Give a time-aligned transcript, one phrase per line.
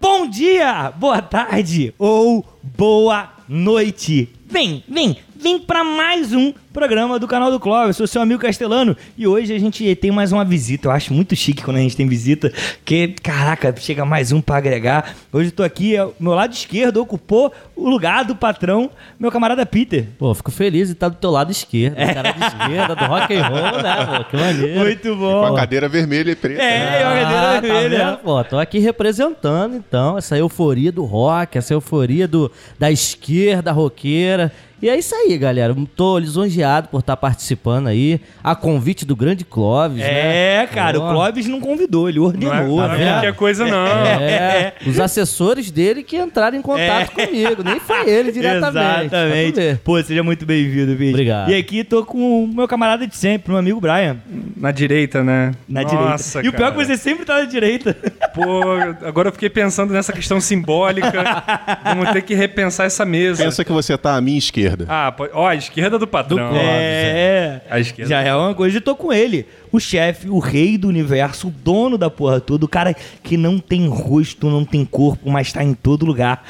[0.00, 4.28] Bom dia, boa tarde ou boa noite.
[4.46, 5.16] Vem, vem,
[5.48, 7.96] vem para mais um programa do canal do Clóvis.
[7.96, 10.88] Sou seu amigo Castelano e hoje a gente tem mais uma visita.
[10.88, 12.52] Eu acho muito chique quando a gente tem visita,
[12.84, 15.16] que caraca, chega mais um para agregar.
[15.32, 19.64] Hoje eu tô aqui, é, meu lado esquerdo ocupou o lugar do patrão, meu camarada
[19.64, 20.06] Peter.
[20.18, 22.12] Pô, fico feliz de estar do teu lado esquerdo, é.
[22.12, 24.24] cara de esquerda, do rock and roll, né, pô?
[24.24, 24.80] Que maneiro.
[24.80, 25.40] Muito bom.
[25.40, 26.62] Com a cadeira vermelha e preta.
[26.62, 27.02] É, né?
[27.02, 27.98] a cadeira Ah, vermelha.
[27.98, 28.18] Tá vendo?
[28.18, 34.52] pô, tô aqui representando, então, essa euforia do rock, essa euforia do, da esquerda roqueira.
[34.80, 35.74] E é isso aí, galera.
[35.96, 38.20] Tô lisonjeado por estar participando aí.
[38.44, 40.62] A convite do grande Clóvis, né?
[40.62, 41.08] É, cara, o Pô.
[41.10, 42.76] Clóvis não convidou, ele Não é, ordenou.
[42.78, 43.12] não é né?
[43.12, 43.86] qualquer coisa, não.
[43.86, 49.06] É, os assessores dele que entraram em contato comigo, nem foi ele diretamente.
[49.06, 49.80] Exatamente.
[49.82, 51.10] Pô, seja muito bem-vindo, Peter.
[51.10, 51.50] Obrigado.
[51.50, 54.16] E aqui tô com o meu camarada de sempre, meu amigo Brian,
[54.56, 55.52] Na direita, né?
[55.68, 56.46] na Nossa, direita.
[56.46, 57.96] E o pior é que você sempre tá na direita.
[58.32, 58.62] Pô,
[59.04, 61.08] agora eu fiquei pensando nessa questão simbólica.
[61.84, 63.42] Vamos ter que repensar essa mesa.
[63.42, 64.67] Pensa que você tá à minha esquerda.
[64.88, 66.36] Ah, pô, ó, a esquerda do patrão.
[66.38, 66.60] Do Clóvis.
[66.62, 68.08] É, A esquerda.
[68.10, 68.76] já é uma coisa.
[68.78, 72.64] E tô com ele, o chefe, o rei do universo, o dono da porra toda,
[72.64, 76.44] o cara que não tem rosto, não tem corpo, mas tá em todo lugar.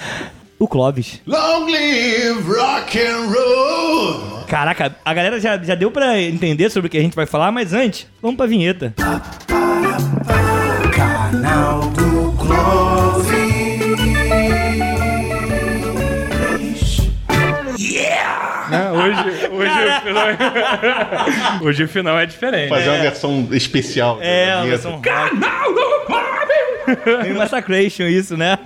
[0.58, 1.20] O Clóvis.
[1.24, 4.40] Long live rock and roll.
[4.48, 7.52] Caraca, a galera já, já deu pra entender sobre o que a gente vai falar,
[7.52, 8.92] mas antes, vamos pra vinheta.
[10.92, 11.82] Canal
[19.08, 20.26] Hoje, hoje, o final...
[21.62, 22.68] hoje o final é diferente.
[22.68, 24.18] Fazer uma versão especial.
[24.20, 25.06] É, uma versão rock.
[27.22, 28.58] Meio Massacration isso, né?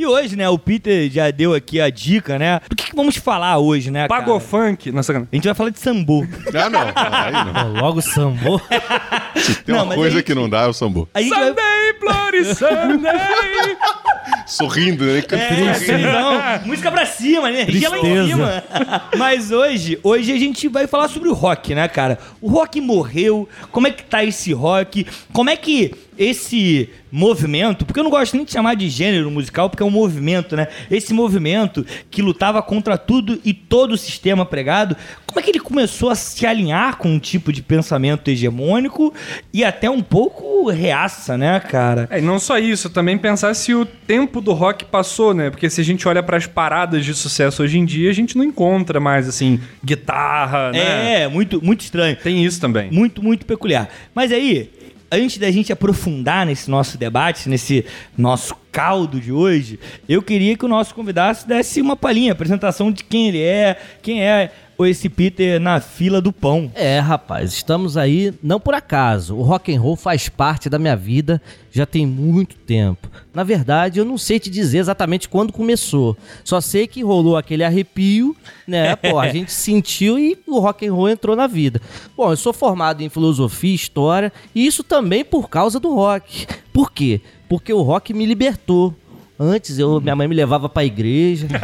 [0.00, 2.60] E hoje, né, o Peter já deu aqui a dica, né?
[2.68, 4.20] Do que, que vamos falar hoje, né, cara?
[4.20, 4.90] Pagou funk?
[4.90, 6.26] Nossa, A gente vai falar de sambu.
[6.54, 6.80] Ah, não.
[6.94, 7.80] Aí não.
[7.80, 8.58] Logo sambou.
[9.64, 11.08] Tem Não, uma coisa aí- que não dá, é o sambu.
[11.16, 11.48] Gente vai...
[11.48, 13.76] Sunday, Bloody Sunday!
[14.46, 15.22] Sorrindo, né?
[15.30, 17.62] É, não, música pra cima, né?
[17.62, 18.64] energia lá em cima.
[19.16, 22.18] Mas hoje, hoje a gente vai falar sobre o rock, né, cara?
[22.40, 25.06] O rock morreu, como é que tá esse rock?
[25.32, 29.68] Como é que esse movimento, porque eu não gosto nem de chamar de gênero musical,
[29.68, 30.68] porque é um movimento, né?
[30.90, 34.96] Esse movimento que lutava contra tudo e todo o sistema pregado,
[35.26, 39.12] como é que ele começou a se alinhar com um tipo de pensamento hegemônico
[39.52, 42.08] e até um pouco reaça, né, cara?
[42.10, 45.50] É, e não só isso, também pensar se o tempo do rock passou, né?
[45.50, 48.44] Porque se a gente olha pras paradas de sucesso hoje em dia, a gente não
[48.44, 51.22] encontra mais, assim, guitarra, né?
[51.22, 52.16] É, muito, muito estranho.
[52.16, 52.90] Tem isso também.
[52.90, 53.88] Muito, muito peculiar.
[54.14, 54.70] Mas aí,
[55.12, 57.84] antes da gente aprofundar nesse nosso debate, nesse
[58.16, 59.78] nosso caldo de hoje,
[60.08, 64.24] eu queria que o nosso convidado desse uma palhinha, apresentação de quem ele é, quem
[64.24, 64.50] é
[64.86, 66.70] esse Peter na fila do pão.
[66.74, 69.36] É, rapaz, estamos aí não por acaso.
[69.36, 73.08] O rock and roll faz parte da minha vida já tem muito tempo.
[73.32, 76.16] Na verdade, eu não sei te dizer exatamente quando começou.
[76.44, 78.94] Só sei que rolou aquele arrepio, né?
[78.94, 81.80] Pô, a gente sentiu e o rock and roll entrou na vida.
[82.14, 86.46] Bom, eu sou formado em filosofia e história e isso também por causa do rock.
[86.72, 87.20] Por quê?
[87.48, 88.94] Porque o rock me libertou.
[89.44, 91.48] Antes eu, minha mãe me levava pra igreja.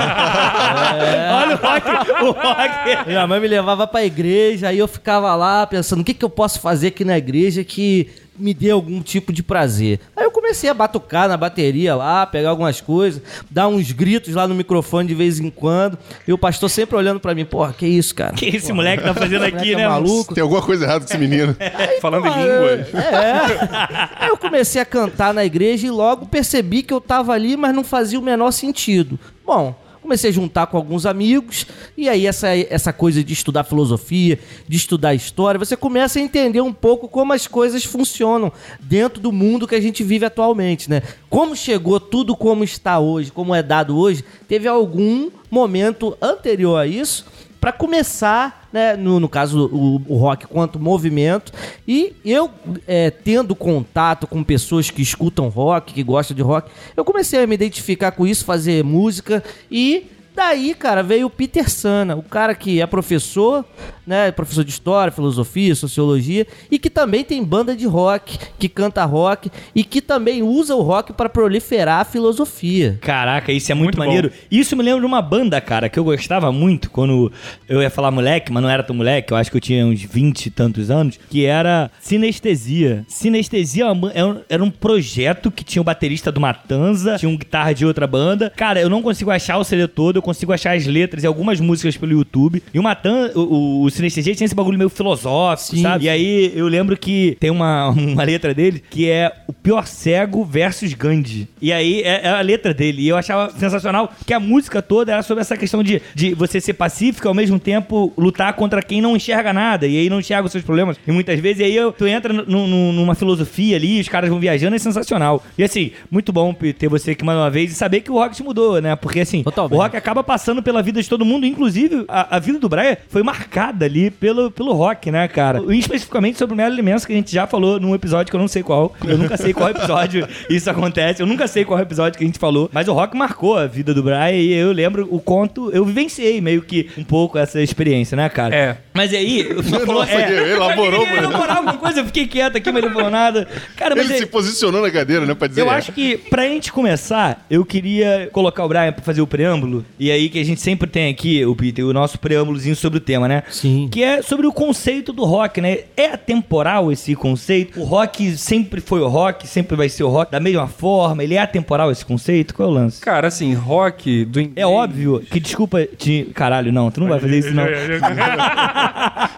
[1.33, 3.07] Olha o rock, o rock.
[3.07, 6.29] Minha mãe me levava pra igreja, aí eu ficava lá pensando o que, que eu
[6.29, 10.01] posso fazer aqui na igreja que me dê algum tipo de prazer.
[10.17, 14.47] Aí eu comecei a batucar na bateria lá, pegar algumas coisas, dar uns gritos lá
[14.47, 15.99] no microfone de vez em quando.
[16.27, 18.33] E o pastor sempre olhando pra mim, porra, que isso, cara?
[18.35, 19.89] que esse moleque tá fazendo aqui, é né?
[19.89, 20.35] maluco?
[20.35, 21.57] Tem alguma coisa errada com esse menino.
[22.01, 22.95] Falando em Ah, línguas.
[22.95, 24.19] É.
[24.21, 27.75] Aí eu comecei a cantar na igreja e logo percebi que eu tava ali, mas
[27.75, 29.19] não fazia o menor sentido.
[29.45, 31.67] Bom, comecei a juntar com alguns amigos,
[31.97, 36.61] e aí essa, essa coisa de estudar filosofia, de estudar história, você começa a entender
[36.61, 41.03] um pouco como as coisas funcionam dentro do mundo que a gente vive atualmente, né?
[41.29, 46.87] Como chegou tudo como está hoje, como é dado hoje, teve algum momento anterior a
[46.87, 47.25] isso
[47.69, 51.53] para começar, né, no, no caso o, o rock quanto movimento,
[51.87, 52.51] e eu
[52.87, 57.47] é, tendo contato com pessoas que escutam rock, que gostam de rock, eu comecei a
[57.47, 60.07] me identificar com isso, fazer música e
[60.39, 63.65] daí, cara, veio o Peter Sana, o cara que é professor,
[64.07, 69.05] né, professor de história, filosofia, sociologia e que também tem banda de rock, que canta
[69.05, 72.99] rock e que também usa o rock para proliferar a filosofia.
[73.03, 74.31] Caraca, isso é muito, Muito maneiro.
[74.51, 77.33] Isso me lembra de uma banda, cara, que eu gostava muito quando
[77.69, 80.01] eu ia falar moleque, mas não era tão moleque, eu acho que eu tinha uns
[80.03, 83.05] 20 e tantos anos, que era Sinestesia.
[83.09, 87.29] Sinestesia é uma- era um- era um projeto que tinha o baterista do Matanza, tinha
[87.29, 88.53] um guitarra de outra banda.
[88.57, 91.61] Cara, eu não consigo achar o CD todo, eu consigo achar as letras e algumas
[91.61, 92.63] músicas pelo YouTube.
[92.73, 95.83] E o Matan, o, o, o Sinestesia tinha esse bagulho meio filosófico, Sim.
[95.83, 96.05] sabe?
[96.05, 100.45] E aí eu lembro que tem uma, uma letra dele que é o pior cego
[100.45, 101.49] versus Gandhi.
[101.61, 103.03] E aí é, é a letra dele.
[103.03, 106.61] E eu achava sensacional que a música toda era sobre essa questão de, de você
[106.61, 109.87] ser pacífico e ao mesmo tempo lutar contra quem não enxerga nada.
[109.87, 110.97] E aí não enxerga os seus problemas.
[111.07, 114.39] E muitas vezes aí eu- tu entra nu- nu- numa filosofia ali, os caras vão
[114.41, 115.43] viajando, é sensacional.
[115.57, 118.35] E assim, muito bom ter você aqui mais uma vez e saber que o rock
[118.37, 118.95] te mudou, né?
[118.97, 119.75] Porque assim, Totalmente.
[119.79, 122.97] o rock acaba passando pela vida de todo mundo, inclusive a, a vida do Brian
[123.11, 125.63] foi marcada ali pelo, pelo rock, né, cara?
[125.69, 128.41] E especificamente sobre o Melo Alimentos, que a gente já falou num episódio que eu
[128.41, 128.95] não sei qual.
[129.07, 131.21] Eu nunca sei qual episódio isso acontece.
[131.21, 132.71] Eu nunca sei qual episódio que a gente falou.
[132.73, 136.41] Mas o rock marcou a vida do Brian e eu lembro o conto, eu vivenciei
[136.41, 138.55] meio que um pouco essa experiência, né, cara?
[138.57, 138.77] É.
[138.95, 141.19] Mas aí, só falou, Nossa, é, que elaborou, mano.
[141.29, 143.47] elaborar alguma coisa, eu fiquei quieto aqui, mas ele não falou nada.
[143.77, 145.35] Cara, mas Ele aí- se posicionou na cadeira, né?
[145.35, 145.61] Pra dizer.
[145.61, 149.85] eu acho que pra gente começar, eu queria colocar o Brian pra fazer o preâmbulo.
[149.99, 153.01] E aí que a gente sempre tem aqui, o Peter, o nosso preâmbulozinho sobre o
[153.01, 153.43] tema, né?
[153.51, 153.89] Sim.
[153.91, 155.79] Que é sobre o conceito do rock, né?
[155.97, 157.81] É atemporal esse conceito?
[157.81, 161.23] O rock sempre foi o rock, sempre vai ser o rock da mesma forma?
[161.25, 162.55] Ele é atemporal esse conceito?
[162.55, 163.01] Qual é o lance?
[163.01, 166.31] Cara, assim, rock do É óbvio que, desculpa, te...
[166.35, 167.65] caralho, não, tu não vai fazer isso não.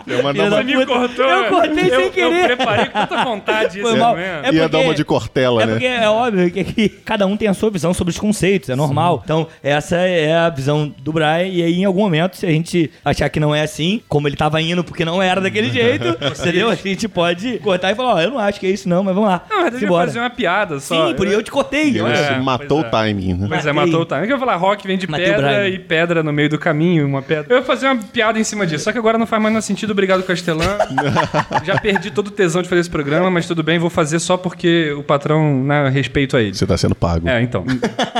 [0.06, 1.24] Ia uma, da Você me cortou.
[1.24, 2.46] Eu cortei sem Eu querer.
[2.56, 4.10] preparei com tanta vontade Foi esse mal.
[4.10, 4.26] momento.
[4.44, 5.72] É ia porque- dar uma de cortela, É né?
[5.72, 8.76] porque é óbvio que, que cada um tem a sua visão sobre os conceitos, é
[8.76, 9.20] normal.
[9.24, 12.91] Então, essa é a visão do Brian, e aí em algum momento, se a gente
[13.05, 16.08] achar que não é assim, como ele tava indo porque não era daquele jeito,
[16.38, 16.69] entendeu?
[16.70, 19.14] A gente pode cortar e falar, ó, eu não acho que é isso não, mas
[19.14, 19.43] vamos lá.
[19.49, 21.08] Não, mas eu ia fazer uma piada só.
[21.08, 21.88] Sim, por isso eu te cortei.
[21.88, 23.47] E você É, matou pois o timing, né?
[23.49, 24.20] Pois é, matou o time.
[24.23, 27.23] Eu ia falar, rock vem de Matei pedra e pedra no meio do caminho, uma
[27.23, 27.46] pedra.
[27.53, 29.62] Eu ia fazer uma piada em cima disso, só que agora não faz mais nenhum
[29.62, 29.91] sentido.
[29.91, 30.79] Obrigado, Castelã.
[31.64, 34.37] Já perdi todo o tesão de fazer esse programa, mas tudo bem, vou fazer só
[34.37, 36.55] porque o patrão, né, respeito a ele.
[36.55, 37.29] Você tá sendo pago.
[37.29, 37.64] É, então.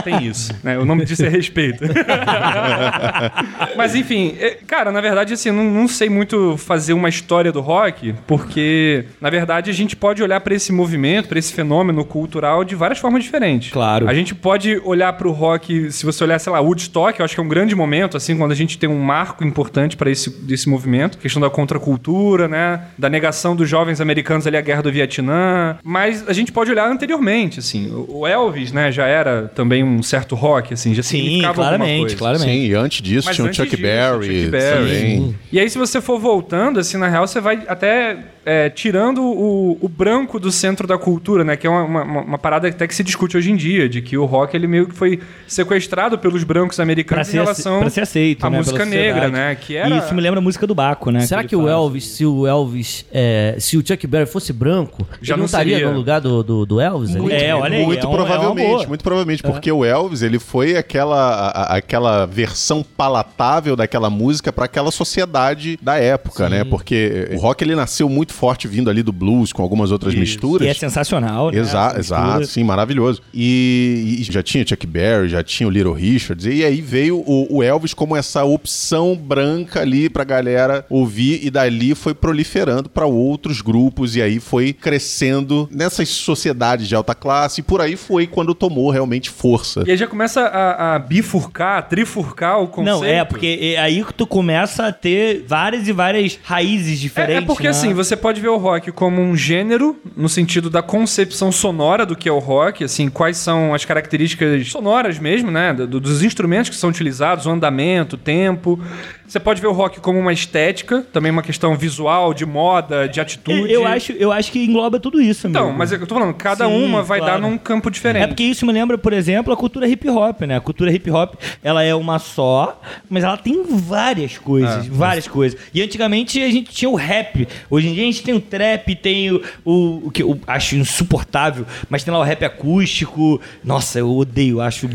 [0.05, 0.53] Tem isso.
[0.63, 0.79] Né?
[0.79, 1.85] O nome disso é respeito.
[3.77, 7.61] Mas enfim, é, cara, na verdade, assim, não, não sei muito fazer uma história do
[7.61, 12.65] rock, porque, na verdade, a gente pode olhar pra esse movimento, pra esse fenômeno cultural
[12.65, 13.73] de várias formas diferentes.
[13.73, 14.09] Claro.
[14.09, 17.41] A gente pode olhar pro rock, se você olhar, sei lá, Woodstock, eu acho que
[17.41, 20.69] é um grande momento, assim, quando a gente tem um marco importante para esse desse
[20.69, 25.79] movimento, questão da contracultura, né, da negação dos jovens americanos ali à guerra do Vietnã,
[25.83, 30.03] mas a gente pode olhar anteriormente, assim, o o Elvis, né, já era também um
[30.03, 32.19] certo rock, assim, já Sim, significava claramente, coisa.
[32.39, 32.51] claramente.
[32.67, 34.41] Sim, e antes disso Mas tinha o antes Chuck disso, Berry.
[34.41, 34.79] Chuck Berry.
[34.79, 35.39] também.
[35.53, 39.79] E aí, se você for voltando, assim, na real, você vai até é, tirando o,
[39.81, 41.57] o branco do centro da cultura, né?
[41.57, 44.17] Que é uma, uma, uma parada até que se discute hoje em dia, de que
[44.17, 47.91] o rock ele meio que foi sequestrado pelos brancos Pra americanos em ser, relação pra
[47.91, 49.55] ser aceito, à né, música negra, né?
[49.55, 49.89] Que era...
[49.95, 51.21] E isso me lembra a música do Baco, né?
[51.21, 51.69] Será ele que o.
[51.69, 55.45] Elvis, se o Elvis, é, se o Chuck Berry fosse branco, Já ele não não
[55.47, 55.91] estaria seria.
[55.91, 57.15] no lugar do, do, do Elvis?
[57.17, 57.33] ali?
[57.33, 58.87] É, olha aí, muito é um- é uma provavelmente, boa.
[58.87, 64.53] muito provavelmente, porque o Elvis, ele foi aquela, a- a- aquela versão palatável daquela música
[64.53, 66.65] para aquela sociedade da época, né?
[66.65, 70.67] Porque o rock ele nasceu muito forte vindo ali do blues com algumas outras misturas.
[70.67, 71.59] E é sensacional, né?
[71.59, 73.21] Exato, exato, sim, maravilhoso.
[73.35, 77.57] E, e já tinha Chuck Berry, já tinha o Little Richards, e aí veio o,
[77.59, 83.05] o Elvis como essa opção branca ali pra galera ouvir, e dali foi proliferando pra
[83.05, 88.27] outros grupos, e aí foi crescendo nessas sociedades de alta classe, e por aí foi
[88.27, 89.85] quando tomou realmente força.
[89.87, 93.01] E aí já começa a, a bifurcar, a trifurcar o conceito.
[93.01, 97.03] Não, é, porque é aí que tu começa a ter várias e várias raízes É,
[97.03, 97.43] diferentes.
[97.43, 97.71] é porque né?
[97.71, 102.15] assim, você pode ver o rock como um gênero, no sentido da concepção sonora do
[102.15, 105.73] que é o rock, assim, quais são as características sonoras mesmo, né?
[105.73, 108.79] do- dos instrumentos que são utilizados, o andamento, o tempo.
[109.27, 113.21] Você pode ver o rock como uma estética, também uma questão visual, de moda, de
[113.21, 113.73] atitude.
[113.73, 115.79] Eu acho, eu acho que engloba tudo isso, Então, amigo.
[115.79, 117.35] mas eu tô falando, cada Sim, uma vai claro.
[117.35, 118.25] dar num campo diferente.
[118.25, 120.57] É porque isso me lembra, por exemplo, a cultura hip hop, né?
[120.57, 125.59] A cultura hip hop, ela é uma só, mas ela tem várias coisas, várias coisas.
[125.73, 127.47] E antigamente a gente tinha o rap.
[127.71, 131.65] Hoje em dia gente tem o trap, tem o, o, o que eu acho insuportável,
[131.89, 133.41] mas tem lá o rap acústico.
[133.65, 134.89] Nossa, eu odeio, acho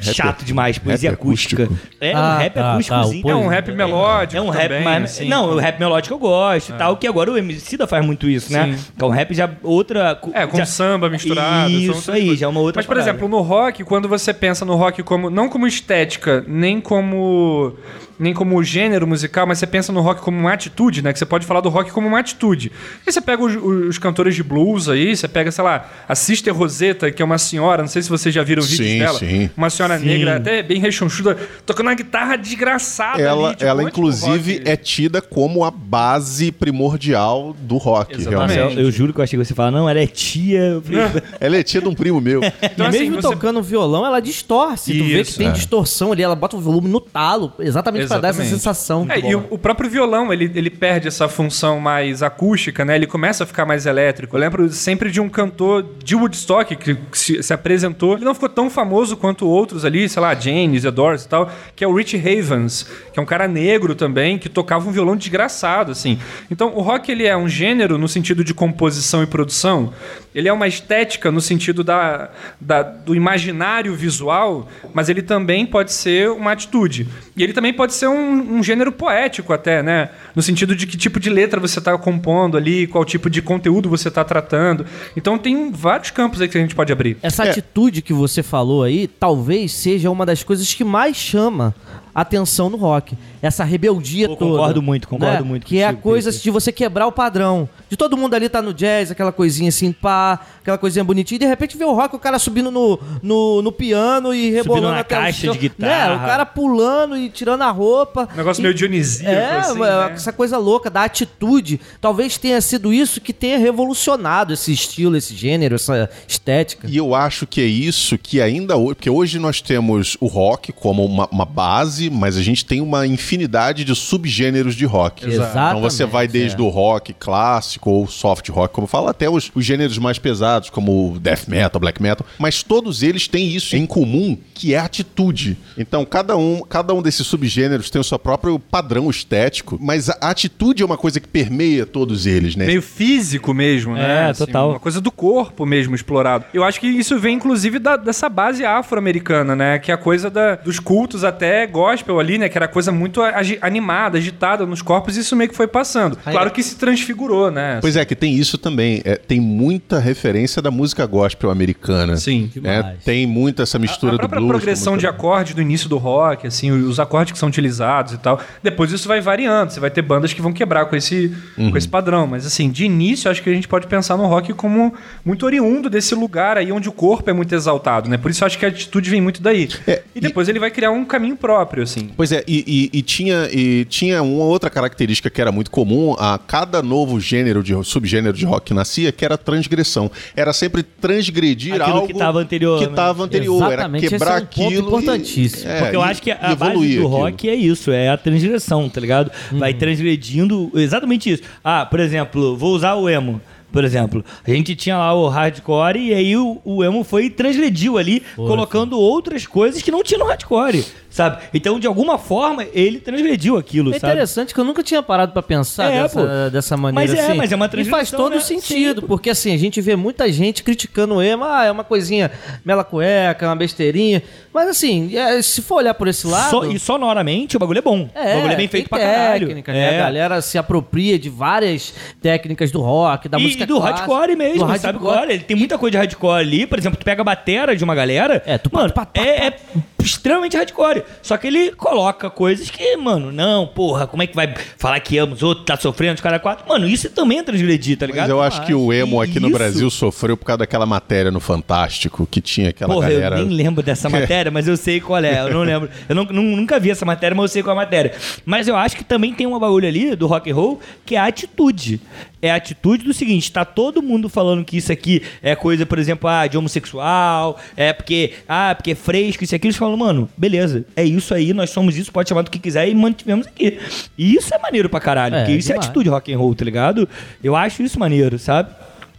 [0.00, 1.64] chato demais, poesia rap acústica.
[1.64, 1.86] acústico?
[2.00, 3.22] É um Ah, rap tá, acústicozinho.
[3.24, 5.04] tá, é um rap melódico É um rap também, mais.
[5.04, 5.28] assim.
[5.28, 8.52] não, o rap melódico eu gosto e tal, que agora o Emicida faz muito isso,
[8.52, 8.76] né?
[8.76, 8.84] Sim.
[8.98, 10.18] Que é um rap já outra.
[10.32, 11.70] É, com já- samba misturado.
[11.70, 12.38] Isso aí, coisas.
[12.40, 13.10] já é uma outra Mas, por parada.
[13.10, 17.74] exemplo, no rock, quando você pensa no rock como não como estética, nem como
[18.18, 21.12] nem como gênero musical, mas você pensa no rock como uma atitude, né?
[21.12, 22.72] Que você pode falar do rock como uma atitude.
[23.06, 26.54] E você pega os, os cantores de blues aí, você pega, sei lá, a Sister
[26.54, 29.18] Rosetta, que é uma senhora, não sei se vocês já viram vídeos Sim, dela.
[29.18, 29.50] sim.
[29.56, 30.06] Uma senhora Sim.
[30.06, 33.56] negra, até bem rechonchuda, tocando uma guitarra desgraçada Ela, ali.
[33.56, 34.68] tipo, ela inclusive, rock.
[34.70, 38.54] é tida como a base primordial do rock, Exatamente.
[38.54, 38.78] realmente.
[38.78, 40.82] Eu, eu juro que eu achei que você fala, não, ela é tia.
[41.40, 42.40] Ela é tia de um primo meu.
[42.62, 44.92] Então, e assim, mesmo você- tocando violão, ela distorce.
[44.92, 45.52] tu vê que Isso, tem é.
[45.52, 49.06] distorção ali, ela bota o volume no talo, exatamente, pra dar essa sensação.
[49.08, 52.96] É, e o, o próprio violão, ele, ele perde essa função mais acústica, né?
[52.96, 54.36] Ele começa a ficar mais elétrico.
[54.36, 58.14] Eu lembro sempre de um cantor de Woodstock que se, se apresentou.
[58.14, 61.50] Ele não ficou tão famoso quanto outros ali, sei lá, James, The Doors e tal,
[61.74, 65.16] que é o Rich Havens, que é um cara negro também, que tocava um violão
[65.16, 66.18] desgraçado, assim.
[66.50, 69.92] Então, o rock, ele é um gênero no sentido de composição e produção.
[70.36, 72.28] Ele é uma estética no sentido da,
[72.60, 77.08] da- do imaginário visual, mas ele também pode ser uma atitude.
[77.34, 80.10] E ele também pode ser um, um gênero poético até, né?
[80.34, 83.88] No sentido de que tipo de letra você está compondo ali, qual tipo de conteúdo
[83.88, 84.84] você está tratando.
[85.16, 87.16] Então tem vários campos aí que a gente pode abrir.
[87.22, 87.50] Essa É.
[87.50, 91.74] atitude que você falou aí, talvez seja uma das coisas que mais chama
[92.20, 93.16] atenção no rock.
[93.42, 94.50] Essa rebeldia Pô, toda.
[94.52, 95.48] concordo muito, concordo né?
[95.48, 96.42] muito Que é a coisa Peter.
[96.42, 97.68] de você quebrar o padrão.
[97.88, 101.38] De todo mundo ali tá no jazz, aquela coisinha assim, pá, aquela coisinha bonitinha, e
[101.40, 105.00] de repente vê o rock, o cara subindo no, no, no piano e rebolando na
[105.00, 106.16] até o caixa de guitarra.
[106.16, 106.16] Né?
[106.16, 108.28] O cara pulando e tirando a roupa.
[108.32, 110.12] Um negócio E- meio dionisíaco, É, assim, né?
[110.14, 111.80] essa coisa louca da atitude.
[112.00, 116.88] Talvez tenha sido isso que tenha revolucionado esse estilo, esse gênero, essa estética.
[116.90, 118.94] E eu acho que é isso que ainda hoje.
[118.96, 123.06] Porque hoje nós temos o rock como uma, uma base, mas a gente tem uma
[123.06, 125.26] infinidade de subgêneros de rock.
[125.26, 126.64] Exatamente, Então você vai desde é.
[126.64, 131.12] o rock clássico ou soft rock, como fala, até os, os gêneros mais pesados, como
[131.14, 132.26] o death metal, black metal.
[132.38, 135.56] Mas todos eles têm isso em comum, que é a atitude.
[135.76, 140.16] Então cada um, cada um desses subgêneros tem o seu próprio padrão estético, mas a
[140.30, 142.66] atitude é uma coisa que permeia todos eles, né?
[142.66, 144.30] Meio físico mesmo, né?
[144.30, 144.70] É, total.
[144.70, 146.44] Uma coisa do corpo mesmo explorado.
[146.52, 149.78] Eu acho que isso vem, inclusive, da- dessa base afro-americana, né?
[149.78, 152.48] Que é a coisa da- dos cultos até gospel ali, né?
[152.48, 156.16] Que era coisa muito agi- animada, agitada nos corpos, e isso meio que foi passando.
[156.16, 157.78] Claro que se transfigurou, né?
[157.80, 159.00] Pois é, que tem isso também.
[159.04, 162.16] É, tem muita referência da música gospel americana.
[162.16, 162.50] Sim.
[162.56, 162.76] né?
[162.82, 163.04] Demais.
[163.04, 164.52] Tem muito essa mistura a do própria blues.
[164.52, 168.18] com progressão de acorde do início do rock, assim, os acordes que são utilizados e
[168.18, 168.40] tal.
[168.62, 169.70] Depois isso vai variando.
[169.70, 171.70] Você vai ter bandas que vão quebrar com esse, Uhum.
[171.70, 172.26] com esse padrão.
[172.26, 174.92] Mas assim, de início, acho que a gente pode pensar no rock como
[175.24, 178.16] muito oriundo desse lugar aí onde o corpo é muito exaltado, né?
[178.16, 179.68] Por isso acho que a atitude vem muito daí.
[179.86, 182.10] É, e depois ele vai criar um caminho próprio, assim.
[182.16, 186.14] Pois é, e, e- e tinha, e tinha uma outra característica que era muito comum
[186.18, 190.10] a cada novo gênero, de subgênero de rock que nascia, que era a transgressão.
[190.34, 192.90] Era sempre transgredir Aquilo algo que tava anterior, Que né?
[192.90, 193.56] estava anterior.
[193.72, 194.88] Exatamente, Era quebrar esse é um ponto aquilo.
[194.88, 195.62] importantíssimo.
[195.70, 197.06] E, é, Porque eu e- acho que a base do aquilo.
[197.08, 199.30] rock é isso, é a transgressão, tá ligado?
[199.52, 199.78] Vai Uhum.
[199.78, 201.42] transgredindo exatamente isso.
[201.62, 203.40] Ah, por exemplo, vou usar o emo.
[203.72, 207.30] Por exemplo, a gente tinha lá o hardcore e aí o, o emo foi e
[207.30, 210.82] transgrediu ali, colocando outras coisas que não tinha no hardcore,
[211.16, 211.38] sabe?
[211.54, 214.12] Então, de alguma forma, ele transgrediu aquilo, É sabe?
[214.12, 216.50] interessante que eu nunca tinha parado pra pensar É, dessa, pô.
[216.50, 217.36] dessa maneira Mas é, assim.
[217.38, 218.40] mas é uma E faz transgressão, todo né?
[218.40, 219.06] sentido, Sim.
[219.06, 222.30] porque assim, a gente vê muita gente criticando o emo, ah, é uma coisinha
[222.64, 224.22] mela cueca, uma besteirinha.
[224.52, 226.50] Mas assim, é, se for olhar por esse lado...
[226.50, 228.02] Só- e sonoramente o bagulho é bom.
[228.02, 229.46] o bagulho é bem feito pra tem caralho.
[229.46, 229.94] técnica, né?
[229.94, 229.98] É.
[230.00, 233.98] A galera se apropria de várias técnicas do rock, da e, música e do clássica,
[234.00, 234.98] hardcore mesmo, do sabe?
[235.02, 236.66] Olha, ele tem muita coisa de hardcore ali.
[236.66, 238.42] Por exemplo, tu pega a batera de uma galera.
[238.44, 239.56] É, tu mano, tu pá, é, é
[240.02, 241.02] extremamente hardcore.
[241.22, 245.18] Só que ele coloca coisas que, mano, não, porra, como é que vai falar que
[245.18, 246.68] ama os outros, tá sofrendo os caras quatro?
[246.68, 248.22] Mano, isso também é transgredir, tá ligado?
[248.22, 249.56] Mas eu acho que o emo aqui no Isso.
[249.58, 253.38] Brasil sofreu por causa daquela matéria no Fantástico, que tinha aquela Porra, galera.
[253.38, 255.40] eu nem lembro dessa matéria, mas eu sei qual é.
[255.42, 255.88] Eu não lembro.
[256.08, 258.12] Eu não- nu- nunca vi essa matéria, mas eu sei qual é a matéria.
[258.44, 261.18] Mas eu acho que também tem uma bagulho ali do rock and roll que é
[261.18, 262.00] a atitude.
[262.42, 265.98] É a atitude do seguinte: tá todo mundo falando que isso aqui é coisa, por
[265.98, 269.66] exemplo, ah, de homossexual, é porque, ah, porque é fresco, isso aqui.
[269.66, 272.88] Eles falam, mano, beleza, é isso aí, nós somos isso, pode chamar do que quiser
[272.88, 273.78] e mantivemos aqui.
[274.16, 275.86] E isso é maneiro pra caralho, É, porque isso é demais.
[275.86, 277.06] atitude rock and roll, tá ligado?
[277.44, 278.70] Eu acho isso maneiro, sabe?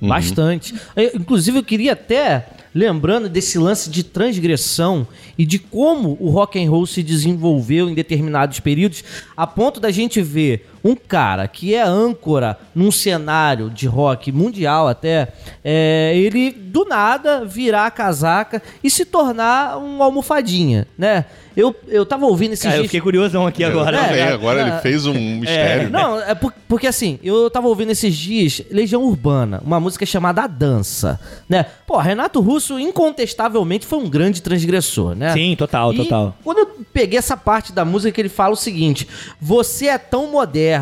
[0.01, 0.75] Bastante.
[0.96, 5.07] Eu, inclusive, eu queria até, lembrando desse lance de transgressão
[5.38, 9.03] e de como o rock and roll se desenvolveu em determinados períodos,
[9.36, 14.88] a ponto da gente ver um cara que é âncora num cenário de rock mundial
[14.88, 15.29] até,
[15.63, 21.25] é, ele do nada virar a casaca e se tornar um almofadinha, né?
[21.56, 22.91] Eu, eu tava ouvindo esses Cara, eu dias...
[22.91, 23.98] fiquei curiosão aqui agora.
[23.98, 25.89] Também, É, agora é, ele fez um mistério.
[25.89, 30.44] Não, é por- porque assim, eu tava ouvindo esses dias Legião Urbana, uma música chamada
[30.44, 31.65] A Dança, né?
[31.88, 35.34] Pô, Renato Russo incontestavelmente foi um grande transgressor, né?
[35.34, 36.36] Sim, total, E total.
[36.44, 39.08] Quando eu peguei essa parte da música que ele fala o seguinte:
[39.41, 40.76] você é tão moderno,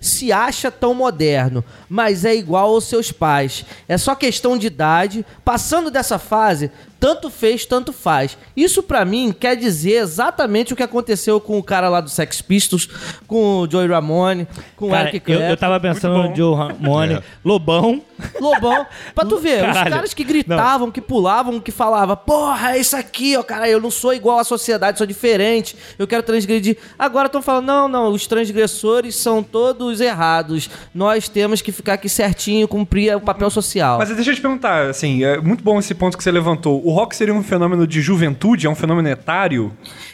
[0.00, 3.64] se acha tão moderno, mas é igual aos seus pais.
[3.88, 5.24] É só questão de idade.
[5.44, 8.36] Passando dessa fase, tanto fez, tanto faz.
[8.54, 12.42] Isso pra mim quer dizer exatamente o que aconteceu com o cara lá do Sex
[12.42, 12.86] Pistols,
[13.26, 15.52] com o Joey Ramone, com o Cara, Eric eu, Clapton.
[15.52, 16.36] eu tava pensando no.
[16.36, 17.22] Joe Ramone, É.
[17.44, 18.02] Lobão.
[18.38, 18.86] Lobão.
[19.14, 19.90] Pra tu ver, os Caralho.
[19.90, 23.90] caras que gritavam, que pulavam, que falavam, porra, é isso aqui, ó, cara, eu não
[23.90, 26.76] sou igual à sociedade, sou diferente, eu quero transgredir.
[26.98, 30.68] Agora estão falando, não, não, os transgressores são todos errados.
[30.94, 33.98] Nós temos que ficar aqui certinho, cumprir o papel social.
[33.98, 36.82] Mas deixa eu te perguntar, assim, é muito bom esse ponto que você levantou.
[36.90, 39.72] O rock seria um fenômeno de juventude, é um fenômeno etário?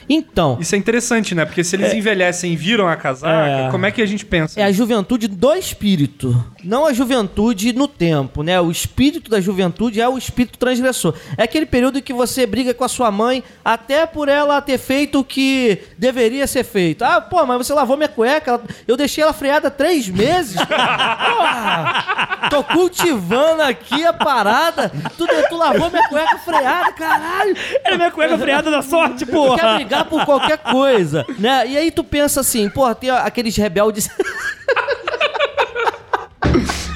[0.09, 1.45] Então, Isso é interessante, né?
[1.45, 3.71] Porque se eles envelhecem e viram a casaca, É.
[3.71, 4.61] como é que a gente pensa?
[4.61, 8.61] é a juventude do espírito, não a juventude no tempo, né?
[8.61, 11.15] O espírito da juventude é o espírito transgressor.
[11.37, 15.19] É aquele período que você briga com a sua mãe até por ela ter feito
[15.21, 17.03] o que deveria ser feito.
[17.03, 20.57] Ah, pô, mas você lavou minha cueca, eu deixei ela freada três meses.
[20.57, 24.91] Porra, tô cultivando aqui a parada.
[25.17, 27.57] Tu, tu lavou minha cueca freada, caralho.
[27.85, 29.79] Era minha cueca freada da sorte, quer porra.
[30.05, 31.67] Por qualquer coisa, né?
[31.67, 34.09] E aí tu pensa assim, porra, tem aqueles rebeldes...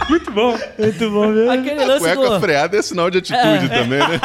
[0.08, 0.58] Muito bom.
[0.78, 1.50] Muito bom mesmo.
[1.50, 4.20] Aquele lance Cueca do freada é sinal de atitude também, né?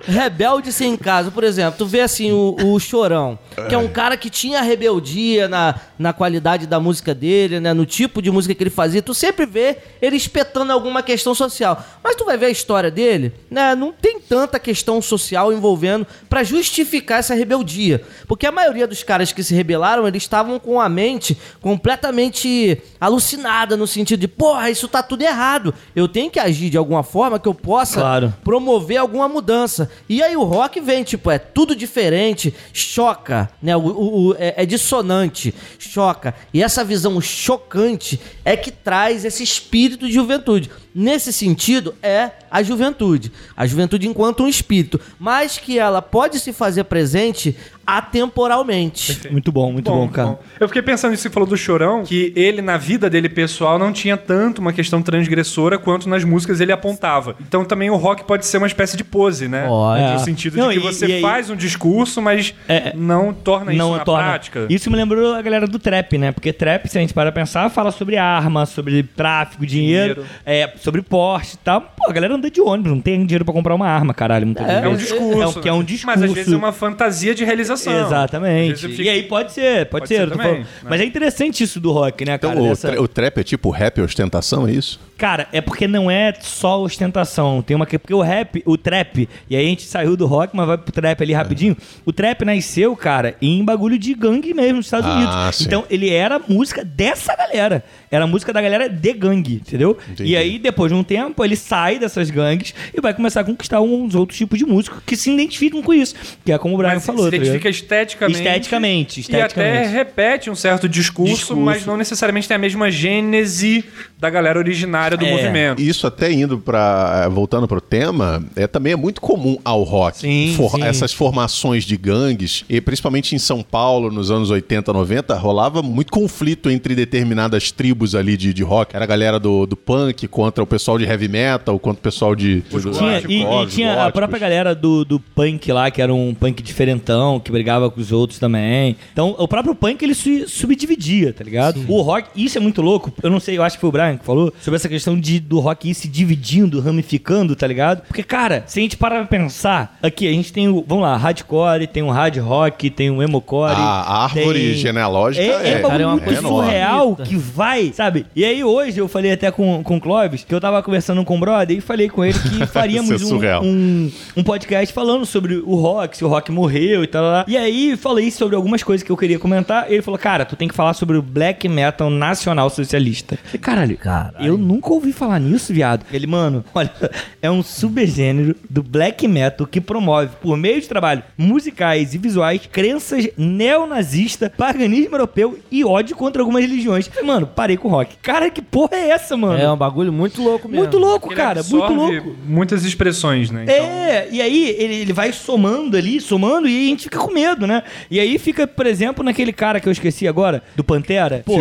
[0.04, 1.30] rebelde sem casa.
[1.30, 3.38] Por exemplo, tu vê assim o, o Chorão,
[3.68, 7.72] que é um cara que tinha rebeldia na, na qualidade da música dele, né?
[7.72, 9.02] No tipo de música que ele fazia.
[9.02, 11.82] Tu sempre vê ele espetando alguma questão social.
[12.02, 13.74] Mas tu vai ver a história dele, né?
[13.74, 18.02] Não tem tanta questão social envolvendo pra justificar essa rebeldia.
[18.26, 23.76] Porque a maioria dos caras que se rebelaram, eles estavam com a mente completamente alucinada
[23.76, 25.74] no sentido de, porra, isso tá tudo errado.
[25.94, 28.34] Eu tenho que agir de alguma forma que eu possa Claro.
[28.42, 29.90] promover alguma mudança.
[30.08, 33.76] E aí o rock vem, tipo, é tudo diferente, choca, né?
[33.76, 36.34] O, o- o- é, é dissonante, choca.
[36.54, 40.70] E essa visão chocante é que traz esse espírito de juventude.
[40.94, 43.30] Nesse sentido, é a juventude.
[43.56, 45.00] A juventude enquanto um espírito.
[45.18, 47.56] Mas que ela pode se fazer presente
[47.86, 49.28] atemporalmente.
[49.30, 50.38] Muito bom, muito bom, cara.
[50.58, 53.78] Eu fiquei pensando nisso que você falou do Chorão, que ele, na vida dele pessoal,
[53.78, 57.34] não tinha tanto uma questão transgressora quanto nas músicas ele apontava.
[57.40, 59.66] Então também o rock pode ser uma espécie de pose, né?
[59.66, 60.12] Pode.
[60.12, 63.32] No sentido Não, de que e- você e aí- faz um discurso, mas É, não
[63.32, 64.66] torna isso na prática.
[64.68, 66.32] Isso me lembrou a galera do trap, né?
[66.32, 70.26] Porque trap, se a gente para pensar, fala sobre arma, sobre tráfico, dinheiro, Dinheiro.
[70.44, 71.80] é, sobre Porsche e tal.
[71.96, 74.46] Pô, a galera anda de ônibus, não tem dinheiro pra comprar uma arma, caralho.
[74.46, 75.42] muitas É, É um discurso.
[75.42, 75.84] É, o que é um né?
[75.84, 76.18] discurso.
[76.20, 78.06] Mas às vezes é uma fantasia de realização.
[78.06, 78.88] Exatamente.
[78.88, 80.28] fico- E aí pode ser, pode, Pode ser.
[80.28, 80.66] ser também, né?
[80.82, 82.62] Mas é interessante isso do rock, né, Então, cara?
[82.62, 85.00] o, Dessa- tra- o trap é tipo rap ostentação, é isso?
[85.16, 87.60] Cara, é porque não é só ostentação.
[87.60, 90.56] Tem uma que porque o rap, o trap, e aí a gente saiu do rock,
[90.56, 91.76] mas vai pro trap ali rapidinho.
[92.06, 95.56] O trap nasceu, cara, em bagulho de gangue mesmo nos Estados Ah, Unidos.
[95.56, 95.64] sim.
[95.64, 97.84] Então ele era música dessa galera.
[98.10, 99.96] Era música da galera de gangue, entendeu?
[100.10, 100.30] Entendi.
[100.32, 103.80] E aí depois de um tempo ele sai dessas gangues e vai começar a conquistar
[103.80, 106.94] uns outros tipos de músicos que se identificam com isso, que é como o Brian
[106.94, 107.24] Mas falou.
[107.24, 107.82] se tá identifica ligado?
[107.82, 108.40] esteticamente.
[108.40, 109.88] Esteticamente, E até esteticamente.
[109.92, 111.60] repete um certo discurso, Discurso.
[111.60, 113.84] mas não necessariamente tem a mesma gênese
[114.18, 115.30] da galera originária do É.
[115.30, 115.80] movimento.
[115.82, 120.18] Isso até indo para voltando pro tema, é também é muito comum ao rock.
[120.18, 120.82] Sim, sim.
[120.82, 126.12] Essas formações de gangues, e principalmente em São Paulo nos anos 80, 90, rolava muito
[126.12, 128.94] conflito entre determinadas tribos ali de, de rock.
[128.94, 132.34] Era a galera do, do punk contra o pessoal de heavy metal, contra o pessoal
[132.34, 134.12] de, Tinha, e, e góticos, tinha a góticos.
[134.14, 138.12] própria galera do, do punk lá, que era um punk diferentão, que brigava com os
[138.12, 138.96] outros também.
[139.12, 141.84] Então, o próprio punk, ele se subdividia, tá ligado?
[141.88, 143.12] O rock, isso é muito louco.
[143.22, 145.40] Eu não sei, eu acho que foi o Brian que falou sobre essa questão de,
[145.40, 148.02] do rock ir se dividindo, ramificando, tá ligado?
[148.06, 151.16] Porque, cara, se a gente parar pra pensar, aqui a gente tem o, vamos lá,
[151.16, 153.72] hardcore, tem o hard rock, tem o emocore.
[153.74, 157.36] A, a árvore tem- genealógica é, é, é, Cara, é uma muito coisa surreal que
[157.36, 158.26] vai, sabe?
[158.34, 161.36] E aí hoje eu falei até com, com o Clóvis, que eu tava conversando com
[161.36, 163.62] o brother e falei com ele que faríamos é um, surreal.
[163.62, 167.22] um, um podcast falando sobre o rock, se o rock morreu e tal.
[167.22, 167.44] lá.
[167.46, 169.88] E aí falei sobre algumas coisas que eu queria comentar.
[169.88, 173.38] Ele falou, cara, tu tem que falar sobre o black metal nacional socialista.
[173.60, 174.44] Caralho, Caralho.
[174.44, 176.04] eu nunca ouvi falar nisso, viado.
[176.12, 176.90] Ele, mano, olha,
[177.40, 182.62] é um subgênero do black metal que promove, por meio de trabalho musicais e visuais,
[182.72, 187.08] crenças neonazistas, paganismo europeu e ódio contra algumas religiões.
[187.22, 188.16] Mano, parei com o rock.
[188.16, 189.56] Cara, que porra é essa, mano?
[189.56, 190.82] É um bagulho muito louco mesmo.
[190.82, 192.36] muito louco, Ele cara, muito louco.
[192.46, 193.62] muitas expressões, né?
[193.64, 197.30] Então, É, e aí ele, ele vai somando ali, somando, e a gente fica com
[197.32, 197.82] medo, né?
[198.10, 201.42] E aí fica, por exemplo, naquele cara que eu esqueci agora, do Pantera.
[201.44, 201.54] Pô,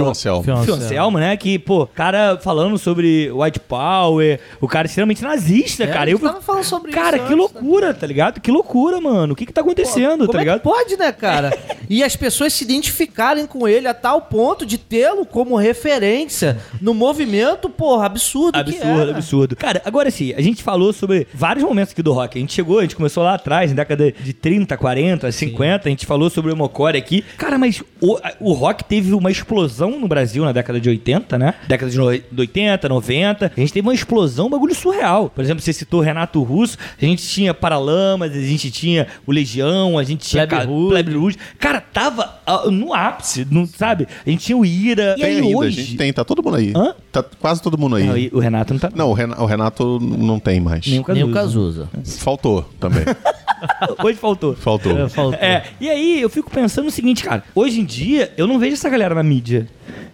[0.74, 1.36] Anselmo, né?
[1.38, 6.10] Que, pô, cara falando sobre white power, o cara extremamente nazista, É, cara.
[6.10, 8.40] Eu tava falando sobre Cara, isso que antes, loucura, tá ligado?
[8.42, 9.34] Que loucura, mano.
[9.34, 10.58] O que que tá acontecendo, Como tá é ligado?
[10.60, 11.58] que pode, né, cara?
[11.90, 16.94] e as pessoas se identificarem com ele a tal ponto de tê-lo como referência no
[16.94, 19.56] movimento, porra, absurdo que Absurdo, absurdo.
[19.56, 22.38] Cara, agora sim, a gente falou sobre vários momentos aqui do rock.
[22.38, 25.90] A gente chegou, a gente começou lá atrás, na década de 30, 40, 50, a
[25.90, 27.24] gente falou sobre o Mocore aqui.
[27.38, 31.54] Cara, mas o, o rock teve uma explosão no Brasil na década de 80, né?
[31.68, 33.52] Década de no- de 80, 90.
[33.56, 35.30] A gente teve uma explosão, um bagulho surreal.
[35.30, 39.98] Por exemplo, você citou Renato Russo, a gente tinha Paralamas, a gente tinha o Legião,
[39.98, 40.44] a gente tinha
[40.90, 41.38] Plebe Rude.
[41.58, 42.40] Cara, tava
[42.72, 44.08] no ápice, não, sabe?
[44.26, 45.16] A gente tinha o Ira.
[45.18, 45.80] e Tem aí ainda, hoje...
[45.80, 46.74] a gente tem, tá todo mundo aí.
[46.76, 46.94] Hã?
[47.12, 48.30] Tá quase todo mundo aí.
[48.32, 48.92] Não, o Renato não tá...
[48.94, 50.86] Não, o Renato, o Renato não tem mais.
[50.88, 51.90] Nem o Nem o Cazuza.
[51.92, 52.20] Cazuza.
[52.20, 53.04] Faltou também.
[54.04, 54.56] Hoje faltou.
[54.56, 54.98] Faltou.
[54.98, 55.40] É, faltou.
[55.40, 57.44] É, e aí eu fico pensando o seguinte, cara.
[57.54, 59.68] Hoje em dia, eu não vejo essa galera na mídia.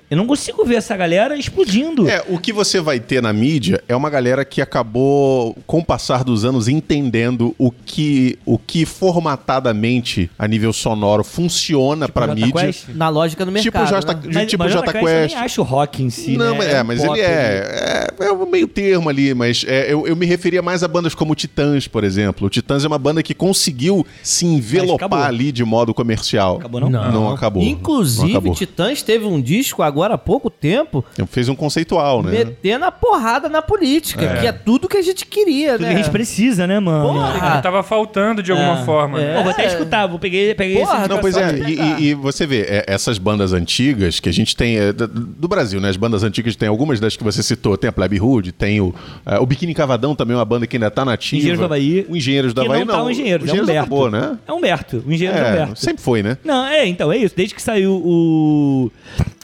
[0.09, 2.07] Eu não consigo ver essa galera explodindo.
[2.09, 5.85] É, o que você vai ter na mídia é uma galera que acabou, com o
[5.85, 12.35] passar dos anos, entendendo o que, o que formatadamente, a nível sonoro, funciona pra Jota
[12.39, 12.53] mídia.
[12.65, 12.89] Quest?
[12.93, 13.89] Na lógica do Tipo mercado.
[14.01, 14.41] Jota- né?
[14.41, 16.57] de- tipo mas Jota Quest Eu nem acho rock em si, Não, né?
[16.57, 20.05] mas- é, mas pop ele é, é, é um meio termo ali, mas é, eu,
[20.07, 22.47] eu me referia mais a bandas como Titãs, por exemplo.
[22.47, 24.57] O Titãs é uma banda que conseguiu se acabou.
[24.57, 26.57] envelopar ali de modo comercial.
[26.57, 26.89] Acabou não?
[26.89, 27.63] Não, acabou.
[27.63, 28.53] Não Inclusive, acabou.
[28.53, 32.31] Titãs teve um disco agora há pouco tempo Fez um conceitual, né?
[32.31, 35.89] metendo a porrada na política, que é tudo que a gente queria, Tudo né?
[35.89, 37.13] que a gente precisa, né, mano?
[37.13, 37.55] Porra.
[37.57, 38.85] que tava faltando de alguma É.
[38.85, 39.21] forma.
[39.21, 39.35] É.
[39.37, 42.13] Pô, vou até escutar, vou peguei, peguei Porra, esse Não, pois é, e, e- e
[42.13, 45.89] você vê, é, essas bandas antigas que a gente tem, é, do, Brasil, né?
[45.89, 48.93] As bandas antigas tem algumas das que você citou, tem a Plebe Hood, tem o,
[49.25, 51.37] é, o Biquíni Cavadão também, é uma banda que ainda tá nativa.
[51.37, 52.05] Engenheiros do Havaí.
[52.09, 53.85] O Engenheiros do Que Havaí, não tá o Engenheiros, é Engenheiros Humberto.
[53.85, 54.37] acabou, né?
[54.47, 55.79] É Humberto, o engenheiro é É, Humberto.
[55.79, 56.37] sempre foi, né?
[56.43, 57.35] Não, é, então, é isso.
[57.35, 58.91] Desde que saiu o.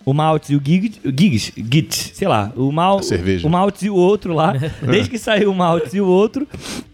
[0.05, 2.99] O Maltz e o Giggs, Giggs, Gitz, sei lá, o Mal,
[3.43, 6.47] o Maltz e o outro lá, desde que saiu o Maltz e o outro,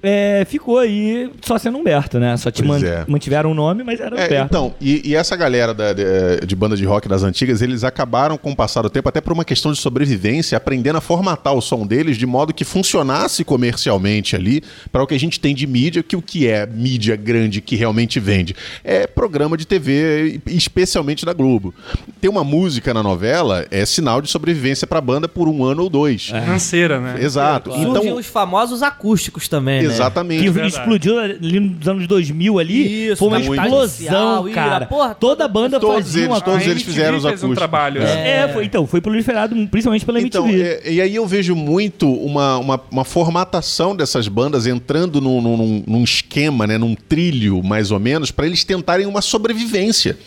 [0.04, 2.36] é, ficou aí só sendo Humberto, né?
[2.38, 3.06] Só te man- é.
[3.08, 4.46] mantiveram o nome, mas era É, Humberto.
[4.46, 8.38] então, e, e essa galera da- de, de banda de rock das antigas, eles acabaram
[8.38, 11.62] com o passar do tempo, até por uma questão de sobrevivência, aprendendo a formatar o
[11.62, 15.65] som deles de modo que funcionasse comercialmente ali, para o que a gente tem de
[15.65, 18.56] mídia, que o que é mídia grande que realmente vende?
[18.84, 21.74] É programa de TV, especialmente da Globo.
[22.20, 25.83] Ter uma música na novela é sinal de sobrevivência para a banda por um ano
[25.83, 26.25] ou dois.
[26.27, 27.15] Financeira, né?
[27.21, 27.71] Exato.
[27.71, 29.86] Surgem Então, os famosos acústicos também, né?
[29.88, 30.43] exatamente.
[30.43, 30.73] Que verdade.
[30.75, 33.07] explodiu ali nos anos 2000 ali.
[33.07, 33.62] Isso, foi uma muito.
[33.63, 34.86] explosão, Ira, cara.
[34.88, 37.57] porra, Toda a banda todos fazia eles, uma todos eles fizeram os fez um acústicos.
[37.57, 38.01] trabalho.
[38.01, 38.43] É.
[38.43, 40.81] É, foi, então, foi proliferado principalmente pela Então, MTV.
[40.83, 45.83] é- e aí eu vejo muito uma, uma, uma formatação dessas bandas entrando num, num,
[45.86, 50.17] num esquema, né, num trilho, mais ou menos, para eles tentarem uma sobrevivência.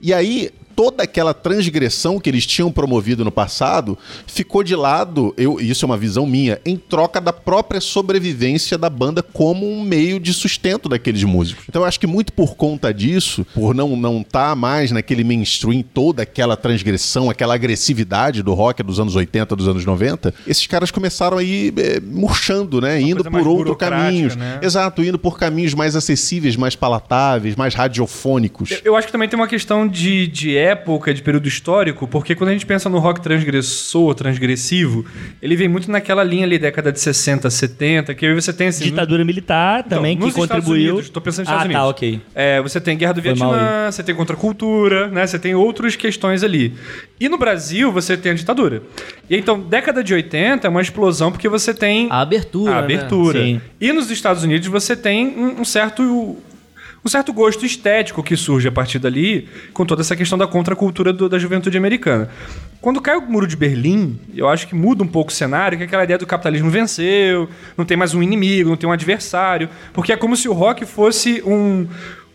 [0.00, 5.58] E aí toda aquela transgressão que eles tinham promovido no passado ficou de lado, eu,
[5.60, 10.20] isso é uma visão minha, em troca da própria sobrevivência da banda como um meio
[10.20, 11.64] de sustento daqueles músicos.
[11.68, 15.82] Então eu acho que muito por conta disso, por não não estar mais naquele mainstream
[15.82, 20.92] toda aquela transgressão, aquela agressividade do rock dos anos 80, dos anos 90, esses caras
[20.92, 24.36] começaram a ir é, murchando, né, indo coisa por burocrática, caminhos.
[24.36, 24.60] né?
[24.62, 28.70] Exato, indo por caminhos mais acessíveis, mais palatáveis, mais radiofônicos.
[28.70, 32.34] Eu- Eu acho que também tem uma questão de, de época, de período histórico, porque
[32.34, 35.04] quando a gente pensa no rock transgressor, transgressivo,
[35.40, 38.84] ele vem muito naquela linha ali, década de 60, 70, que aí você tem assim.
[38.84, 40.94] Ditadura militar Então, também, que contribuiu.
[40.94, 41.90] Unidos, tô pensando nos ah, Estados tá, Unidos.
[41.90, 42.20] ok.
[42.34, 45.26] É, você tem Guerra do Foi Vietnã, você tem contracultura, né?
[45.26, 46.74] Você tem outras questões ali.
[47.20, 48.82] E no Brasil, você tem a ditadura.
[49.28, 52.80] E então, década de 80 é uma explosão porque você tem A abertura, a né?
[52.80, 53.42] abertura.
[53.42, 53.60] Sim.
[53.80, 56.36] E nos Estados Unidos você tem um certo
[57.08, 61.10] um certo gosto estético que surge a partir dali, com toda essa questão da contracultura
[61.10, 62.28] do- da juventude americana.
[62.82, 65.84] Quando cai o muro de Berlim, eu acho que muda um pouco o cenário, que
[65.84, 69.70] é aquela ideia do capitalismo venceu, não tem mais um inimigo, não tem um adversário,
[69.94, 71.88] porque é como se o rock fosse um,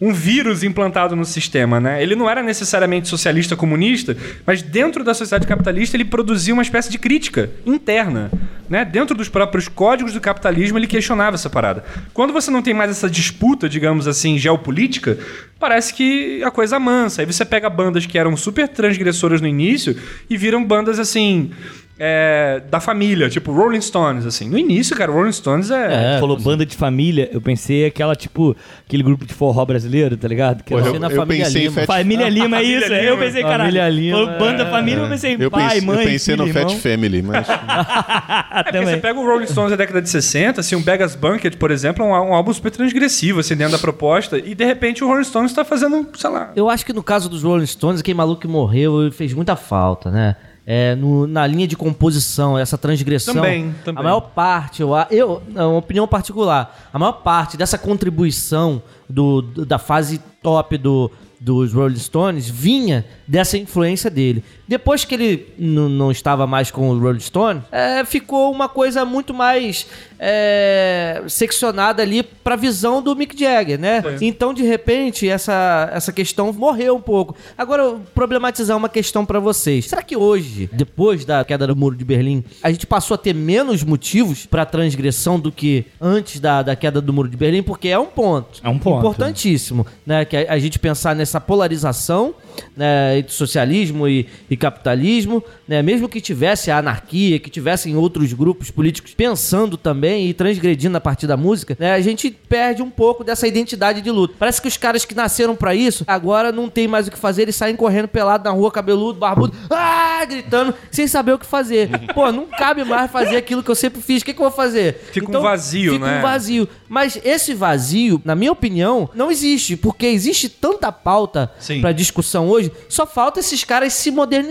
[0.04, 2.04] um vírus implantado no sistema, né?
[2.04, 6.92] Ele não era necessariamente socialista comunista, mas dentro da sociedade capitalista ele produzia uma espécie
[6.92, 8.30] de crítica interna,
[8.70, 8.84] né?
[8.84, 11.86] Dentro dos próprios códigos do capitalismo ele questionava essa parada.
[12.14, 15.18] Quando você não tem mais essa disputa, digamos assim, geopolítica,
[15.58, 17.22] parece que a coisa amansa.
[17.22, 19.96] Aí você pega bandas que eram super transgressoras no início
[20.30, 21.52] e viram bandas assim
[22.00, 24.50] é, da família, tipo Rolling Stones, assim.
[24.50, 26.16] No início, cara, Rolling Stones é.
[26.16, 30.28] É, falou banda de família, eu pensei aquela, tipo, aquele grupo de forró brasileiro, tá
[30.28, 30.64] ligado?
[30.64, 31.76] Que Pô, era- eu, na eu família pensei em Lima.
[31.82, 32.92] Fat Família Lima, é isso.
[32.94, 33.26] Eu Lima.
[33.26, 33.60] pensei, caralho.
[33.62, 34.72] Família Lima, Falou banda é.
[34.72, 36.80] família, eu pensei eu pai, pensei, mãe, eu pensei no filho, Fat irmão.
[36.80, 37.48] Family, mas.
[38.54, 41.52] É porque você pega o Rolling Stones da década de 60, assim, um Beggars Banquet,
[41.58, 45.04] por exemplo, é um, um álbum super transgressivo, assim, dentro da proposta, e de repente
[45.04, 46.52] o Rolling Stones tá fazendo, sei lá.
[46.56, 50.10] Eu acho que no caso dos Rolling Stones, aquele maluco que morreu fez muita falta,
[50.12, 50.36] né?
[50.66, 53.34] É, no- na linha de composição, essa transgressão.
[53.36, 54.00] Também, também.
[54.00, 59.42] A maior parte, eu, a- eu, uma opinião particular, a maior parte dessa contribuição do,
[59.42, 64.42] do- da fase top do, dos Rolling Stones vinha dessa influência dele.
[64.74, 69.32] Depois que ele não estava mais com os Rolling Stones, é, ficou uma coisa muito
[69.32, 69.86] mais
[70.18, 74.02] é, seccionada ali pra visão do Mick Jagger, né?
[74.20, 77.36] Então, de repente, essa, essa questão morreu um pouco.
[77.56, 79.86] Agora, problematizar uma questão pra vocês.
[79.86, 83.36] Será que hoje, depois da queda do Muro de Berlim, a gente passou a ter
[83.36, 87.62] menos motivos pra transgressão do que antes da, da queda do Muro de Berlim?
[87.62, 88.60] Porque é um ponto.
[88.64, 88.98] É um ponto.
[88.98, 90.26] Importantíssimo, né?
[90.26, 92.34] Que a, a gente pensar nessa polarização
[92.76, 95.82] né, entre socialismo e, e capitalismo, né?
[95.82, 101.02] Mesmo que tivesse a anarquia, que tivessem outros grupos políticos pensando também e transgredindo a
[101.02, 101.94] partir da música, né?
[101.94, 104.36] A gente perde um pouco dessa identidade de luta.
[104.40, 107.42] Parece que os caras que nasceram pra isso, agora não tem mais o que fazer,
[107.42, 111.90] eles saem correndo pelado na rua, cabeludo, barbudo, ah, gritando, sem saber o que fazer.
[112.14, 114.22] Pô, não cabe mais fazer aquilo que eu sempre fiz.
[114.22, 115.10] O que, que eu vou fazer?
[115.12, 116.20] Fica um vazio, fica né?
[116.20, 116.70] um vazio.
[116.88, 122.72] Mas esse vazio, na minha opinião, não existe, porque existe tanta pauta pra discussão hoje,
[122.88, 124.43] só falta esses caras se modernizarem,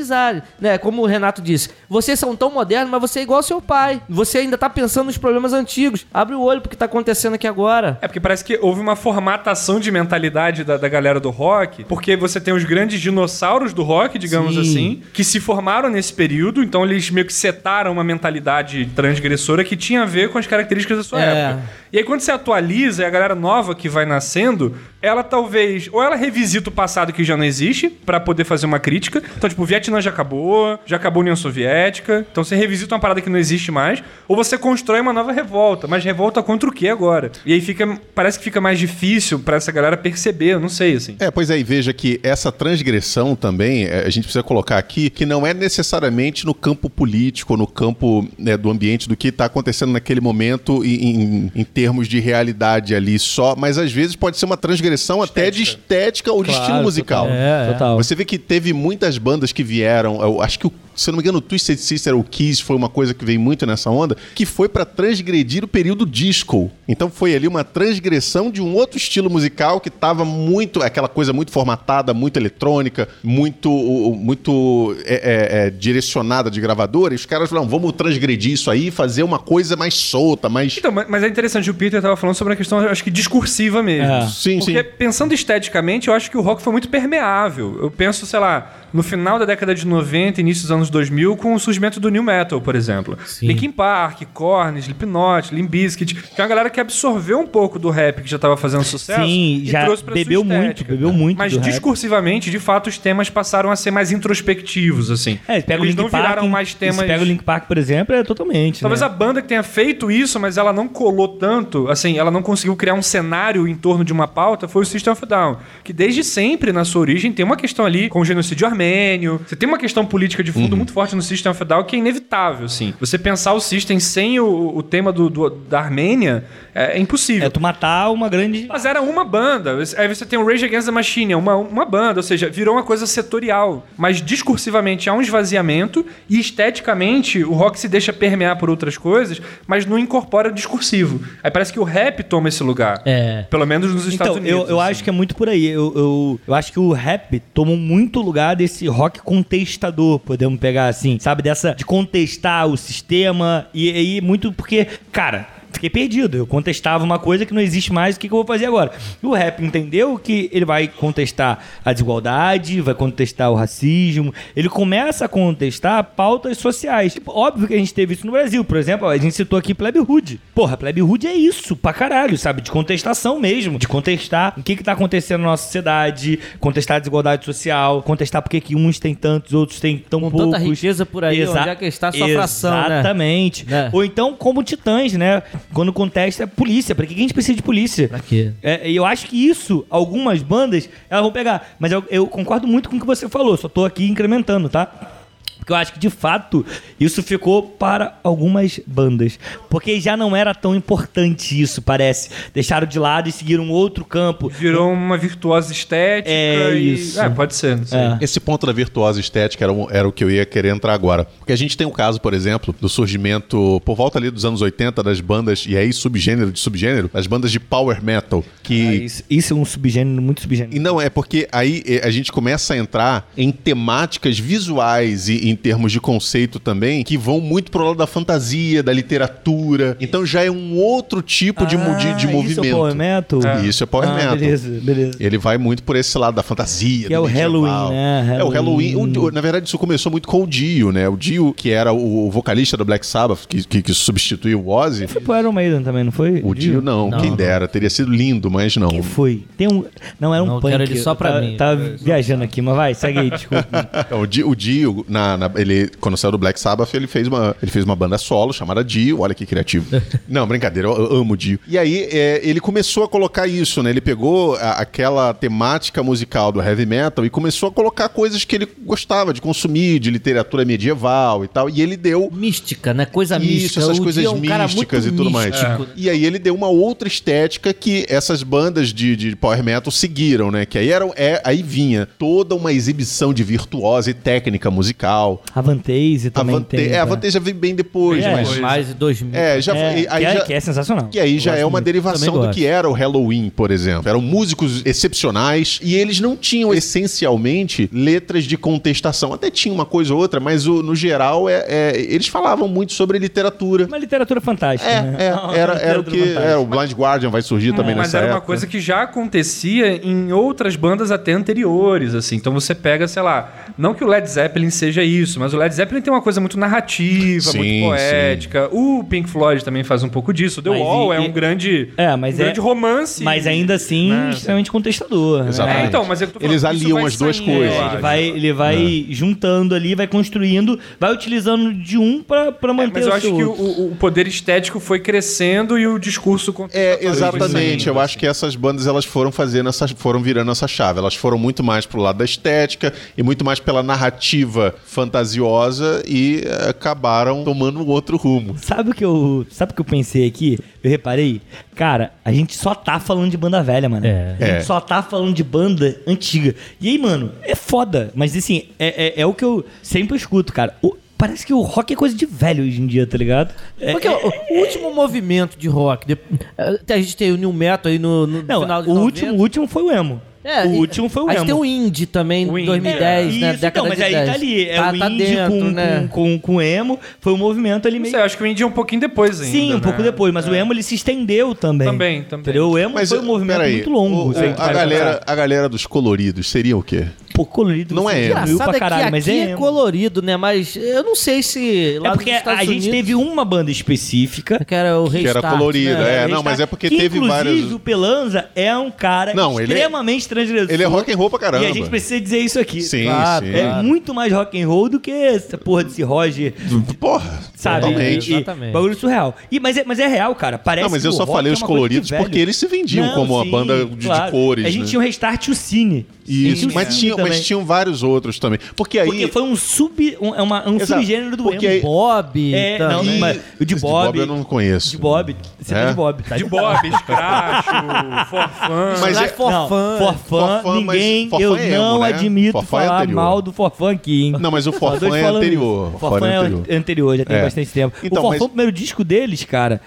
[0.61, 0.79] né?
[0.79, 4.03] Como o Renato disse, vocês são tão modernos, mas você é igual ao seu pai.
[4.09, 6.07] Você ainda tá pensando nos problemas antigos.
[6.13, 7.99] Abre o olho pro que tá acontecendo aqui agora.
[8.01, 12.17] É porque parece que houve uma formatação de mentalidade da, da galera do rock, porque
[12.17, 14.61] você tem os grandes dinossauros do rock, digamos Sim.
[14.61, 19.77] assim, que se formaram nesse período, então eles meio que setaram uma mentalidade transgressora que
[19.77, 21.25] tinha a ver com as características da sua É.
[21.51, 21.63] época.
[21.93, 26.03] E aí quando você atualiza, e a galera nova que vai nascendo, ela talvez, ou
[26.03, 29.23] ela revisita o passado que já não existe, pra poder fazer uma crítica.
[29.37, 33.01] Então, tipo, o Vietnã já acabou, já acabou a União Soviética, então você revisita uma
[33.01, 36.73] parada que não existe mais, ou você constrói uma nova revolta, mas revolta contra o
[36.73, 37.33] que agora?
[37.45, 40.95] E aí fica, parece que fica mais difícil pra essa galera perceber, eu não sei,
[40.95, 41.17] assim.
[41.19, 45.11] É, pois é, e veja que essa transgressão também, é, a gente precisa colocar aqui,
[45.11, 49.47] que não é necessariamente no campo político, no campo né, do ambiente, do que está
[49.47, 54.37] acontecendo naquele momento em, em- em termos de realidade ali só, mas às vezes pode
[54.39, 57.25] ser uma transgressão até de estética ou de Claro, estilo musical.
[57.27, 57.37] total.
[57.37, 57.97] É, total.
[57.97, 61.19] Você vê que teve muitas bandas que vieram, eu acho que, o- se eu não
[61.19, 64.17] me engano, o Twisted Sister, o Kiss, foi uma coisa que veio muito nessa onda,
[64.35, 66.71] que foi pra transgredir o período disco.
[66.89, 71.33] Então foi ali uma transgressão de um outro estilo musical que tava muito, aquela coisa
[71.33, 77.49] muito formatada, muito eletrônica, muito, muito é, é, é, direcionada de gravadora, e os caras
[77.49, 80.77] falaram, vamos transgredir isso aí e fazer uma coisa mais solta, mais...
[80.79, 83.83] Então, ma- mas é interessante, o Peter tava falando sobre a questão, acho que discursiva
[83.83, 84.13] mesmo.
[84.13, 84.29] É.
[84.29, 84.89] Sim, Porque sim.
[84.99, 87.79] pensando esteticamente, eu acho que o rock foi muito permeável.
[87.81, 91.55] Eu penso, sei lá, no final da década de 90, início dos anos 2000, com
[91.55, 93.19] o surgimento do new metal, por exemplo.
[93.41, 97.91] Linkin Park, Korn, Slipknot, Limp Bizkit, que é uma galera que absorveu um pouco do
[97.91, 101.39] rap que já tava fazendo sucesso Sim, e já trouxe pra bebeu muito, bebeu muito
[101.39, 101.69] Mas do rap.
[101.69, 105.39] discursivamente, de fato, os temas passaram a ser mais introspectivos, assim.
[105.49, 106.97] É, pega o Eles Link não Park, viraram mais temas...
[106.97, 108.81] Você pega o Link Park, por exemplo, é totalmente.
[108.81, 109.07] Talvez né?
[109.07, 112.77] a banda que tenha feito isso, mas ela não colou tanto, assim, ela não conseguiu
[112.77, 115.57] criar um cenário em torno de uma pauta, foi o System of a Down.
[115.85, 119.41] Que desde sempre, na sua origem, tem uma questão ali com o genocídio armênio.
[119.47, 121.97] Você tem uma questão política de fundo muito forte no System of a Down que
[121.97, 122.95] é inevitável, assim.
[123.01, 127.47] Você pensar o System sem o, o tema do, do- da Armênia é, é impossível.
[127.47, 128.67] É tu matar uma grande.
[128.69, 129.77] Mas era uma banda.
[129.97, 132.75] Aí você tem o Rage Against the Machine, é uma, uma banda, ou seja, virou
[132.75, 133.87] uma coisa setorial.
[133.97, 139.41] Mas discursivamente há um esvaziamento e esteticamente o rock se deixa permear por outras coisas,
[139.67, 141.21] mas não incorpora discursivo.
[141.43, 143.03] Aí parece que o rap toma esse lugar.
[143.05, 143.43] É.
[143.51, 144.69] Pelo menos nos Estados Então, Unidos.
[144.71, 144.91] eu, eu assim.
[144.91, 145.67] acho que é muito por aí.
[145.67, 150.87] Eu, eu, eu acho que o rap tomou muito lugar desse rock contestador, podemos pegar
[150.87, 151.43] assim, sabe?
[151.43, 155.49] Dessa de contestar o sistema e aí muito porque, cara.
[155.83, 156.37] Fiquei perdido.
[156.37, 158.93] Eu contestava uma coisa que não existe mais, o que, que eu vou fazer agora?
[159.21, 164.69] E o rap entendeu que ele vai contestar a desigualdade, vai contestar o racismo, ele
[164.69, 167.15] começa a contestar pautas sociais.
[167.15, 169.75] Tipo, óbvio que a gente teve isso no Brasil, por exemplo, a gente citou aqui
[169.75, 170.41] Plebe Hood.
[170.55, 172.63] Porra, Plebe Hood é isso, pra caralho, sabe?
[172.63, 177.01] De contestação mesmo, de contestar o que que tá acontecendo na nossa sociedade, contestar a
[177.01, 180.53] desigualdade social, contestar porque que uns têm tantos, outros têm tão Com poucos.
[180.53, 183.01] tanta riqueza por aí, onde é que está a sua fração, né?
[183.01, 183.69] Exatamente.
[183.69, 183.91] Né?
[183.93, 185.43] Ou então, como Titãs, né?
[185.73, 186.95] Quando contesta a polícia.
[186.95, 188.09] Pra que a gente precisa de polícia?
[188.09, 188.53] Pra quê?
[188.63, 191.75] É, e eu acho que isso, algumas bandas, elas vão pegar.
[191.79, 195.22] Mas eu, eu concordo muito com o que você falou, só tô aqui incrementando, tá?
[195.63, 196.67] Porque eu acho que, de fato,
[196.99, 199.39] isso ficou para algumas bandas.
[199.71, 202.31] Porque já não era tão importante isso, parece.
[202.53, 204.49] Deixaram de lado e seguiram outro campo.
[204.49, 206.29] Virou uma virtuosa estética.
[206.29, 206.95] É e...
[206.95, 207.21] isso.
[207.21, 207.97] É, pode ser, não sei.
[207.97, 208.19] É.
[208.21, 211.27] Esse ponto da virtuosa estética era, um- era o que eu ia querer entrar agora.
[211.39, 214.63] Porque a gente tem o caso, por exemplo, do surgimento, por volta ali dos anos
[214.63, 218.45] 80, das bandas, e aí subgênero de subgênero, das bandas de power metal.
[218.65, 218.89] Que.
[218.89, 220.75] Ah, isso, isso é um subgênero, muito subgênero.
[220.75, 225.52] E não, é porque aí eh, a gente começa a entrar em temáticas visuais e
[225.53, 229.97] em termos de conceito também, que vão muito pro lado da fantasia, da literatura.
[230.01, 232.61] Então já é um outro tipo de, mu- de, de Ah, movimento.
[232.63, 233.41] Isso é power metal?
[233.65, 234.37] Isso é power Ah, metal.
[234.37, 235.17] Beleza, beleza.
[235.21, 237.07] Ele vai muito por esse lado da fantasia.
[237.09, 237.51] Que é o medieval.
[237.53, 238.37] Halloween, né?
[238.41, 238.97] É o Halloween.
[238.97, 241.09] O- na verdade, isso começou muito com o Dio, né?
[241.09, 245.07] O Dio, que era o vocalista do Black Sabbath, que, que, que substituiu o Ozzy.
[245.07, 246.41] Foi pro Iron Maiden também, não foi?
[246.45, 247.69] O Dio, não, Não, quem dera.
[247.69, 248.89] Teria sido lindo, mas não.
[248.89, 249.45] Quem foi?
[249.57, 249.85] Tem um.
[250.19, 250.71] Não, era um Não, punk.
[250.73, 251.57] quero ele só pra tá, mim.
[251.57, 253.63] Tá viajando aqui, mas vai, segue aí, desculpa.
[254.11, 257.27] É, O Dio, o Dio, na, na- ele, quando saiu do Black Sabbath, ele fez,
[257.29, 259.21] uma, ele fez uma banda solo chamada Dio.
[259.21, 259.87] Olha que criativo.
[260.29, 261.59] Não, brincadeira, eu, eu amo Dio.
[261.69, 263.91] E aí, é, ele começou a colocar isso, né?
[263.91, 268.57] Ele pegou a- aquela temática musical do heavy metal e começou a colocar coisas que
[268.57, 271.69] ele gostava de consumir, de literatura medieval e tal.
[271.69, 273.05] E ele deu Mística, né?
[273.07, 273.81] Coisa Isso, mística.
[273.81, 275.51] essas O coisas é um místicas e tudo mais.
[275.51, 275.87] místico.
[275.97, 280.51] E aí ele deu uma outra estética que essas bandas de, de power metal seguiram,
[280.51, 280.65] né?
[280.67, 285.32] Que aí era, é, aí vinha toda uma exibição de virtuosa e técnica musical.
[285.55, 286.87] A Vantase A também Vante- tem.
[286.89, 287.15] é, a tá?
[287.15, 288.59] Vantase já veio bem depois, É, mas...
[288.59, 289.31] Mais de 2000.
[289.39, 291.09] É, já, É, e- aí que, é, já, que é sensacional.
[291.09, 291.85] que aí já é uma muito.
[291.85, 294.09] derivação Também do que era o Halloween, por exemplo.
[294.09, 299.33] Eram músicos excepcionais e eles não tinham essencialmente letras de contestação.
[299.33, 302.93] Até tinha uma coisa ou outra, mas o- no geral é, é- eles falavam muito
[302.93, 303.87] sobre literatura.
[303.87, 304.91] Uma literatura fantástica.
[304.91, 305.17] É, né?
[305.19, 306.35] é, era, era o que.
[306.37, 309.97] É, o Blind Guardian vai surgir também Mas nessa era uma coisa que já acontecia
[310.05, 312.37] em outras bandas até anteriores, assim.
[312.37, 315.75] Então você pega, sei lá, não que o Led Zeppelin seja isso, mas o Led
[315.75, 318.69] Zeppelin tem uma coisa muito narrativa, Sim, muito poética.
[318.73, 320.61] O Pink Floyd também faz um pouco disso.
[320.61, 323.23] O The Mas Wall e- é um grande, É, mas um é- grande romance.
[323.23, 324.31] Mas ainda assim, Né?
[324.33, 325.43] extremamente contestador.
[325.45, 325.49] né?
[325.49, 325.85] Exatamente.
[325.85, 327.75] É, então, mas é que eu tô Eles falando, isso aliam as duas saindo, coisas.
[327.75, 332.71] É, ele vai, ele vai juntando ali, vai construindo, vai utilizando de um pra, pra
[332.71, 333.53] É, manter mas eu acho que o,
[333.91, 337.89] o- poder estético foi crescendo e o discurso É, exatamente.
[337.89, 340.99] Eu acho que essas bandas elas foram fazendo essa, foram virando essa chave.
[340.99, 344.75] Elas foram muito mais pro lado da estética e muito mais pela narrativa
[345.23, 348.57] fantasiosa e eh, acabaram tomando um outro rumo.
[348.59, 350.59] Sabe o que eu, sabe o que eu pensei aqui?
[350.83, 351.41] Eu reparei,
[351.75, 354.07] cara, a gente só tá falando de banda velha, mano.
[354.07, 354.37] É.
[354.41, 354.61] A gente É.
[354.63, 356.55] só tá falando de banda antiga.
[356.81, 358.11] E aí, mano, é foda.
[358.15, 360.75] Mas assim, é, é, é o que eu sempre escuto, cara.
[360.83, 363.55] O- parece que o rock é coisa de velho hoje em dia, tá ligado?
[363.79, 366.19] É- Porque é- o, o último movimento de rock, de-
[366.59, 369.05] eh, a gente tem o New Metal aí no, no não, final de o 90.
[369.05, 370.21] último, o último foi o emo.
[370.45, 371.39] É, o último foi o emo.
[371.39, 372.67] gente tem o Indie também, O em indie.
[372.67, 373.31] 2010, né?
[373.53, 374.27] Isso, Década então, mas de aí 10.
[374.29, 374.69] tá ali.
[374.69, 376.09] É tá, o tá indie dentro, com, né?
[376.11, 376.99] com, com, com emo.
[377.21, 378.15] Foi um movimento ali Não meio...
[378.15, 379.53] sei, acho que o indie é um pouquinho depois ainda.
[379.53, 379.81] Sim, um né?
[379.81, 381.87] pouco depois, mas o emo ele se estendeu também.
[381.87, 382.41] Também, também.
[382.43, 382.71] Entendeu?
[382.71, 384.17] O emo Mas foi um movimento peraí, muito longo.
[384.17, 387.07] o- o- a, galera, a galera dos coloridos seria o quê?
[387.35, 387.95] Pô, colorido.
[387.95, 388.35] Não você é emo.
[388.35, 389.59] diminuiu Engraçado pra é caralho, que mas aqui é é, emo.
[389.59, 390.37] colorido, né?
[390.37, 394.65] Mas eu não sei se lá É porque a gente Unidos, teve uma banda específica.
[394.65, 396.25] Que era o Que Restart, era colorida, né?
[396.25, 396.29] é.
[396.29, 399.73] não, mas é porque que, teve inclusive, várias- o Pelanza é um cara Não, ele
[399.73, 400.71] é- extremamente transgressor.
[400.71, 401.65] Ele é rock and roll pra caramba.
[401.65, 402.81] E a gente precisa dizer isso aqui.
[402.83, 403.53] Sim, Claro, sim.
[403.55, 403.85] É Claro.
[403.85, 406.55] muito mais rock and roll do que essa porra desse Roger,
[406.99, 407.87] Porra, sabe?
[407.87, 408.31] totalmente.
[408.31, 408.73] E- Exatamente.
[408.73, 409.37] Bagulho surreal.
[409.51, 410.59] E, mas, é, mas é real, cara.
[410.59, 413.07] Parece Não, mas que eu só falei é os de coloridos porque eles se vendiam
[413.07, 414.31] Não, como uma sim, banda de, de claro.
[414.31, 414.89] cores, A gente né?
[414.89, 416.07] tinha o Restart e o Cine.
[416.27, 417.39] Isso, mas, tinha, também.
[417.39, 418.59] mas tinham vários outros também.
[418.77, 419.07] Porque aí...
[419.09, 420.17] Porque foi um sub.
[420.21, 421.01] Um, é uma- um Exato.
[421.01, 421.75] subgênero do Porque emo.
[421.75, 422.55] aí- Bob.
[422.55, 424.19] É, não, E- mas o de Esse Bob.
[424.19, 424.91] eu não conheço.
[424.91, 425.37] De Bob.
[425.61, 425.87] Você tá É?
[425.89, 427.67] de Bob, tá De Bob, Scratch,
[428.31, 428.95] Forfã.
[429.01, 429.99] Mas é- Não, fun.
[429.99, 432.09] Forfã, ninguém, Forfã eu é emo, não né?
[432.09, 433.15] admito Forfã é falar anterior.
[433.15, 434.37] mal do Forfã aqui, hein?
[434.39, 435.89] Não, mas o Forfã é anterior.
[435.89, 435.99] isso.
[435.99, 436.65] Forfã Forfã é é anterior.
[436.71, 437.43] anterior, já tem É.
[437.43, 437.97] bastante tempo.
[438.03, 439.81] Então, o Forfã, mas- o primeiro disco deles, cara,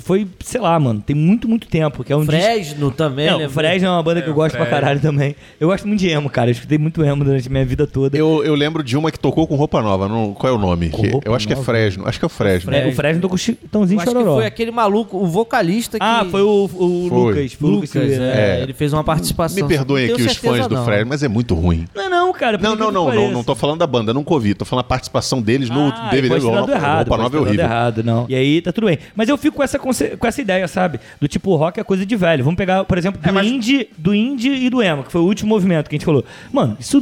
[0.00, 2.02] foi, sei lá, mano, tem muito, muito tempo.
[2.04, 2.32] Que é um disco...
[2.32, 3.46] Fresno também, Não, né?
[3.46, 5.36] o Fresno é uma banda que eu o gosto pra caralho também.
[5.60, 6.50] Eu gosto muito de emo, cara.
[6.62, 8.16] Escutei muito emo durante a minha vida toda.
[8.16, 10.08] Eu, eu lembro de uma que tocou com roupa nova.
[10.08, 10.90] Não, qual é o nome?
[10.90, 11.56] Com Que- roupa eu acho que é?
[11.56, 12.06] Fresno.
[12.06, 12.72] Acho que é o Fresno.
[12.74, 14.34] É, o Fresno tocou com Eu Chitãozinho acho que Chororó.
[14.36, 16.04] foi aquele maluco, o vocalista que...
[16.04, 16.68] Ah, foi o, o
[17.08, 17.18] Foi.
[17.32, 17.52] Lucas.
[17.54, 18.24] Foi o Lucas, Silveira.
[18.24, 18.62] é, É.
[18.62, 19.62] ele fez uma participação.
[19.62, 20.84] Me perdoem Não aqui os fãs certeza, do não.
[20.84, 21.86] Fresno, mas é muito ruim.
[21.94, 22.58] Não, não, cara.
[22.58, 24.54] Não, não, não, que não, não tô falando da banda, nunca ouvi.
[24.54, 27.40] Tô falando a participação deles no Ah, DVD ter dado Roupa, errado, Roupa Nova é
[27.40, 27.64] horrível.
[27.64, 28.26] errado, não.
[28.28, 28.98] E aí tá tudo bem.
[29.16, 31.00] Mas eu fico com essa, com essa ideia, sabe?
[31.20, 32.44] Do tipo, o rock é coisa de velho.
[32.44, 35.48] Vamos pegar, por exemplo, do, indie, do indie e do emo, que foi o último
[35.48, 36.24] movimento que a gente falou.
[36.52, 37.00] Mano, isso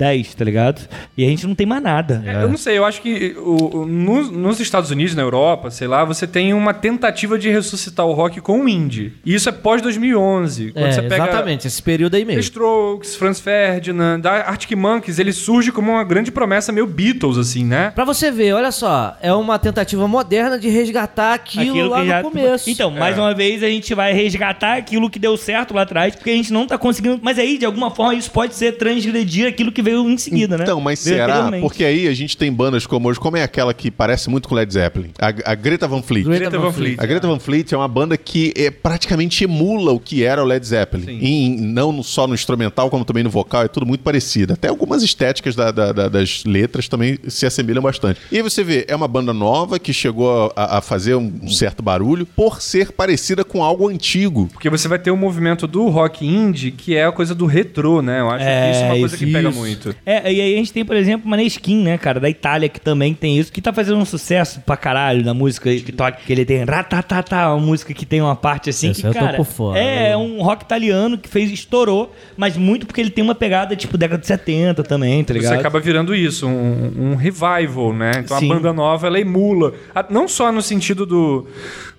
[0.00, 0.88] 2010, tá ligado?
[1.16, 2.22] E a gente não tem mais nada.
[2.26, 5.70] É, Eu não sei, eu acho que o- o- nos, nos Estados Unidos, na Europa,
[5.70, 9.12] sei lá, você tem uma tentativa de ressuscitar o rock com o indie.
[9.24, 10.72] E isso é pós-2011.
[10.72, 12.40] Quando É, você pega exatamente, esse período aí The mesmo.
[12.40, 17.64] Strokes, Franz Ferdinand, da Arctic Monkeys, ele surge como uma grande promessa meio Beatles, assim,
[17.64, 17.92] né?
[17.94, 22.70] Pra você ver, olha só, é uma tentativa moderna de resgatar aquilo, lá no começo.
[22.70, 26.30] Então, mais uma vez a gente vai resgatar aquilo que deu certo lá atrás, porque
[26.30, 27.18] a gente não tá conseguindo.
[27.22, 30.64] Mas aí, de alguma forma, isso pode ser transgredir aquilo que veio em seguida, né?
[30.64, 31.50] Então, mas Veio será?
[31.60, 34.54] Porque aí a gente tem bandas como hoje, como é aquela que parece muito com
[34.54, 35.10] Led Zeppelin?
[35.18, 36.24] A, a Greta Van Fleet.
[36.24, 36.96] Greta Greta Van Fleet.
[36.98, 40.46] A Greta Van Fleet é uma banda que é, praticamente emula o que era o
[40.46, 41.18] Led Zeppelin.
[41.20, 44.52] Em- não só no instrumental, como também no vocal, é tudo muito parecido.
[44.52, 48.20] Até algumas estéticas da- da- da- das letras também se assemelham bastante.
[48.30, 51.82] E aí você vê, é uma banda nova que chegou a, a fazer um certo
[51.82, 54.48] barulho por ser parecida com algo antigo.
[54.52, 58.02] Porque você vai ter o movimento do rock indie, que é a coisa do retrô,
[58.02, 58.20] né?
[58.20, 59.58] Eu acho que isso é uma coisa isso, que pega isso.
[59.80, 59.96] Muito.
[60.04, 63.14] É, e aí a gente tem, por exemplo, Maneskin, né, cara, da Itália, que também
[63.14, 66.64] tem isso, que tá fazendo um sucesso pra caralho na música TikTok, que ele tem
[66.64, 69.78] ratatatá, uma música que tem uma parte assim Essa que, eu tô cara, por fora.
[69.78, 73.96] é um rock italiano que fez, estourou, mas muito porque ele tem uma pegada, tipo,
[73.96, 75.54] década de 70 também, tá ligado?
[75.54, 78.12] Você acaba virando isso, um, um revival, né?
[78.18, 78.50] Então Sim.
[78.50, 79.72] a banda nova, ela emula.
[80.10, 81.46] Não só no sentido do,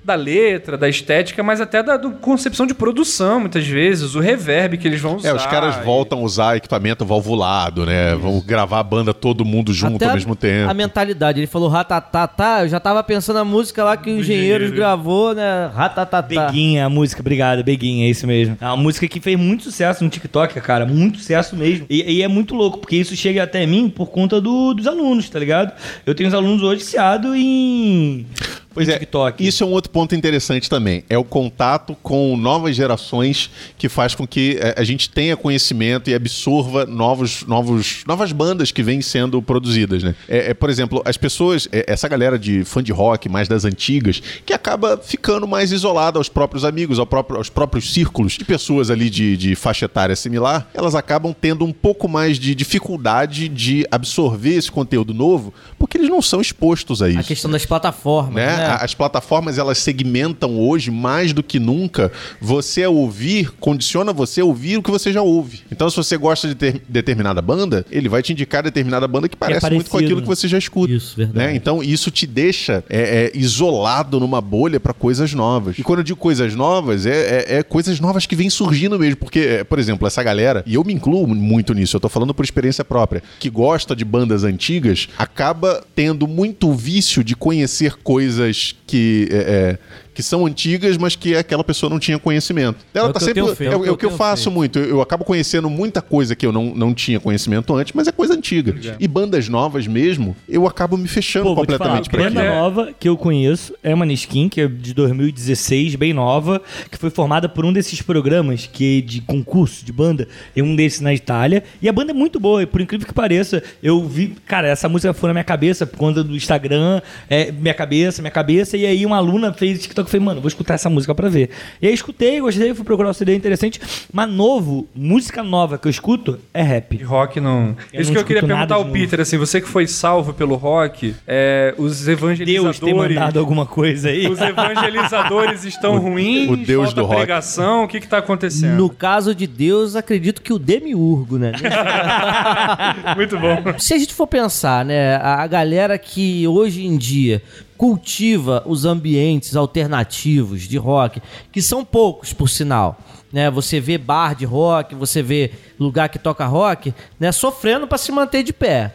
[0.04, 4.16] da letra, da estética, mas até da do concepção de produção, muitas vezes.
[4.16, 5.30] O reverb que eles vão usar.
[5.30, 8.16] É, os caras e- voltam a usar equipamento valvulado, né?
[8.16, 10.70] Vão gravar a banda todo mundo junto Até ao a- mesmo tempo.
[10.72, 14.68] A mentalidade, ele falou ratatatá, eu já tava pensando na música lá que o Engenheiros
[14.70, 14.76] Engenheiro.
[14.76, 15.70] gravou, né?
[15.74, 16.48] Ratatatá.
[16.48, 18.58] Beguinha, a música, obrigado, Beguinha, é isso mesmo.
[18.60, 21.86] É uma música que fez muito sucesso no TikTok, cara, muito sucesso mesmo.
[21.90, 25.30] E, e é muito louco, porque isso chega até mim por conta do- dos alunos,
[25.30, 25.74] tá ligado?
[26.06, 28.26] Eu tenho os alunos hoje viciados em,
[28.74, 29.46] Pois é, TikTok.
[29.46, 31.04] isso é um outro ponto interessante também.
[31.10, 36.10] É o contato com novas gerações que faz com que eh, a gente tenha conhecimento
[36.10, 40.16] e absorva novos, novos, novas bandas que vêm sendo produzidas, né?
[40.28, 43.66] É, é, por exemplo, as pessoas, é, essa galera de fã de rock, mais das
[43.66, 48.46] antigas, que acaba ficando mais isolada aos próprios amigos, ao próprio- aos próprios círculos de
[48.46, 53.50] pessoas ali de, de faixa etária similar, elas acabam tendo um pouco mais de dificuldade
[53.50, 57.66] de absorver esse conteúdo novo, porque eles não são expostos a isso A questão das
[57.66, 58.58] plataformas, né?
[58.58, 58.61] né?
[58.68, 62.12] A- As plataformas elas segmentam hoje mais do que nunca.
[62.40, 65.62] Você ouvir condiciona você a ouvir o que você já ouve.
[65.72, 69.36] Então, se você gosta de ter determinada banda, ele vai te indicar determinada banda que
[69.36, 70.92] parece muito com aquilo que você já escuta.
[70.94, 71.38] Isso, verdade.
[71.38, 71.56] né?
[71.56, 75.78] Então, isso te deixa é, é, isolado numa bolha para coisas novas.
[75.78, 79.18] E quando eu digo coisas novas, é, é- é coisas novas que vêm surgindo mesmo.
[79.18, 82.34] Porque, é, por exemplo, essa galera, e eu me incluo muito nisso, eu tô falando
[82.34, 88.51] por experiência própria, que gosta de bandas antigas, acaba tendo muito vício de conhecer coisas
[88.88, 89.28] que.
[89.32, 89.78] é, é,
[90.14, 92.78] que são antigas, mas que aquela pessoa não tinha conhecimento.
[92.94, 93.56] Ela É tá eu sempre.
[93.56, 94.56] feito, é, é o o é que eu tenho faço feito.
[94.56, 94.80] muito.
[94.80, 98.12] Eu, eu acabo conhecendo muita coisa que eu não, não tinha conhecimento antes, mas é
[98.12, 98.76] coisa antiga.
[99.00, 102.56] E bandas novas mesmo, eu acabo me fechando Pô, falar, completamente a pra banda aquilo.
[102.56, 107.10] nova que eu conheço é uma Maneskin, que é de 2016, bem nova, que foi
[107.10, 111.64] formada por um desses programas que de concurso de banda, e um desses na Itália.
[111.82, 114.90] E a banda é muito boa, e por incrível que pareça, eu vi, cara, essa
[114.90, 118.86] música foi na minha cabeça por conta do Instagram, é, minha cabeça, minha cabeça, e
[118.86, 121.50] aí uma aluna fez TikTok e falei, mano, vou escutar essa música pra ver.
[121.82, 123.80] E aí escutei, gostei, fui procurar o CD interessante,
[124.12, 127.04] mas novo, música nova que eu escuto é E rap.
[127.04, 127.76] rock não.
[127.94, 128.86] Eu Isso não que eu queria perguntar ao.
[128.92, 132.80] Peter, assim, você que foi salvo pelo rock, é, os evangelizadores.
[132.80, 134.28] Deus tem mandado alguma coisa aí.
[134.28, 137.18] Os evangelizadores estão ruins, o Deus falta do rock.
[137.20, 138.76] pregação, o que que tá acontecendo?
[138.76, 141.54] No caso de Deus, acredito que o demiurgo, né?
[143.16, 143.58] Muito bom.
[143.78, 147.42] Se a gente for pensar, né, a galera que hoje em dia
[147.82, 151.20] cultiva os ambientes alternativos de rock,
[151.52, 152.96] que são poucos, por sinal.
[153.34, 157.98] Né, você vê bar de rock, você vê lugar que toca rock, né, sofrendo para
[157.98, 158.94] se manter de pé.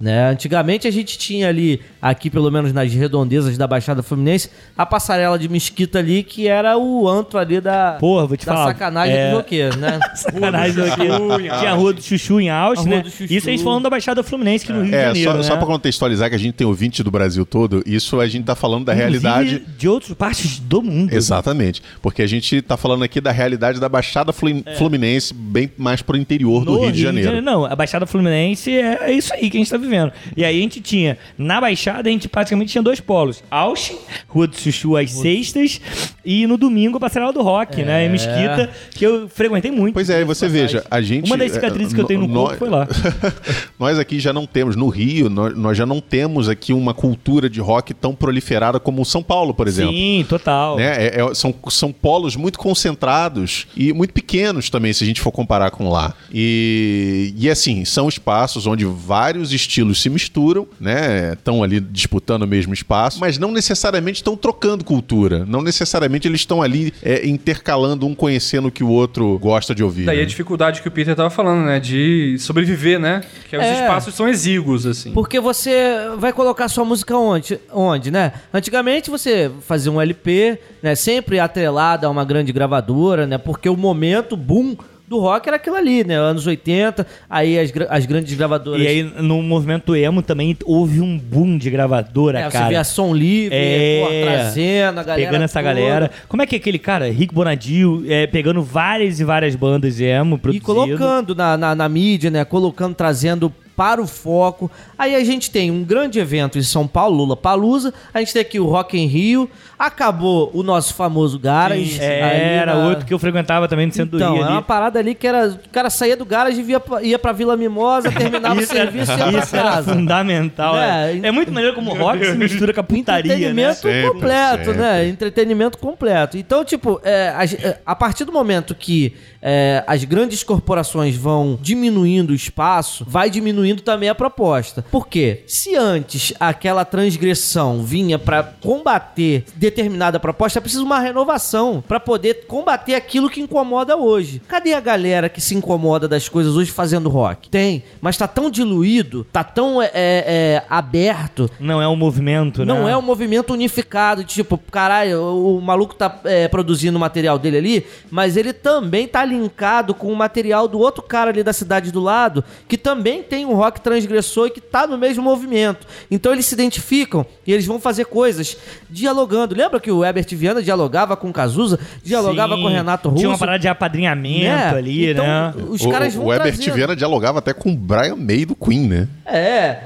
[0.00, 0.30] Né?
[0.30, 5.38] Antigamente a gente tinha ali aqui pelo menos nas redondezas da Baixada Fluminense, a passarela
[5.38, 8.66] de Mesquita ali, que era o antro ali da, Porra, vou te da falar.
[8.72, 10.00] sacanagem é, do roqueiro, né?
[10.16, 11.02] Sacanagem aqui.
[11.02, 13.02] em Tinha a Rua do Chuchu em Austin, né?
[13.02, 13.32] do Chuchu.
[13.32, 15.42] Isso a gente falando da Baixada Fluminense, que no Rio de É, Janeiro, só, né?
[15.44, 18.54] só pra contextualizar que a gente tem ouvinte do Brasil todo, isso a gente tá
[18.56, 19.62] falando da realidade.
[19.78, 21.12] De outras partes do mundo.
[21.12, 21.80] Exatamente.
[22.02, 26.16] Porque a gente tá falando aqui da realidade da Baixada Flu- Fluminense, bem mais pro
[26.16, 27.40] interior do No Rio de Janeiro.
[27.40, 30.10] Não, a Baixada Fluminense é, é isso aí que a gente tá vivendo.
[30.36, 33.42] E aí a gente tinha, na Baixada, a gente praticamente tinha dois polos.
[33.50, 33.96] Austin,
[34.28, 35.80] Rua do Chuchu às sextas,
[36.24, 38.06] e no domingo a Passarela do Rock, né?
[38.06, 39.94] Em Mesquita, que eu frequentei muito.
[39.94, 41.26] Pois é, você veja, a gente.
[41.26, 42.86] Uma das cicatrizes que eu tenho no nó- corpo foi lá.
[43.78, 47.48] nós aqui já não temos, no Rio, nós, nós já não temos aqui uma cultura
[47.48, 49.92] de rock tão proliferada como São Paulo, por exemplo.
[49.92, 50.76] Sim, total.
[50.76, 51.06] Né?
[51.06, 55.32] É- é- são, são polos muito concentrados e muito pequenos também, se a gente for
[55.32, 56.14] comparar com lá.
[56.32, 61.32] E, e assim, são espaços onde vários estilos se misturam, né?
[61.32, 65.44] Estão ali disputando o mesmo espaço, mas não necessariamente estão trocando cultura.
[65.46, 69.82] Não necessariamente eles estão ali é, intercalando, um conhecendo o que o outro gosta de
[69.82, 70.04] ouvir.
[70.04, 70.22] Daí né?
[70.22, 71.80] a dificuldade que o Peter tava falando, né?
[71.80, 73.22] De sobreviver, né?
[73.48, 73.82] Que os É.
[73.82, 75.12] espaços são exíguos, assim.
[75.12, 75.72] Porque você
[76.18, 78.32] vai colocar sua música onde, onde, né?
[78.52, 80.94] Antigamente você fazia um LP, né?
[80.94, 83.38] Sempre atrelado a uma grande gravadora, né?
[83.38, 84.76] Porque o momento boom
[85.12, 86.16] do rock era aquilo ali, né?
[86.16, 88.82] Anos 80, aí as, as grandes gravadoras...
[88.82, 92.68] E aí, no movimento emo também houve um boom de gravadora, é, você cara.
[92.68, 94.22] vê a Som Livre, É.
[94.24, 95.74] trazendo a galera Pegando essa toda.
[95.74, 96.10] galera.
[96.28, 100.36] Como é que é aquele cara, Rick Bonadil, é, pegando várias e várias bandas emo,
[100.36, 100.64] E produzindo.
[100.64, 102.44] colocando na, na, na mídia, né?
[102.44, 104.70] Colocando, trazendo para o foco.
[104.98, 107.92] Aí a gente tem um grande evento em São Paulo, Lula Palusa.
[108.12, 109.48] A gente tem aqui o Rock em Rio.
[109.86, 112.00] Acabou o nosso famoso Garage.
[112.00, 114.56] É, era na- outro que eu frequentava também no centro Então, do é Rio uma
[114.58, 114.64] ali.
[114.64, 115.48] parada ali que era.
[115.48, 118.84] O cara saía do garage e via, ia pra Vila Mimosa, terminava o Isso era-
[118.92, 119.92] serviço e ia pra Isso era casa.
[119.94, 120.76] fundamental.
[120.78, 123.34] É, É, é muito maneiro como o rock se mistura com a putaria, né?
[123.34, 124.80] Entretenimento Sempre, completo, sempre.
[124.80, 125.08] né?
[125.08, 126.38] Entretenimento completo.
[126.38, 129.14] Então, tipo, é, a, é, a partir do momento que
[129.44, 134.84] é, as grandes corporações vão diminuindo o espaço, vai diminuindo também a proposta.
[134.92, 135.42] Por quê?
[135.48, 142.46] Se antes aquela transgressão vinha pra combater determinada proposta, é preciso uma renovação pra poder
[142.46, 144.40] combater aquilo que incomoda hoje.
[144.46, 147.48] Cadê a galera que se incomoda das coisas hoje fazendo rock?
[147.48, 152.66] Tem, mas tá tão diluído, tá tão é, é, aberto Não é um movimento, né?
[152.66, 157.38] não é um movimento unificado, tipo, caralho, o, o maluco tá é, produzindo o material
[157.38, 161.52] dele ali, mas ele também tá linkado com o material do outro cara ali da
[161.52, 165.86] cidade do lado, que também tem um rock transgressor e que tá no mesmo movimento.
[166.10, 168.56] Então eles se identificam e eles vão fazer coisas
[168.90, 169.54] dialogando.
[169.62, 172.62] Lembra que o Herbert Viana dialogava com o Cazuza, dialogava Sim.
[172.62, 173.20] com o Renato Russo?
[173.20, 174.70] Tinha uma parada de apadrinhamento né?
[174.70, 175.54] ali, então, né?
[175.68, 176.74] Os o, caras vão o Herbert trazendo.
[176.74, 179.08] Viana dialogava até com o Brian May do Queen, né?
[179.24, 179.78] É,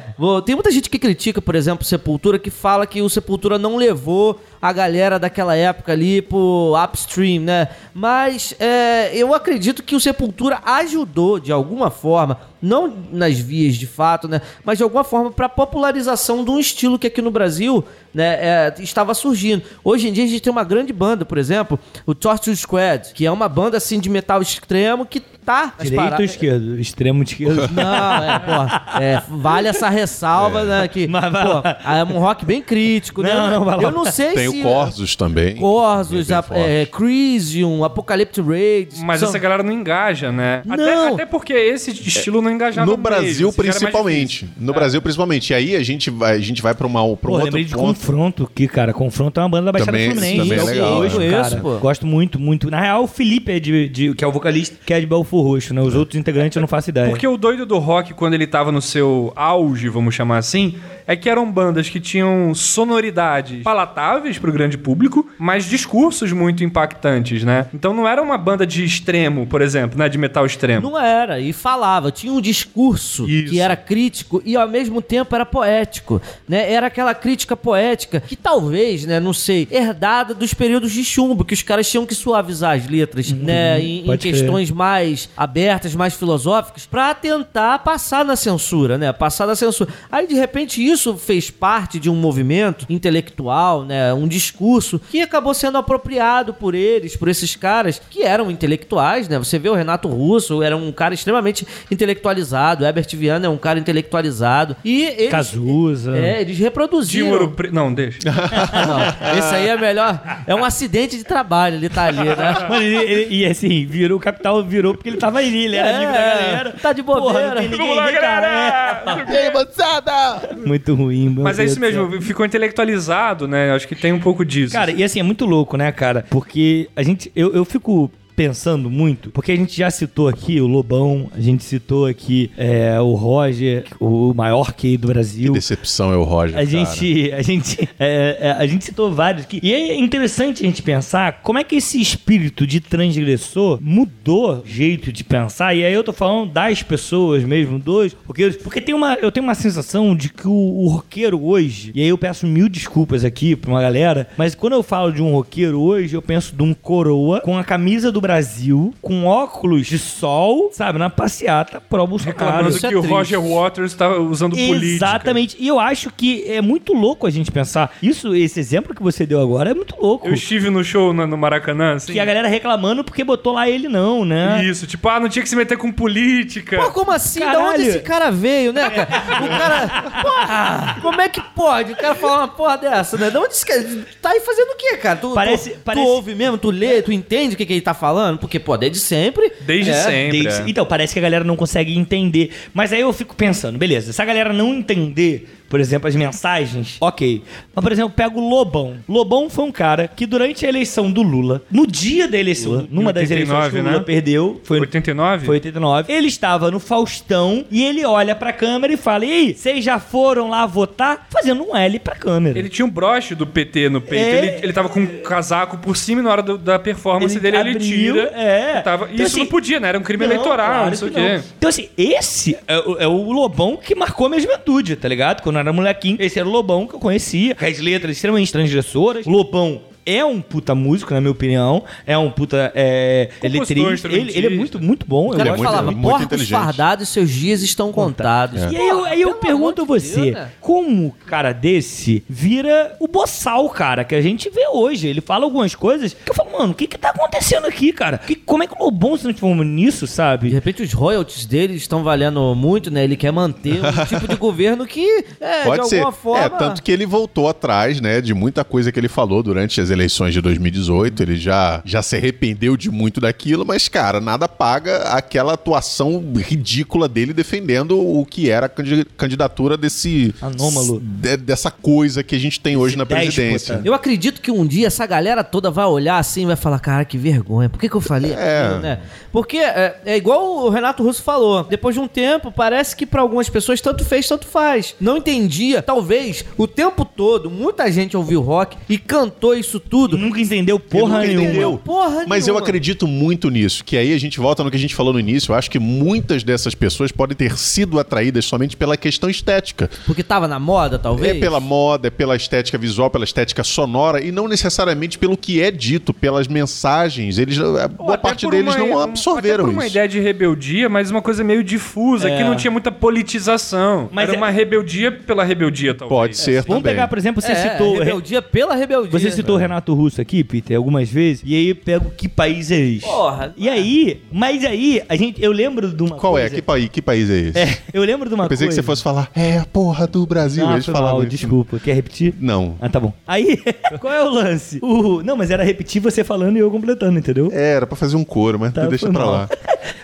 [0.46, 4.40] tem muita gente que critica, por exemplo, Sepultura, que fala que o Sepultura não levou
[4.68, 7.68] a galera daquela época ali pro upstream, né?
[7.94, 13.86] Mas é, eu acredito que o Sepultura ajudou de alguma forma, não nas vias de
[13.86, 14.40] fato, né?
[14.64, 18.74] Mas de alguma forma pra popularização de um estilo que aqui no Brasil né, é,
[18.80, 19.62] estava surgindo.
[19.84, 23.24] Hoje em dia a gente tem uma grande banda, por exemplo, o Torture Squad, que
[23.24, 26.78] é uma banda assim de metal extremo que tá Direito ou esquerdo?
[26.80, 27.68] Extremo esquerdo.
[27.72, 30.88] não, é, pô, é, vale essa ressalva, né?
[30.88, 31.78] Que, Mas vai pô, lá.
[31.98, 33.32] é um rock bem crítico, né?
[33.32, 33.82] Não, não, vai lá.
[33.84, 34.60] Eu não sei Tem se.
[34.60, 35.56] o Corsos também.
[35.56, 36.60] Corsos, Bem a, forte.
[36.62, 39.00] é, Crisium, Apocalyptic Raids.
[39.02, 40.62] Mas são- essa galera não engaja, né?
[40.68, 41.14] Até, Não.
[41.14, 44.48] até porque esse estilo não engajava No Brasil, principalmente.
[44.58, 45.50] No Brasil, principalmente.
[45.50, 47.64] E aí a gente vai, a gente vai pra, uma, pra um Pô, outro lembrei
[47.64, 47.86] de ponto.
[47.98, 48.92] Confronto aqui, cara.
[48.92, 50.38] Confronto é uma banda da Baixada Também- Fluminense.
[50.38, 51.10] também é Eu legal, né?
[51.10, 51.76] Conheço, pô.
[51.78, 52.70] Gosto muito, muito.
[52.70, 55.06] Na real, o Felipe é de, de- que é o vocalista, que é de
[55.40, 55.80] Roxo, né?
[55.80, 57.08] Os outros integrantes eu não faço ideia.
[57.08, 60.76] Porque o doido do rock, quando ele tava no seu auge, vamos chamar assim,
[61.06, 67.44] é que eram bandas que tinham sonoridades palatáveis pro grande público, mas discursos muito impactantes,
[67.44, 67.66] né?
[67.72, 70.08] Então não era uma banda de extremo, por exemplo, né?
[70.08, 70.90] De metal extremo.
[70.90, 73.52] Não era, e falava, tinha um discurso Isso.
[73.52, 76.72] que era crítico e ao mesmo tempo era poético, né?
[76.72, 81.54] Era aquela crítica poética que talvez, né, não sei, herdada dos períodos de chumbo, que
[81.54, 86.86] os caras tinham que suavizar as letras, né, em, em questões mais abertas, mais filosóficas,
[86.86, 89.12] pra tentar passar na censura, né?
[89.12, 89.90] Passar na censura.
[90.10, 95.54] Aí de repente isso fez parte de um movimento intelectual, né, um discurso que acabou
[95.54, 99.38] sendo apropriado por eles, por esses caras que eram intelectuais, né?
[99.38, 103.56] Você vê o Renato Russo, era um cara extremamente intelectualizado, o Herbert Viana é um
[103.56, 106.16] cara intelectualizado e eles Cazuza.
[106.16, 107.26] É, eles reproduziram.
[107.26, 107.70] De ouro pre...
[107.70, 108.18] Não, deixa.
[108.26, 110.20] Não, esse aí é melhor.
[110.46, 112.66] É um acidente de trabalho, ele tá ali, né?
[112.68, 115.88] Mano, ele, ele- e assim, virou, o Capital virou porque amigo, tava ali, ele era
[115.88, 116.74] É, amigo da galera.
[116.80, 117.26] tá de bobeira.
[117.32, 119.02] Porra, não tem ninguém Vamos lá, galera!
[119.28, 120.12] E aí, moçada?
[120.52, 120.56] É.
[120.86, 122.08] Muito ruim, meu Mas é Deus isso do céu.
[122.08, 123.72] mesmo, ficou intelectualizado, né?
[123.72, 124.72] Acho que tem um pouco disso.
[124.72, 126.24] Cara, e assim, é muito louco, né, cara?
[126.30, 127.30] Porque a gente.
[127.34, 131.64] Eu, eu fico pensando muito, porque a gente já citou aqui o Lobão, a gente
[131.64, 135.52] citou aqui é, o Roger, o maior QI do Que Brasil.
[135.54, 136.66] decepção é o Roger, A cara.
[136.66, 139.58] gente, a, gente, é, é, a gente citou vários aqui.
[139.62, 144.66] E é interessante a gente pensar como é que esse espírito de transgressor mudou o
[144.66, 145.74] jeito de pensar.
[145.74, 148.56] E aí eu tô falando das pessoas mesmo, dos roqueiros.
[148.56, 152.08] Porque tem uma, eu tenho uma sensação de que o, o roqueiro hoje, e aí
[152.08, 155.80] eu peço mil desculpas aqui pra uma galera, mas quando eu falo de um roqueiro
[155.80, 160.70] hoje, eu penso de um coroa com a camisa do Brasil, com óculos de sol,
[160.72, 162.36] sabe, na passeata pro Bolsonaro.
[162.38, 163.12] Reclamando isso é que o triste.
[163.14, 164.84] Roger Waters tá usando política.
[165.06, 165.56] Exatamente.
[165.60, 167.94] E eu acho que é muito louco a gente pensar.
[168.02, 170.26] Isso, esse exemplo que você deu agora é muito louco.
[170.26, 172.12] Eu estive no show na- no Maracanã, assim.
[172.12, 174.64] Que a galera reclamando porque botou lá ele não, né?
[174.64, 176.78] Isso, tipo, ah, não tinha que se meter com política.
[176.78, 177.38] Pô, como assim?
[177.40, 177.68] Da Caralho.
[177.74, 179.06] onde esse cara veio, né, cara?
[179.46, 180.22] O cara.
[180.22, 180.96] Porra!
[181.00, 183.30] Como é que pode o cara falar uma porra dessa, né?
[183.30, 183.84] Da onde esse cara.
[184.20, 185.16] Tá aí fazendo o quê, cara?
[185.16, 187.80] Tu, Parece- tu, parece- tu ouve mesmo, tu lê, tu entende o que, que ele
[187.80, 188.15] tá falando?
[188.40, 189.52] Porque, pô, desde sempre.
[189.60, 190.42] Desde É, sempre.
[190.42, 190.64] Desde- é.
[190.68, 192.50] Então, parece que a galera não consegue entender.
[192.74, 196.96] Mas aí eu fico pensando, beleza, se a galera não entender, por exemplo, as mensagens,
[197.00, 197.42] ok.
[197.74, 198.96] Mas, por exemplo, pega o Lobão.
[199.08, 203.12] Lobão foi um cara que durante a eleição do Lula, no dia da eleição, numa
[203.12, 204.04] das 89, eleições que o Lula né?
[204.04, 205.46] perdeu, foi 89?
[205.46, 206.12] Foi 89.
[206.12, 209.98] Ele estava no Faustão e ele olha pra câmera e fala: E aí, vocês já
[209.98, 211.26] foram lá votar?
[211.30, 212.58] Fazendo um L pra câmera.
[212.58, 214.24] Ele tinha um broche do PT no peito.
[214.24, 214.38] É.
[214.38, 217.40] Ele, ele tava com um casaco por cima e na hora do- da performance Ele
[217.42, 218.22] dele ele abriu, tira.
[218.34, 218.80] é.
[218.82, 219.88] Tava, Então, isso assim, não podia, né?
[219.88, 221.40] Era um crime Não, eleitoral, claro não sei o quê.
[221.58, 225.42] Então, assim, esse é o, é o Lobão que marcou minha juventude, tá ligado?
[225.42, 227.54] Quando eu era molequinho, esse era o Lobão que eu conhecia.
[227.54, 229.26] Com as letras extremamente transgressoras.
[229.26, 231.82] Lobão é um puta músico, na minha opinião.
[232.06, 234.06] É um puta é, eletrista.
[234.08, 235.30] Ele, ele é muito, muito bom.
[235.30, 238.62] O eu cara muito- falava, muito porcos fardados, seus dias estão contados.
[238.72, 240.48] E aí eu, aí eu pergunto a de você, Deus, né?
[240.60, 245.08] como um cara desse vira o boçal, cara, que a gente vê hoje?
[245.08, 248.18] Ele fala algumas coisas que eu falo, mano, o que que tá acontecendo aqui, cara?
[248.18, 250.48] Que, como é que o Lobão se transformou nisso, De sabe?
[250.50, 253.02] repente os royalties dele estão valendo muito, né?
[253.02, 255.96] Ele quer manter um tipo de governo que, é, Pode de ser.
[255.96, 256.44] alguma forma...
[256.44, 259.90] É, tanto que ele voltou atrás, né, de muita coisa que ele falou durante as
[259.96, 261.22] eleições de 2018.
[261.22, 267.08] Ele já, já se arrependeu de muito daquilo, mas, cara, nada paga aquela atuação ridícula
[267.08, 270.34] dele defendendo o que era a candi- candidatura desse.
[270.40, 271.00] Anômalo.
[271.00, 273.22] de- dessa coisa que a gente tem hoje na déspota.
[273.32, 273.80] presidência.
[273.84, 277.04] Eu acredito que um dia essa galera toda vai olhar assim e vai falar, cara,
[277.04, 277.68] que vergonha.
[277.68, 278.62] Por que, que eu falei É.
[278.66, 279.00] aquilo, né?
[279.32, 281.64] Porque é, é igual o Renato Russo falou.
[281.64, 284.94] Depois de um tempo, parece que pra algumas pessoas tanto fez, tanto faz.
[285.00, 285.82] Não entendia.
[285.82, 290.16] Talvez o tempo todo, muita gente ouviu rock e cantou isso tudo.
[290.18, 291.44] Nunca entendeu porra nunca nenhuma.
[291.48, 291.80] entendeu.
[291.84, 292.60] Porra Mas eu nenhuma.
[292.66, 295.52] acredito muito nisso, que aí a gente volta no que a gente falou no início.
[295.52, 299.88] Eu acho que muitas dessas pessoas podem ter sido atraídas somente pela questão estética.
[300.06, 301.36] Porque tava na moda, talvez?
[301.36, 305.60] É pela moda, é pela estética visual, pela estética sonora e não necessariamente pelo que
[305.62, 307.38] é dito, pelas mensagens.
[307.38, 309.92] Eles, a boa parte deles uma- não absorveram até por uma isso.
[309.96, 312.36] ideia de rebeldia, mas uma coisa meio difusa, É.
[312.36, 314.08] que não tinha muita politização.
[314.12, 316.08] Mas Era é- uma rebeldia pela rebeldia, talvez.
[316.18, 316.92] Pode ser Vamos também.
[316.94, 317.98] pegar, por exemplo, você É, citou.
[317.98, 319.10] rebeldia pela rebeldia.
[319.10, 322.70] Você citou o Renato Russo aqui, Peter, algumas vezes, e aí eu pego que país
[322.70, 323.00] é esse?
[323.06, 323.54] Porra.
[323.56, 326.42] E aí, mas aí, a gente, eu lembro de uma Qual é?
[326.42, 326.54] coisa.
[326.56, 327.58] Que país, que país é esse?
[327.58, 328.80] É, eu lembro de uma Eu pensei coisa.
[328.80, 330.66] que você fosse falar, é a porra do Brasil.
[330.66, 331.30] Ah, Eles falavam mal, isso.
[331.30, 331.78] desculpa.
[331.78, 332.34] Quer repetir?
[332.40, 332.76] Não.
[332.80, 333.12] Ah, tá bom.
[333.26, 333.58] Aí,
[334.00, 334.78] qual é o lance?
[334.82, 337.50] O, não, mas era repetir você falando e eu completando, entendeu?
[337.52, 339.30] É, era pra fazer um coro, mas Tá, deixa pra mal.
[339.32, 339.48] lá.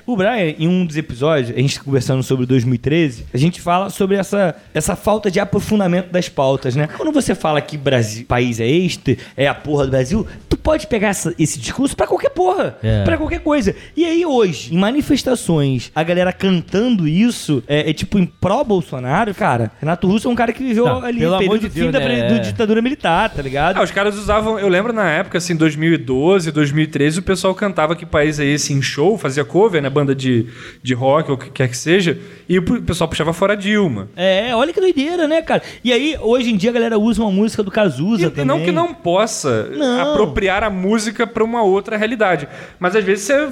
[0.07, 3.89] O Brian, em um dos episódios, a gente tá conversando sobre 2013, a gente fala
[3.89, 6.89] sobre essa, essa falta de aprofundamento das pautas, né?
[6.97, 10.87] Quando você fala que Brasil, país é este, é a porra do Brasil, tu pode
[10.87, 13.05] pegar essa- esse discurso pra qualquer porra, É.
[13.05, 13.75] pra qualquer coisa.
[13.97, 19.71] E aí hoje, em manifestações, a galera cantando isso, é, é tipo em pró-Bolsonaro, cara,
[19.81, 22.01] Renato Russo é um cara que viveu Não, ali pelo período de fim Deus, da,
[22.01, 22.07] né?
[22.29, 23.77] pre- do ditadura militar, tá ligado?
[23.79, 28.05] Ah, os caras usavam, eu lembro na época, assim, 2012, 2013, o pessoal cantava que
[28.07, 30.47] país é esse em show, fazia cover, né, banda de,
[30.83, 34.09] de rock ou o que quer que seja, e o pessoal puxava fora Dilma.
[34.17, 35.63] É, olha que doideira, né, cara?
[35.85, 38.45] E aí, hoje em dia, a galera usa uma música do Cazuza E, também.
[38.45, 40.13] e não que não possa Não.
[40.13, 42.49] apropriar a música pra uma outra realidade,
[42.79, 43.49] mas às vezes você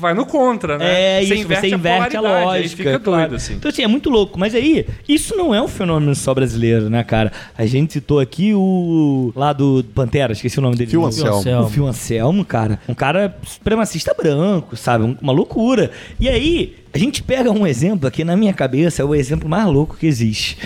[0.00, 1.18] vai no contra, né?
[1.18, 2.76] É, isso, você inverte a, polaridade, aí lógica.
[2.76, 3.20] fica claro.
[3.30, 3.54] doido, assim.
[3.54, 4.38] Então, assim, é muito louco.
[4.38, 7.32] Mas aí, isso não é um fenômeno só brasileiro, né, cara?
[7.56, 9.32] A gente citou aqui o.
[9.36, 10.92] lá do Pantera, esqueci o nome dele.
[10.92, 11.06] Não.
[11.06, 11.38] Anselmo.
[11.38, 11.66] Anselmo.
[11.66, 12.78] O Phil Anselmo, cara.
[12.88, 15.04] Um cara supremacista branco, sabe?
[15.04, 15.90] Um- Uma loucura.
[16.18, 19.66] E aí, a gente pega um exemplo aqui na minha cabeça, é o exemplo mais
[19.66, 20.58] louco que existe.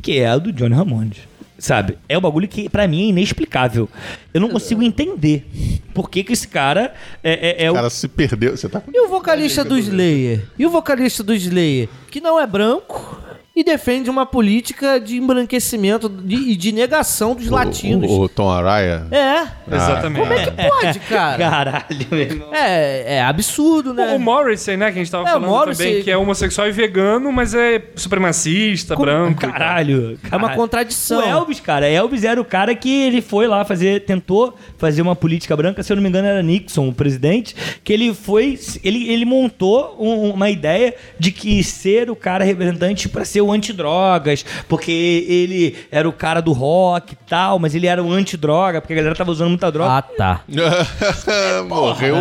[0.00, 1.12] Que é o do Johnny Ramone.
[1.58, 1.98] Sabe?
[2.08, 3.88] É um bagulho que pra mim é inexplicável.
[4.32, 5.46] Eu não consigo entender
[5.92, 7.76] por que que esse cara é, é, é O o...
[7.76, 8.56] cara se perdeu.
[8.56, 8.90] Você tá com.
[8.92, 10.44] E o vocalista do Slayer?
[10.58, 13.13] E o vocalista do Slayer, que não é branco
[13.56, 18.10] e defende uma política de embranquecimento de- e de negação dos latinos.
[18.10, 19.06] O, o Tom Araya.
[19.10, 19.44] É.
[19.72, 20.20] Exatamente.
[20.20, 21.38] Como é que pode, cara?
[21.50, 22.54] Caralho, meu irmão.
[22.54, 24.14] É, é absurdo, né?
[24.14, 26.66] O Morrissey, né, que a gente tava É, o falando Morrissey- também, que é homossexual
[26.68, 29.38] e vegano, mas é supremacista, branco.
[29.38, 29.52] e tal.
[29.52, 30.60] Caralho, É uma caralho.
[30.60, 31.18] contradição.
[31.20, 35.14] O Elvis, cara, Elvis era o cara que ele foi lá fazer, tentou fazer uma
[35.14, 39.08] política branca, se eu não me engano era Nixon, o presidente, que ele foi, ele,
[39.10, 44.44] ele montou um- uma ideia de que ser o cara representante pra ser o antidrogas,
[44.68, 44.90] porque
[45.28, 48.96] ele era o cara do rock e tal, mas ele era o antidroga, porque a
[48.96, 49.92] galera tava usando muita droga.
[49.92, 50.40] Ah, tá.
[51.68, 52.16] Morreu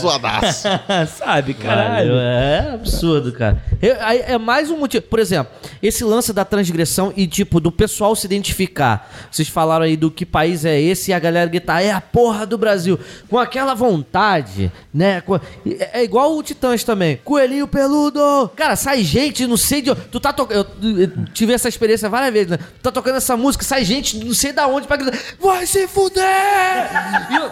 [0.00, 0.68] zoadaço.
[1.16, 2.12] Sabe, caralho.
[2.16, 3.62] É absurdo, cara.
[3.80, 5.02] É, é mais um motivo.
[5.06, 5.52] Por exemplo,
[5.82, 9.10] esse lance da transgressão e, tipo, do pessoal se identificar.
[9.30, 12.46] Vocês falaram aí do que país é esse e a galera gritar, é a porra
[12.46, 12.98] do Brasil.
[13.28, 15.20] Com aquela vontade, né?
[15.20, 15.36] Com-
[15.66, 17.18] É é igual o Titãs também.
[17.24, 18.50] Coelhinho peludo!
[18.56, 20.00] Cara, sai gente, não sei de onde.
[20.10, 20.49] Tu tá tocando.
[20.50, 22.58] Eu, eu tive essa experiência várias vezes, né?
[22.82, 26.24] Tá tocando essa música, sai gente, não sei da onde, pra gritar, vai se fuder!
[27.30, 27.50] E eu-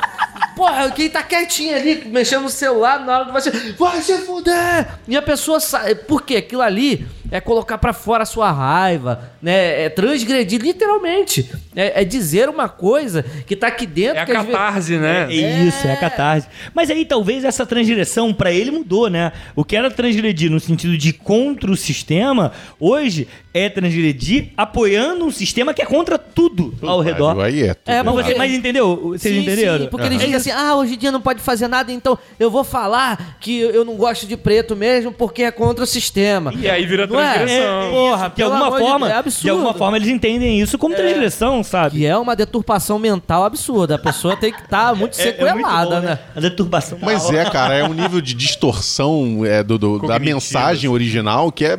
[0.56, 4.18] Porra, quem tá quietinho ali, mexendo no celular, na hora do vai se, vai se
[4.18, 4.88] fuder!
[5.06, 5.94] E a pessoa sai.
[5.94, 6.36] Por quê?
[6.38, 9.84] Aquilo ali é colocar pra fora a sua raiva, né?
[9.84, 11.48] É transgredir, literalmente.
[11.76, 14.16] É, é dizer uma coisa que tá aqui dentro.
[14.18, 15.26] É a que às vezes- catarse, né?
[15.30, 16.48] É isso, é a catarse.
[16.74, 19.30] Mas aí talvez essa transgressão pra ele mudou, né?
[19.54, 22.50] O que era transgredir no sentido de contra o sistema,
[22.88, 27.40] hoje é transgredir apoiando um sistema que é contra tudo ao redor.
[27.40, 29.00] Aí é tudo É, Mas, você, mas entendeu?
[29.14, 29.78] Vocês Sim, entenderam?
[29.84, 32.50] sim, porque eles dizem assim, ah, hoje em dia não pode fazer nada, então eu
[32.50, 36.52] vou falar que eu não gosto de preto mesmo porque é contra o sistema.
[36.54, 37.34] E aí vira Não é?
[37.34, 37.82] transgressão.
[37.82, 40.94] É, porra, de alguma de forma, Deus, é de, alguma forma eles entendem isso como
[40.94, 41.98] transgressão, sabe?
[41.98, 43.94] Que é uma deturpação mental absurda.
[43.94, 46.18] A pessoa tem que estar muito É- é muito sequelada, bom, né?
[46.36, 46.98] A deturbação.
[47.00, 51.64] Mas é, cara, é um nível de distorção é, do, do- da mensagem original que
[51.64, 51.78] é.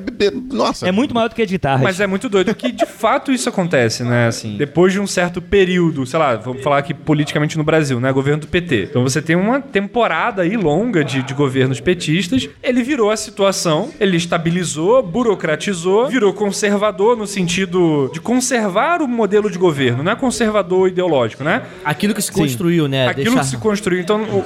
[0.51, 0.87] Nossa.
[0.87, 1.81] É muito maior do que as guitarras.
[1.81, 4.27] Mas é muito doido que de fato isso acontece, né?
[4.27, 8.11] Assim, depois de um certo período, sei lá, vamos falar aqui politicamente no Brasil, né?
[8.11, 8.87] Governo do PT.
[8.89, 12.47] Então você tem uma temporada aí longa de, de governos petistas.
[12.63, 19.49] Ele virou a situação, ele estabilizou, burocratizou, virou conservador no sentido de conservar o modelo
[19.49, 21.63] de governo, não é conservador ideológico, né?
[21.83, 23.07] Aquilo que se construiu, né?
[23.07, 23.99] Aquilo Deixar- que se construiu.
[23.99, 24.37] Então, o,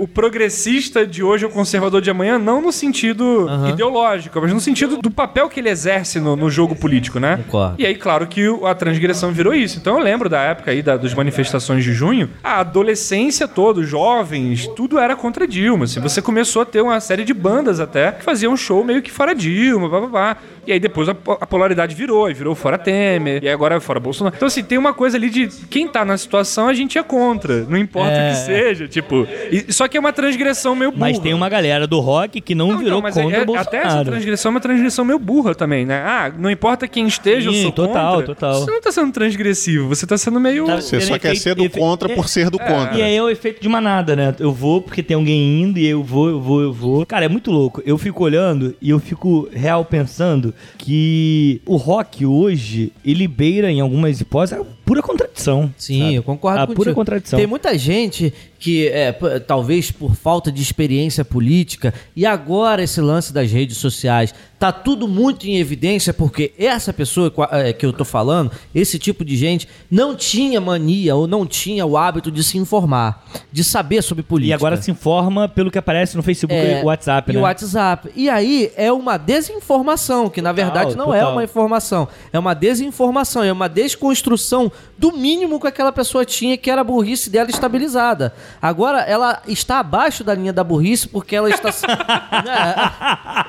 [0.00, 4.52] o- o progressista de hoje é o conservador de amanhã, não no sentido ideológico, mas
[4.52, 7.38] no sentido do papel que ele exerce no, no jogo político, né?
[7.44, 7.74] Concordo.
[7.78, 9.78] E aí, claro que a transgressão virou isso.
[9.78, 13.88] Então, eu lembro da época aí da, das manifestações de junho, a adolescência toda, os
[13.88, 15.84] jovens, tudo era contra Dilma.
[15.84, 19.10] Assim, você começou a ter uma série de bandas até que faziam show meio que
[19.10, 20.36] fora Dilma, blá, blá, blá.
[20.66, 23.80] E aí depois a, a polaridade virou, e virou fora Temer, e aí agora é
[23.80, 24.36] fora Bolsonaro.
[24.36, 27.64] Então, assim, tem uma coisa ali de quem tá na situação, a gente é contra.
[27.64, 29.26] Não importa o que seja, tipo.
[29.50, 31.00] e- só que é uma transgressão meio burra.
[31.00, 33.46] Mas tem uma galera do rock que não, Não, virou então, mas contra é- o
[33.46, 33.68] Bolsonaro.
[33.76, 36.02] Até essa transgressão é uma transgressão meio burra também, né?
[36.04, 38.34] Ah, não importa quem esteja, eu Sim, sou total, contra.
[38.34, 38.60] total.
[38.60, 40.66] Você não tá sendo transgressivo, você tá sendo meio...
[40.66, 40.76] Tá.
[40.80, 42.96] Você só Efeito- quer ser do efe- contra é- por ser do contra.
[42.96, 44.34] E aí é o efeito de manada, né?
[44.38, 47.04] Eu vou porque tem alguém indo e eu vou, eu vou, eu vou.
[47.06, 47.82] Cara, é muito louco.
[47.84, 53.80] Eu fico olhando e eu fico real pensando que o rock hoje, ele beira em
[53.80, 55.72] algumas hipóteses pura contradição.
[55.78, 56.14] Sim, sabe?
[56.16, 56.82] eu concordo A contigo.
[56.82, 57.38] pura contradição.
[57.38, 59.12] Tem muita gente que, é,
[59.46, 65.08] talvez por falta de experiência política, e agora esse lance das redes sociais, tá tudo
[65.08, 69.34] muito em evidência, porque essa pessoa qua- é, que eu tô falando, esse tipo de
[69.34, 74.22] gente, não tinha mania ou não tinha o hábito de se informar, de saber sobre
[74.22, 74.52] política.
[74.52, 77.40] E agora se informa pelo que aparece no Facebook É, e WhatsApp, e né?
[77.40, 78.10] o WhatsApp.
[78.14, 81.32] E aí é uma desinformação, que na verdade não é total.
[81.32, 82.06] uma informação.
[82.30, 86.84] É uma desinformação, é uma desconstrução do mínimo que aquela pessoa tinha, que era a
[86.84, 88.34] burrice dela estabilizada.
[88.60, 91.70] Agora ela está abaixo da linha da burrice porque ela está.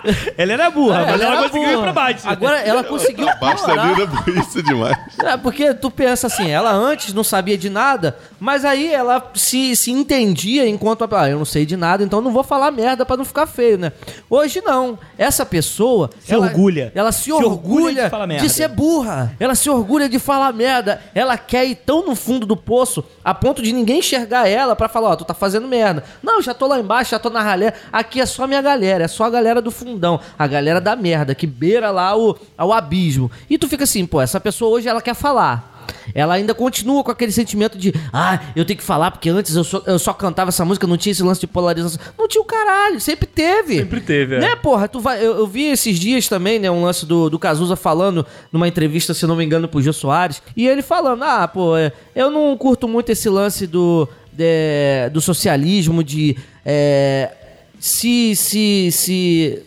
[0.03, 1.83] É, ela era burra, mas ela, era conseguiu ir burra.
[1.83, 2.27] pra baixo.
[2.29, 3.25] Agora ela conseguiu.
[3.39, 3.95] Basta piorar.
[3.95, 4.97] vida por isso demais.
[5.19, 9.75] É, porque tu pensa assim, ela antes não sabia de nada, mas aí ela se,
[9.75, 13.17] se entendia enquanto, ah, eu não sei de nada, então não vou falar merda pra
[13.17, 13.91] não ficar feio, né?
[14.29, 14.97] Hoje não.
[15.17, 16.09] Essa pessoa...
[16.19, 16.91] Se ela, orgulha.
[16.95, 18.47] Ela se, Se orgulha orgulha, de falar merda.
[18.47, 19.35] de ser burra.
[19.39, 21.01] Ela se orgulha de falar merda.
[21.13, 24.89] Ela quer ir tão no fundo do poço, a ponto de ninguém enxergar ela pra
[24.89, 26.03] falar, ó, tu tá fazendo merda.
[26.21, 27.73] Não, já tô lá embaixo, já tô na ralé.
[27.91, 31.35] Aqui é só minha galera, é só a galera do fundão, a galera da merda,
[31.35, 33.31] que beira lá o, ao abismo.
[33.49, 35.70] E tu fica assim, pô, essa pessoa hoje ela quer falar.
[36.13, 39.63] Ela ainda continua com aquele sentimento de, ah, eu tenho que falar, porque antes eu
[39.63, 41.99] só, eu só cantava essa música, não tinha esse lance de polarização.
[42.17, 43.77] Não tinha o caralho, sempre teve.
[43.79, 44.39] Sempre teve, é.
[44.39, 44.87] Né, porra?
[44.87, 48.25] Tu vai, eu, eu vi esses dias também, né, um lance do, do Cazuza falando
[48.51, 51.91] numa entrevista, se não me engano, pro Jô Soares, e ele falando, ah, pô, é,
[52.15, 56.35] eu não curto muito esse lance do, de- do socialismo, de.
[56.65, 57.31] é,
[57.79, 59.63] se, se, se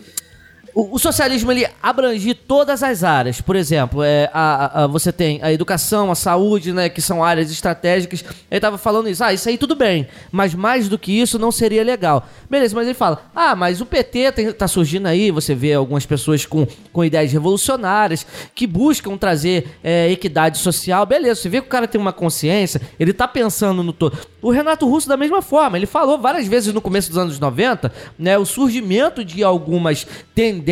[0.75, 3.41] o, socialismo ele abrange todas as áreas.
[3.41, 7.51] Por exemplo, é, a, a- você tem a educação, a saúde, né, que são áreas
[7.51, 8.25] estratégicas.
[8.51, 9.23] Ele tava falando isso.
[9.23, 12.27] Ah, isso aí tudo bem, mas mais do que isso não seria legal.
[12.51, 15.31] Beleza, mas ele fala: ah, mas o PT tem, tá surgindo aí.
[15.31, 21.07] Você vê algumas pessoas com, com ideias revolucionárias que buscam trazer é, equidade social.
[21.07, 24.19] Beleza, você vê que o cara tem uma consciência, ele tá pensando no todo.
[24.43, 27.91] O Renato Russo, da mesma forma, ele falou várias vezes no começo dos anos 90,
[28.19, 30.64] né, o surgimento de algumas tendências,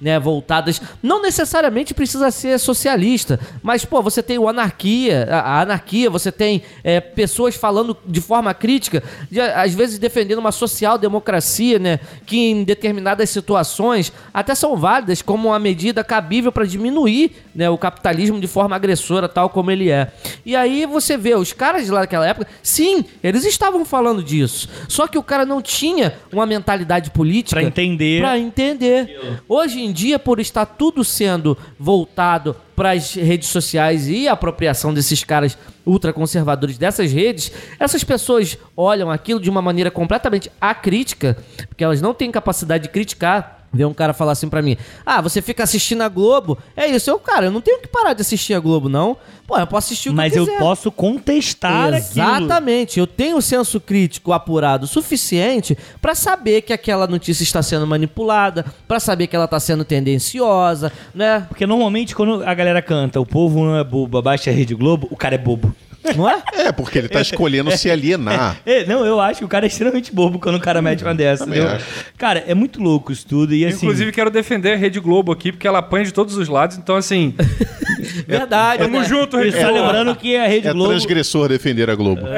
[0.00, 6.08] né, voltadas, não necessariamente precisa ser socialista, mas, pô, você tem o anarquia, a, anarquia,
[6.08, 12.00] você tem é, pessoas falando de forma crítica, de, às vezes defendendo uma social-democracia, né,
[12.26, 17.78] que em determinadas situações até são válidas como uma medida cabível para diminuir, né, o
[17.78, 20.12] capitalismo de forma agressora, tal como ele é.
[20.44, 24.68] E aí você vê, os caras lá daquela época, sim, eles estavam falando disso.
[24.88, 28.20] Só que o cara não tinha uma mentalidade política Pra entender.
[28.20, 28.99] Pra entender.
[29.48, 34.94] Hoje em dia, por estar tudo sendo voltado para as redes sociais e a apropriação
[34.94, 41.36] desses caras ultraconservadores dessas redes, essas pessoas olham aquilo de uma maneira completamente acrítica,
[41.68, 43.59] porque elas não têm capacidade de criticar.
[43.72, 46.58] Ver um cara falar assim pra mim: Ah, você fica assistindo a Globo?
[46.76, 49.16] É isso, eu, cara, eu não tenho que parar de assistir a Globo, não.
[49.46, 51.98] Pô, eu posso assistir o que Mas eu eu posso contestar aquilo.
[51.98, 52.98] Exatamente.
[52.98, 58.98] Eu tenho senso crítico apurado suficiente pra saber que aquela notícia está sendo manipulada, pra
[58.98, 61.46] saber que ela tá sendo tendenciosa, né?
[61.48, 65.06] Porque normalmente quando a galera canta o povo não é bobo, abaixa a Rede Globo,
[65.10, 65.74] o cara é bobo.
[66.16, 66.42] Não é?
[66.54, 68.56] É, porque ele tá escolhendo se alienar.
[68.66, 71.14] É, não, eu acho que o cara é extremamente bobo quando o cara mete uma
[71.14, 71.76] dessa, Também entendeu?
[71.76, 71.86] acho.
[72.16, 73.76] Cara, é muito louco isso tudo e assim...
[73.86, 76.76] Inclusive, quero defender a Rede Globo aqui, porque ela apanha de todos os lados.
[76.76, 77.34] Então, assim,
[78.26, 78.82] Verdade.
[78.82, 79.04] tamo né?
[79.06, 79.74] junto, Rede só Globo.
[79.86, 80.90] lembrando que a Rede É Globo...
[80.90, 82.22] transgressor defender a Globo.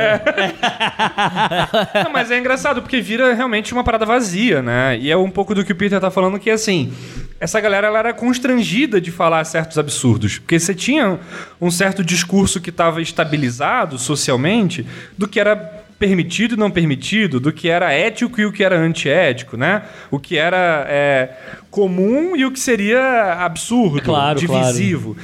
[2.05, 4.99] Não, mas é engraçado, porque vira realmente uma parada vazia, né?
[4.99, 6.93] E é um pouco do que o Peter tá falando, que assim,
[7.39, 10.39] essa galera ela era constrangida de falar certos absurdos.
[10.39, 11.19] Porque você tinha
[11.61, 13.52] um certo discurso que estava estabilizado
[13.99, 14.87] socialmente
[15.17, 18.77] do que era permitido e não permitido, do que era ético e o que era
[18.77, 19.83] antiético, né?
[20.11, 21.31] O que era é,
[21.71, 25.17] comum e o que seria absurdo, Claro, divisivo.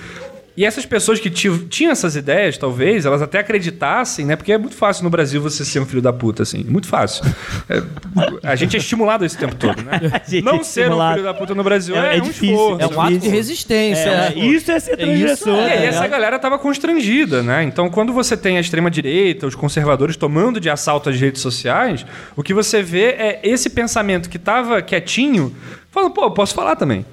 [0.58, 4.34] E essas pessoas que ti- tinham essas ideias, talvez, elas até acreditassem, né?
[4.34, 6.64] Porque é muito fácil no Brasil você ser um filho da puta, assim.
[6.64, 7.24] Muito fácil.
[7.68, 7.80] É,
[8.42, 10.00] a gente é estimulado esse tempo todo, né?
[10.28, 12.54] Gente Não é ser um filho da puta no Brasil é, É- é um difícil,
[12.56, 12.82] esforço.
[12.82, 14.00] É um ato de resistência.
[14.08, 14.34] É, né?
[14.34, 15.48] isso é ser transgressor.
[15.48, 17.62] isso E aí tá essa galera tava constrangida, né?
[17.62, 22.04] Então, quando você tem a extrema-direita, os conservadores tomando de assalto as redes sociais,
[22.34, 25.54] o que você vê é esse pensamento que tava quietinho,
[25.92, 27.06] falando, pô, eu posso falar também.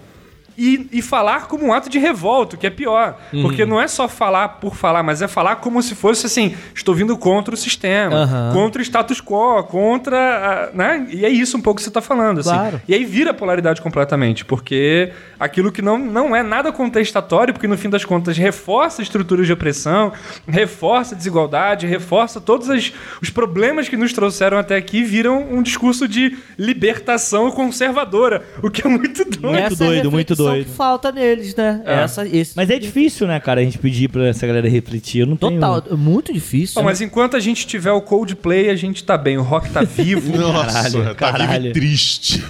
[0.57, 3.17] E, e falar como um ato de revolta, que é pior.
[3.33, 3.41] Uhum.
[3.41, 6.95] Porque não é só falar por falar, mas é falar como se fosse assim: estou
[6.95, 8.51] vindo contra o sistema, Aham.
[8.53, 10.17] contra o status quo, contra.
[10.17, 11.07] a- né?
[11.11, 12.39] E é isso um pouco que você está falando.
[12.39, 12.49] Assim.
[12.51, 12.81] Claro.
[12.87, 17.77] E aí vira polaridade completamente, porque aquilo que não, não é nada contestatório, porque no
[17.77, 20.13] fim das contas reforça estruturas de opressão,
[20.47, 25.61] reforça a desigualdade, reforça todos as- os problemas que nos trouxeram até aqui, viram um
[25.61, 29.41] discurso de libertação conservadora, o que é muito doido.
[29.41, 30.65] Muito a doido, muito reflexão doido.
[30.65, 31.81] que falta neles, né?
[31.85, 32.03] É.
[32.03, 35.19] Essa, esse Mas é difícil, né, cara, a gente pedir pra essa galera refletir.
[35.21, 35.59] Eu não tenho...
[35.59, 36.81] Total, muito difícil.
[36.81, 39.37] Bom, mas enquanto a gente tiver o Coldplay, a gente tá bem.
[39.37, 40.35] O rock tá vivo.
[40.37, 41.67] Nossa, Caralho, tá vivo caralho.
[41.69, 42.43] e triste.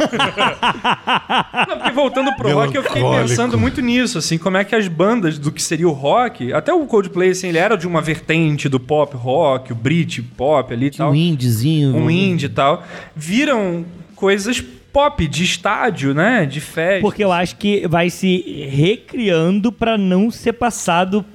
[1.68, 4.88] Não, porque voltando pro rock, eu fiquei pensando muito nisso, assim, como é que as
[4.88, 8.68] bandas do que seria o rock, até o Coldplay, assim, ele era de uma vertente
[8.70, 11.96] do pop rock, o Brit pop ali e tal, um indiezinho.
[11.96, 12.84] um indie e tal,
[13.16, 13.86] viram
[14.16, 14.64] coisas
[14.96, 17.02] pop, de estádio, né, de festa.
[17.02, 21.26] Porque eu acho que vai se recriando pra não ser passado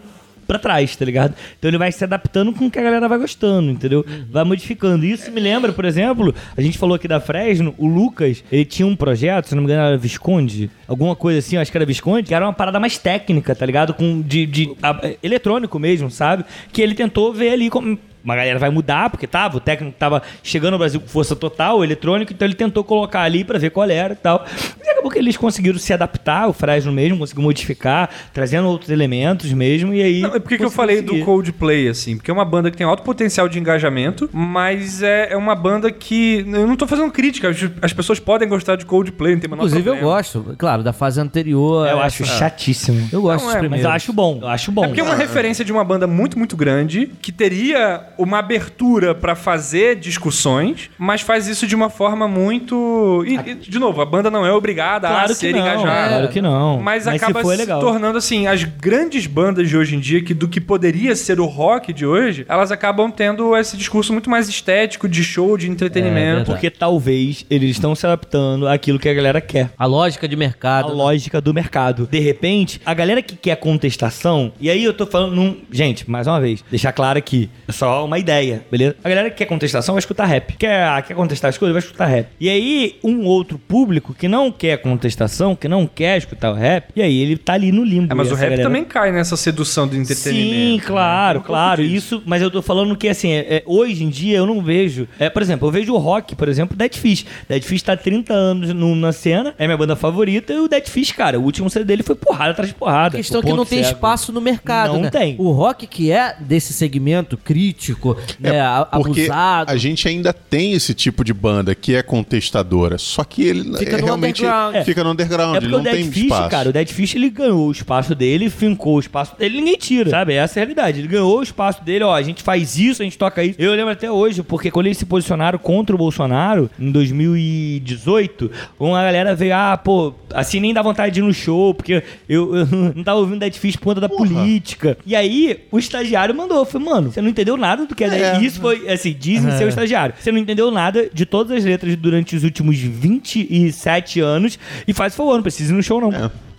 [0.46, 1.34] pra trás, tá ligado?
[1.58, 4.04] Então ele vai se adaptando com o que a galera vai gostando, entendeu?
[4.30, 5.04] Vai modificando.
[5.04, 8.84] Isso me lembra, por exemplo, a gente falou aqui da Fresno, o Lucas, ele tinha
[8.88, 12.26] um projeto, se não me engano era Visconde, alguma coisa assim, acho que era Visconde,
[12.28, 13.94] que era uma parada mais técnica, tá ligado?
[13.94, 16.44] Com de, de a- eletrônico mesmo, sabe?
[16.72, 20.22] Que ele tentou ver ali como uma galera vai mudar, porque tava, o técnico tava
[20.42, 23.88] chegando no Brasil com força total, eletrônico, então ele tentou colocar ali pra ver qual
[23.88, 24.44] era e tal.
[24.84, 28.90] E a acabou que eles conseguiram se adaptar, o Fresno mesmo, conseguiu modificar, trazendo outros
[28.90, 30.20] elementos mesmo, e aí.
[30.20, 31.18] Não, é porque que eu falei do.
[31.24, 32.16] Coldplay, assim?
[32.16, 35.90] Porque é uma banda que tem alto potencial de engajamento, mas é, é uma banda
[35.90, 36.44] que.
[36.46, 39.62] Eu não tô fazendo crítica, as, as pessoas podem gostar de Coldplay, não tem menor
[39.62, 40.16] Inclusive, eu problema.
[40.16, 41.86] gosto, claro, da fase anterior.
[41.88, 43.08] Eu essa- acho chatíssimo.
[43.12, 44.84] Eu gosto Não, dos é, mas Mas eu acho bom, eu acho bom.
[44.84, 49.14] É porque é uma referência de uma banda muito, muito grande, que teria uma abertura
[49.14, 53.24] pra fazer discussões, mas faz isso de uma forma muito.
[53.26, 56.08] E, e, de novo, a banda não é obrigada a Claro que ser não, engajada.
[56.08, 56.80] claro que não.
[56.80, 60.00] Mas, Mas se acaba for, é se tornando assim, as grandes bandas de hoje em
[60.00, 64.12] dia, que do que poderia ser o rock de hoje, elas acabam tendo esse discurso
[64.12, 66.42] muito mais estético, de show, de entretenimento.
[66.50, 66.54] É.
[66.54, 69.70] Porque talvez eles estão se adaptando àquilo que a galera quer.
[69.78, 70.88] A lógica de A mercado.
[70.88, 70.94] né?
[70.94, 72.06] lógica do mercado.
[72.10, 75.56] De repente, a galera que quer contestação, e aí eu tô falando num.
[75.70, 78.96] Gente, mais uma vez, deixar claro aqui, é só uma ideia, beleza?
[79.04, 80.56] A galera que quer contestação vai escutar rap.
[80.58, 82.26] Quer, ah, quer contestar as coisas, vai escutar rap.
[82.40, 86.90] E aí, um outro público que não quer contestação, que não quer escutar o rap,
[86.96, 88.12] e aí ele tá ali no limbo.
[88.12, 90.50] É, mas o rap galera- também cai nessa sedução do entretenimento.
[90.54, 90.82] Sim, né?
[90.84, 91.82] claro, pouco claro.
[91.82, 95.06] Isso, mas eu tô falando que assim, é- é, hoje em dia eu não vejo.
[95.18, 97.24] É, por exemplo, eu vejo o rock, por exemplo, Dead Fish.
[97.48, 100.68] Dead Fish tá há 30 anos no- na cena, é minha banda favorita, e o
[100.68, 103.16] Dead Fish, cara, o último CD dele foi porrada atrás de porrada.
[103.16, 103.94] A questão é que não tem cego.
[103.96, 105.10] espaço no mercado, Não né?
[105.10, 105.36] tem.
[105.38, 107.89] O rock que é desse segmento crítico,
[108.38, 109.70] né, a- Porque abusado.
[109.70, 113.96] a gente ainda tem esse tipo de banda que é contestadora, só que ele Fica
[113.96, 114.84] é realmente underground.
[114.84, 116.50] fica no underground, É ele porque o não tem Dead Fish, espaço.
[116.50, 120.10] cara, o Dead Fish ele ganhou o espaço dele, fincou o espaço dele, ninguém tira,
[120.10, 120.34] sabe?
[120.34, 120.98] Essa é a realidade.
[121.00, 123.60] Ele ganhou o espaço dele, ó, a gente faz isso, a gente toca isso.
[123.60, 129.02] Eu lembro até hoje, porque quando eles se posicionaram contra o Bolsonaro, em 2018, uma
[129.02, 132.66] galera veio, ah, pô, assim nem dá vontade de ir no show, porque eu, eu
[132.94, 134.96] não tava ouvindo Dead Fish por conta da política.
[135.06, 138.42] E aí, o estagiário mandou, foi, mano, você não entendeu nada do que é, É.
[138.42, 140.14] Isso foi, assim, dizem ser o estagiário.
[140.18, 145.14] Você não entendeu nada de todas as letras durante os últimos 27 anos e faz
[145.14, 146.10] favor, não precisa ir no show não.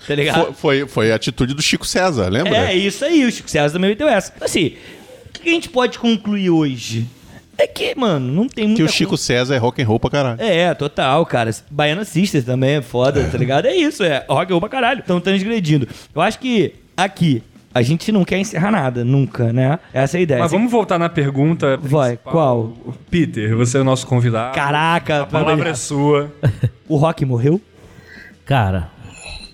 [0.08, 0.46] Tá ligado?
[0.46, 2.58] Foi, foi, foi a atitude do Chico César, lembra?
[2.58, 4.32] É isso aí, o Chico César também meteu essa.
[4.36, 4.74] Então, assim,
[5.28, 7.08] o que a gente pode concluir hoje?
[7.58, 10.10] É que, mano, não tem muita que o Chico César é rock and roll pra
[10.10, 10.42] caralho.
[10.42, 11.52] É, total, cara.
[11.70, 13.68] Baiana Sisters também é foda, tá ligado?
[13.68, 15.02] É isso, é rock and roll pra caralho.
[15.02, 15.88] Estão transgredindo.
[16.16, 17.44] Eu acho que aqui,
[17.74, 19.80] a gente não quer encerrar nada, nunca, né?
[19.94, 20.40] Essa é a ideia.
[20.42, 21.78] Mas vamos voltar na pergunta.
[21.78, 22.32] Vai, principal.
[22.34, 22.74] qual?
[23.10, 24.54] Peter, você é o nosso convidado.
[24.56, 26.32] Caraca, A palavra é sua.
[26.88, 27.62] o rock morreu?
[28.46, 28.90] Cara,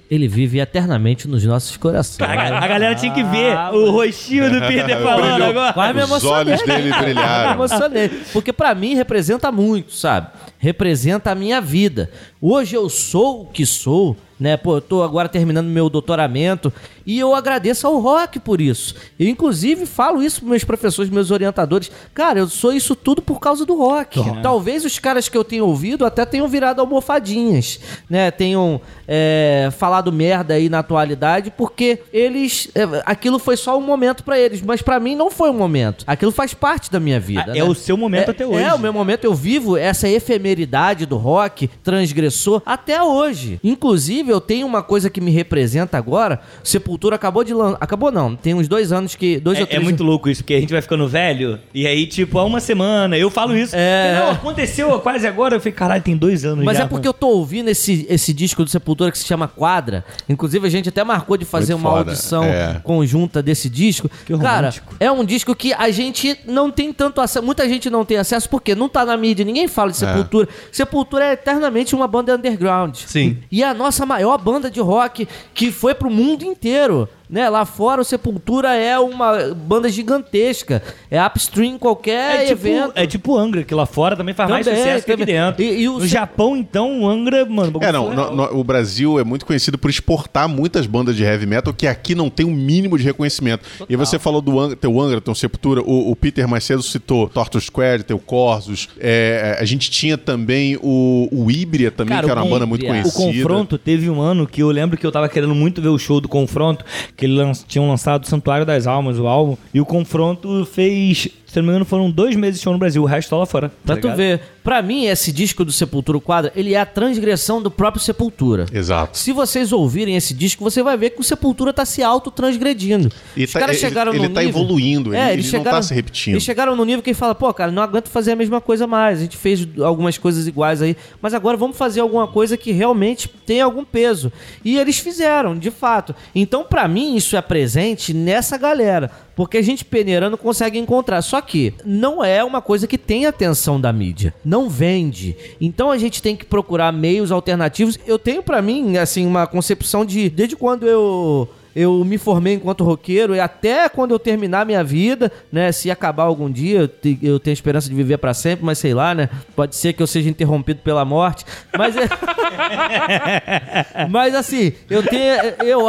[0.10, 2.28] ele vive eternamente nos nossos corações.
[2.28, 5.50] A, a galera tinha que ver Ah, o rostinho do Peter falando Brilhou.
[5.50, 5.74] agora.
[5.74, 6.38] Quase me Os emocionei.
[6.54, 7.52] olhos dele Quase me brilharam.
[7.52, 8.10] emocionei.
[8.34, 10.30] Porque pra mim representa muito, sabe?
[10.58, 12.10] Representa a minha vida.
[12.42, 14.56] Hoje eu sou o que sou, né?
[14.58, 16.74] Pô, eu tô agora terminando meu doutoramento
[17.08, 18.94] e eu agradeço ao rock por isso.
[19.18, 21.90] Eu, inclusive, falo isso pros meus professores, meus orientadores.
[22.14, 24.20] Cara, eu sou isso tudo por causa do rock.
[24.44, 27.80] Talvez os caras que eu tenho ouvido até tenham virado almofadinhas,
[28.10, 28.30] né?
[28.30, 32.70] Tenham é, falado merda aí na atualidade, porque eles.
[32.76, 36.04] é, aquilo foi só um momento pra eles, mas pra mim não foi um momento.
[36.06, 37.46] Aquilo faz parte da minha vida.
[37.48, 37.60] Ah, né?
[37.60, 38.64] é o seu momento É- até hoje.
[38.64, 39.24] É, o meu momento.
[39.24, 43.62] Eu vivo essa efemeridade do rock transgressor até hoje.
[43.64, 46.42] Inclusive, eu tenho uma coisa que me representa agora.
[46.64, 47.78] Sepultura acabou de lançar.
[47.80, 48.36] Acabou não.
[48.36, 49.40] Tem uns dois anos que.
[49.40, 52.06] Dois ou É, é muito louco isso, porque a gente vai ficando velho, e aí,
[52.06, 53.76] tipo, há uma semana, eu falo isso.
[53.76, 54.20] É.
[54.20, 55.56] Não, aconteceu quase agora.
[55.56, 56.84] Eu falei, caralho, tem dois anos Mas já.
[56.84, 60.04] é porque eu tô ouvindo esse, esse disco do Sepultura que se chama Quadra.
[60.28, 62.80] Inclusive, a gente até marcou de fazer Muito uma foda, audição é.
[62.84, 64.10] conjunta desse disco.
[64.26, 64.96] Que Cara, romântico.
[65.00, 67.46] é um disco que a gente não tem tanto acesso.
[67.46, 70.48] Muita gente não tem acesso porque não tá na mídia, ninguém fala de Sepultura.
[70.72, 72.96] Sepultura é eternamente uma banda underground.
[72.96, 73.38] Sim.
[73.52, 77.50] E é a nossa maior banda de rock que foi pro mundo inteiro brasileiro né?
[77.50, 80.82] Lá fora, o Sepultura é uma banda gigantesca.
[81.12, 82.92] É upstream qualquer É tipo, evento.
[82.96, 85.36] é tipo Angra, que lá fora também faz mais Também, sucesso que aqui também.
[85.36, 85.62] dentro.
[85.64, 88.64] E- e o no Se- Japão, então, o Angra, mano, É, não, no- no- o
[88.64, 92.46] Brasil é muito conhecido por exportar muitas bandas de heavy metal que aqui não tem
[92.46, 93.64] um mínimo de reconhecimento.
[93.90, 97.28] E você falou do Angra, teu Angra, teu Sepultura, o, o Peter mais cedo citou
[97.28, 98.90] Torture Square, teu Corsos.
[99.00, 102.66] É, a gente tinha também o, o Híbria também, Cara, que era o uma banda
[102.66, 103.02] muito Híbria.
[103.06, 103.44] O conhecida.
[103.44, 106.20] Confronto teve um ano que eu lembro que eu tava querendo muito ver o show
[106.22, 106.86] do Confronto,
[107.18, 111.56] que eles lan- tinham lançado Santuário das Almas, o álbum, e o Confronto fez, se
[111.58, 113.72] não me engano, foram dois meses de show no Brasil, o resto tá lá fora.
[113.86, 116.86] Pra tá tu ver, pra mim esse disco do Sepultura o Quadra, ele é a
[116.86, 118.66] transgressão do próprio Sepultura.
[118.72, 119.18] Exato.
[119.18, 123.10] Se vocês ouvirem esse disco, você vai ver que o Sepultura tá se autotransgredindo.
[123.36, 124.62] E Os tá- caras ele- chegaram ele no tá nível...
[124.62, 126.34] evoluindo, ele- É, ele eles não tá chegaram, se repetindo.
[126.34, 128.86] Eles chegaram no nível que ele fala, pô, cara, não aguento fazer a mesma coisa
[128.86, 129.20] mais.
[129.20, 133.28] A gente fez algumas coisas iguais aí, mas agora vamos fazer alguma coisa que realmente
[133.46, 134.32] tem algum peso.
[134.64, 136.14] E eles fizeram, de fato.
[136.36, 139.10] Então, pra mim, isso é presente nessa galera.
[139.38, 141.22] Porque a gente peneirando consegue encontrar.
[141.22, 144.34] Só que não é uma coisa que tem atenção da mídia.
[144.44, 145.38] Não vende.
[145.62, 148.00] Então a gente tem que procurar meios alternativos.
[148.08, 150.28] Eu tenho pra mim, assim, uma concepção de.
[150.28, 155.32] Desde quando eu eu me formei enquanto roqueiro e até quando eu terminar minha vida,
[155.52, 158.80] né, se acabar algum dia, eu, te- eu tenho esperança de viver pra sempre, mas
[158.80, 161.46] sei lá, né, pode ser que eu seja interrompido pela morte,
[161.78, 162.08] mas é...
[164.10, 165.22] mas assim, eu tenho
[165.64, 165.82] eu,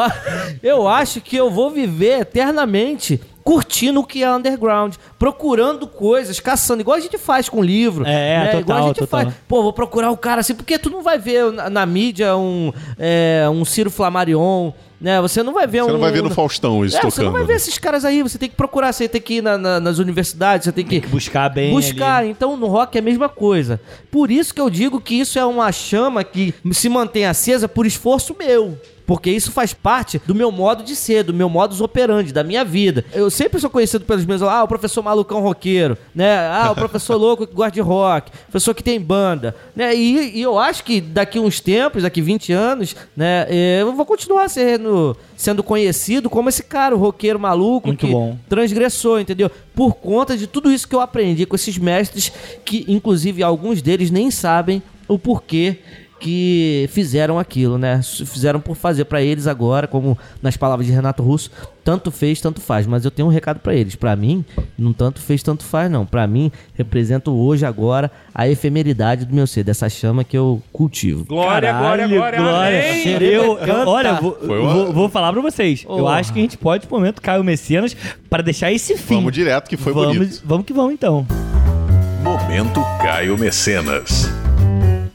[0.63, 3.19] eu acho que eu vou viver eternamente
[3.49, 8.05] curtindo o que é underground, procurando coisas, caçando, igual a gente faz com livro.
[8.07, 8.45] É, né?
[8.49, 9.21] total, igual a gente total.
[9.23, 9.35] faz.
[9.49, 12.71] Pô, vou procurar o cara assim, porque tu não vai ver na, na mídia um,
[12.99, 15.19] é, um Ciro Flamarion, né?
[15.23, 15.93] Você não vai ver Você um.
[15.95, 17.15] não vai ver no Faustão isso é, tocando.
[17.15, 19.43] você não vai ver esses caras aí, você tem que procurar, você tem que ir
[19.43, 22.17] na- na- nas universidades, você tem que, Buscar bem buscar.
[22.19, 22.29] ali.
[22.29, 23.81] Então no rock é a mesma coisa.
[24.11, 27.87] Por isso que eu digo que isso é uma chama que se mantém acesa por
[27.87, 28.77] esforço meu.
[29.09, 32.63] Porque isso faz parte do meu modo de ser, do meu modus operandi, da minha
[32.63, 33.07] vida.
[33.15, 36.47] Eu sempre sou conhecido pelos meus, ah, o professor malucão roqueiro, né?
[36.51, 39.97] Ah, o professor louco que gosta de rock, professor que tem banda, né?
[39.97, 44.05] E, e eu acho que daqui uns tempos, daqui 20 anos, né, eh, eu vou
[44.05, 48.37] continuar sendo, sendo conhecido como esse cara, o roqueiro maluco Muito que bom.
[48.47, 49.51] transgressor, entendeu?
[49.75, 52.31] Por conta de tudo isso que eu aprendi com esses mestres,
[52.63, 55.79] que inclusive alguns deles nem sabem o porquê
[56.21, 58.01] que fizeram aquilo, né?
[58.03, 61.51] Fizeram por fazer pra eles agora, como nas palavras de Renato Russo,
[61.85, 62.87] tanto fez, tanto faz.
[62.87, 63.95] Mas eu tenho um recado pra eles.
[63.95, 64.45] Pra mim,
[64.77, 66.05] não tanto fez, tanto faz, não.
[66.05, 71.25] Pra mim, representa hoje, agora, a efemeridade do meu ser, dessa chama que eu cultivo.
[71.25, 73.09] Glória, glória, Caralho, glória, amém.
[73.23, 73.89] Eu, eu- Canta.
[73.89, 75.83] olha, vou, vou, vou falar pra vocês.
[75.89, 76.15] Eu Porra.
[76.17, 77.97] acho que a gente pode, no momento, Caio Mecenas,
[78.29, 79.17] pra deixar esse fim.
[79.17, 80.43] Vamos direto, que foi vamos, bonito.
[80.45, 81.27] Vamos que vamos, então.
[82.23, 84.29] Momento Caio Mecenas.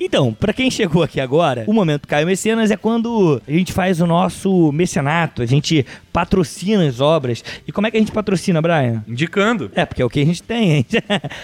[0.05, 4.01] Então, pra quem chegou aqui agora, o momento Caio Mecenas é quando a gente faz
[4.01, 7.43] o nosso mecenato, a gente patrocina as obras.
[7.67, 9.03] E como é que a gente patrocina, Brian?
[9.07, 9.71] Indicando.
[9.73, 10.71] É, porque é o que a gente tem.
[10.71, 10.97] A gente,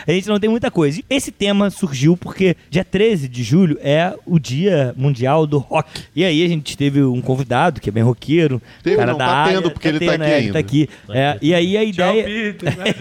[0.08, 1.00] a gente não tem muita coisa.
[1.00, 6.04] E esse tema surgiu porque dia 13 de julho é o Dia Mundial do Rock.
[6.16, 8.62] E aí a gente teve um convidado que é bem roqueiro.
[8.84, 9.54] Teve, cara não, da tá área.
[9.56, 10.54] tendo, porque ele tá tendo, aqui é, ainda.
[10.54, 10.90] Tá aqui.
[11.10, 12.24] É, e aí a Tchau, ideia...
[12.54, 12.78] Peter.
[12.78, 12.84] né?
[12.84, 13.00] Beijo,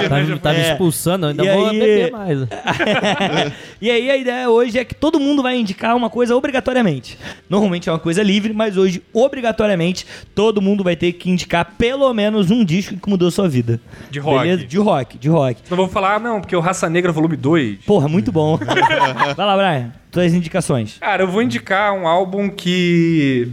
[0.10, 0.70] Tá, né, me- tá me É.
[0.72, 2.38] expulsando, eu ainda E vou aí- beber mais.
[3.80, 7.16] e aí a ideia hoje é que todo mundo vai indicar uma coisa obrigatoriamente.
[7.48, 12.12] Normalmente é uma coisa livre, mas hoje, obrigatoriamente, todo mundo vai ter que indicar pelo
[12.12, 13.80] menos um disco que mudou sua vida.
[14.10, 14.40] De rock.
[14.40, 14.66] Beleza?
[14.66, 15.60] De rock, de rock.
[15.70, 17.84] Não vou falar, ah, não, porque o Raça Negra volume 2.
[17.84, 18.58] Porra, muito bom.
[19.36, 19.92] vai lá, Brian.
[20.10, 20.96] Tuas indicações.
[20.98, 23.48] Cara, eu vou indicar um álbum que.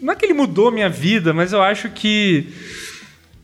[0.00, 2.46] Não é que ele mudou a minha vida, mas eu acho que.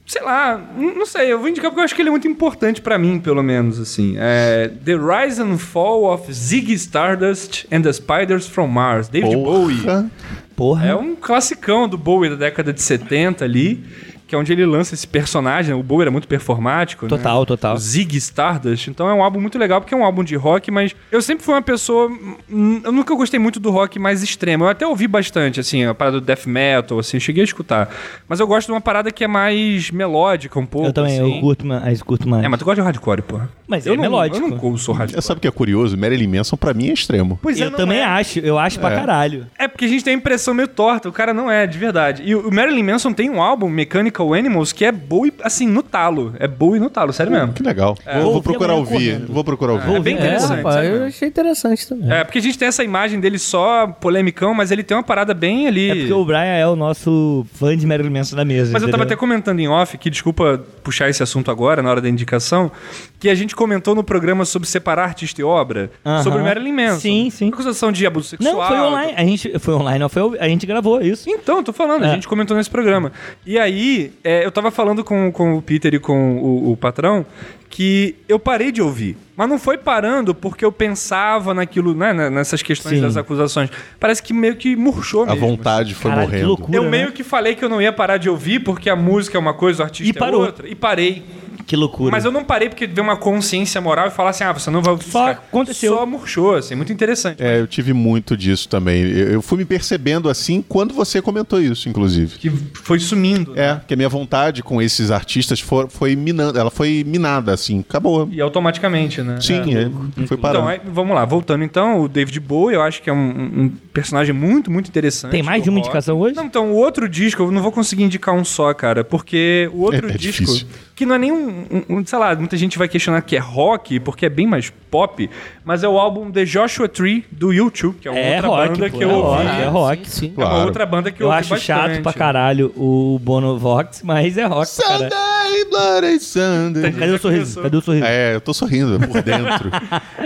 [0.07, 2.80] Sei lá, não sei, eu vou indicar porque eu acho que ele é muito importante
[2.80, 4.14] pra mim, pelo menos, assim.
[4.16, 9.80] É The Rise and Fall of Ziggy Stardust and the Spiders from Mars, David Bowie.
[9.80, 10.11] Porra.
[10.54, 10.86] Porra.
[10.86, 13.84] É um classicão do Bowie da década de 70 ali,
[14.27, 15.74] que é onde ele lança esse personagem.
[15.74, 17.47] O Bowie era muito performático, Total, né?
[17.47, 17.74] total.
[17.74, 18.89] O Zig Stardust.
[18.89, 21.45] Então é um álbum muito legal, porque é um álbum de rock, mas eu sempre
[21.45, 22.09] fui uma pessoa...
[22.51, 24.64] hum, Eu nunca gostei muito do rock mais extremo.
[24.64, 27.89] Eu até ouvi bastante, assim, a parada do death metal, assim, cheguei a escutar.
[28.29, 31.35] Mas eu gosto de uma parada que é mais melódica um pouco, eu também, assim.
[31.37, 32.45] eu curto, mais, curto mais.
[32.45, 33.49] É, mas tu gosta de hardcore, porra.
[33.68, 34.45] Mas eu é não, melódico.
[34.45, 35.22] Eu não sou hardcore.
[35.22, 35.97] Sabe o que é curioso?
[35.97, 37.39] Marilyn Manson pra mim é extremo.
[37.43, 38.05] Pois eu não também é.
[38.05, 39.47] acho, eu acho pra caralho.
[39.59, 42.22] É porque a gente tem a impressão meio torta, o cara não é, de verdade.
[42.24, 43.68] E o Marilyn Manson tem um álbum,
[44.17, 46.35] Mechanical Animals, que é Bowie, assim, no talo.
[46.39, 47.53] É Bowie no talo, sério mesmo.
[47.53, 47.97] Que legal.
[48.14, 48.93] vou, Vou vou procurar ouvir.
[48.93, 49.33] correndo.
[49.33, 49.95] Vou procurar ouvir.
[49.97, 50.57] É bem É, interessante.
[50.57, 52.11] rapaz, sério eu achei interessante também.
[52.12, 55.35] É, porque a gente tem essa imagem dele só polemicão, mas ele tem uma parada
[55.35, 55.91] bem ali.
[55.91, 58.73] É porque o Brian é o nosso fã de Marilyn Manson da mesa.
[58.73, 59.19] Mas eu tava até entendeu?
[59.19, 62.71] comentando em off, que desculpa puxar esse assunto agora, na hora da indicação,
[63.19, 66.23] que a gente comentou no programa sobre separar artista e obra, Aham.
[66.23, 67.01] sobre Marilyn Manson.
[67.01, 67.49] Sim, sim.
[67.49, 68.55] Acusação de abuso sexual.
[68.55, 69.12] Não, foi online.
[69.17, 71.29] A gente, foi online, não, foi, a gente gravou isso.
[71.29, 72.14] Então, tô falando, a É.
[72.14, 73.12] gente comentou nesse programa.
[73.45, 77.24] E aí, é, eu tava falando com, com o Peter e com o, o patrão
[77.68, 79.16] que eu parei de ouvir.
[79.36, 83.02] Mas não foi parando porque eu pensava naquilo, né, né, nessas questões Sim.
[83.02, 83.68] das acusações.
[84.00, 85.40] Parece que meio que murchou A mesmo.
[85.48, 86.48] vontade foi Caralho, que morrendo.
[86.48, 86.76] loucura.
[86.78, 86.90] Eu né?
[86.90, 89.52] meio que falei que eu não ia parar de ouvir porque a música é uma
[89.54, 90.44] coisa, o artista E parou.
[90.44, 90.68] é outra.
[90.68, 91.22] E parei.
[91.67, 92.12] Que loucura.
[92.12, 94.81] Mas eu não parei porque veio uma consciência moral e falar assim, ah, você não
[94.81, 95.97] vai Só aconteceu.
[95.97, 97.43] Só murchou, assim, muito interessante.
[97.43, 99.03] É, eu tive muito disso também.
[99.03, 102.39] Eu, eu fui me percebendo assim quando você comentou isso, inclusive.
[102.39, 103.53] Que foi sumindo.
[103.53, 103.62] né?
[103.71, 107.81] É, que a minha vontade com esses artistas for- foi minando, ela foi minada, assim,
[107.81, 108.29] acabou.
[108.31, 109.39] E automaticamente, né?
[109.41, 109.91] Sim, é,
[110.27, 110.61] foi parando.
[110.67, 113.17] Então, aí, vamos lá, voltando então, o David Bowie, eu acho que é um,
[113.64, 115.30] um personagem muito, muito interessante.
[115.32, 115.88] Tem mais de uma rock.
[115.88, 116.36] indicação hoje?
[116.36, 119.80] Não, então, o outro disco, eu não vou conseguir indicar um só, cara, porque o
[119.82, 120.66] outro É- é disco, difícil.
[120.94, 123.38] que não é nem um, um- um, sei lá, muita gente vai questionar que é
[123.40, 125.28] rock, porque é bem mais pop,
[125.64, 128.68] mas é o álbum The Joshua Tree, do YouTube, que é uma É outra rock,
[128.68, 129.44] banda pô, que eu é ouvi.
[129.44, 130.11] rock, é rock.
[130.11, 130.34] Sim, sim.
[130.36, 130.66] É uma Claro.
[130.66, 131.66] outra banda que eu, Eu ouvi acho bastante.
[131.66, 135.09] chato pra caralho o Bono Vox, mas é rock caralho.
[135.11, 136.92] Bloody, Bloody Sunday.
[136.92, 137.62] Cadê o sorriso?
[137.62, 138.05] Cadê o sorriso?
[138.05, 139.70] É, eu tô sorrindo por dentro.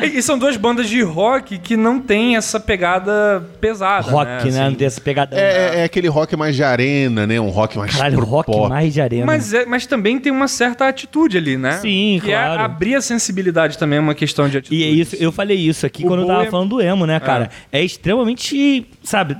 [0.03, 4.11] E, e são duas bandas de rock que não tem essa pegada pesada.
[4.11, 4.33] Rock, né?
[4.35, 4.49] né?
[4.49, 4.59] assim.
[4.71, 5.39] Não tem essa pegadão.
[5.39, 7.39] É, é- é aquele rock mais de arena, né?
[7.41, 8.69] Um rock mais Caralho, pro rock pop.
[8.69, 9.27] mais de arena.
[9.27, 11.73] Mas, é- mas também tem uma certa atitude ali, né?
[11.79, 12.61] Sim, que claro.
[12.61, 14.81] é abrir a sensibilidade também é uma questão de atitude.
[14.81, 17.07] E é isso, eu falei isso aqui O quando eu tava Bowie- falando do emo,
[17.07, 17.51] né, cara?
[17.71, 17.83] É.
[17.83, 19.37] extremamente, sabe?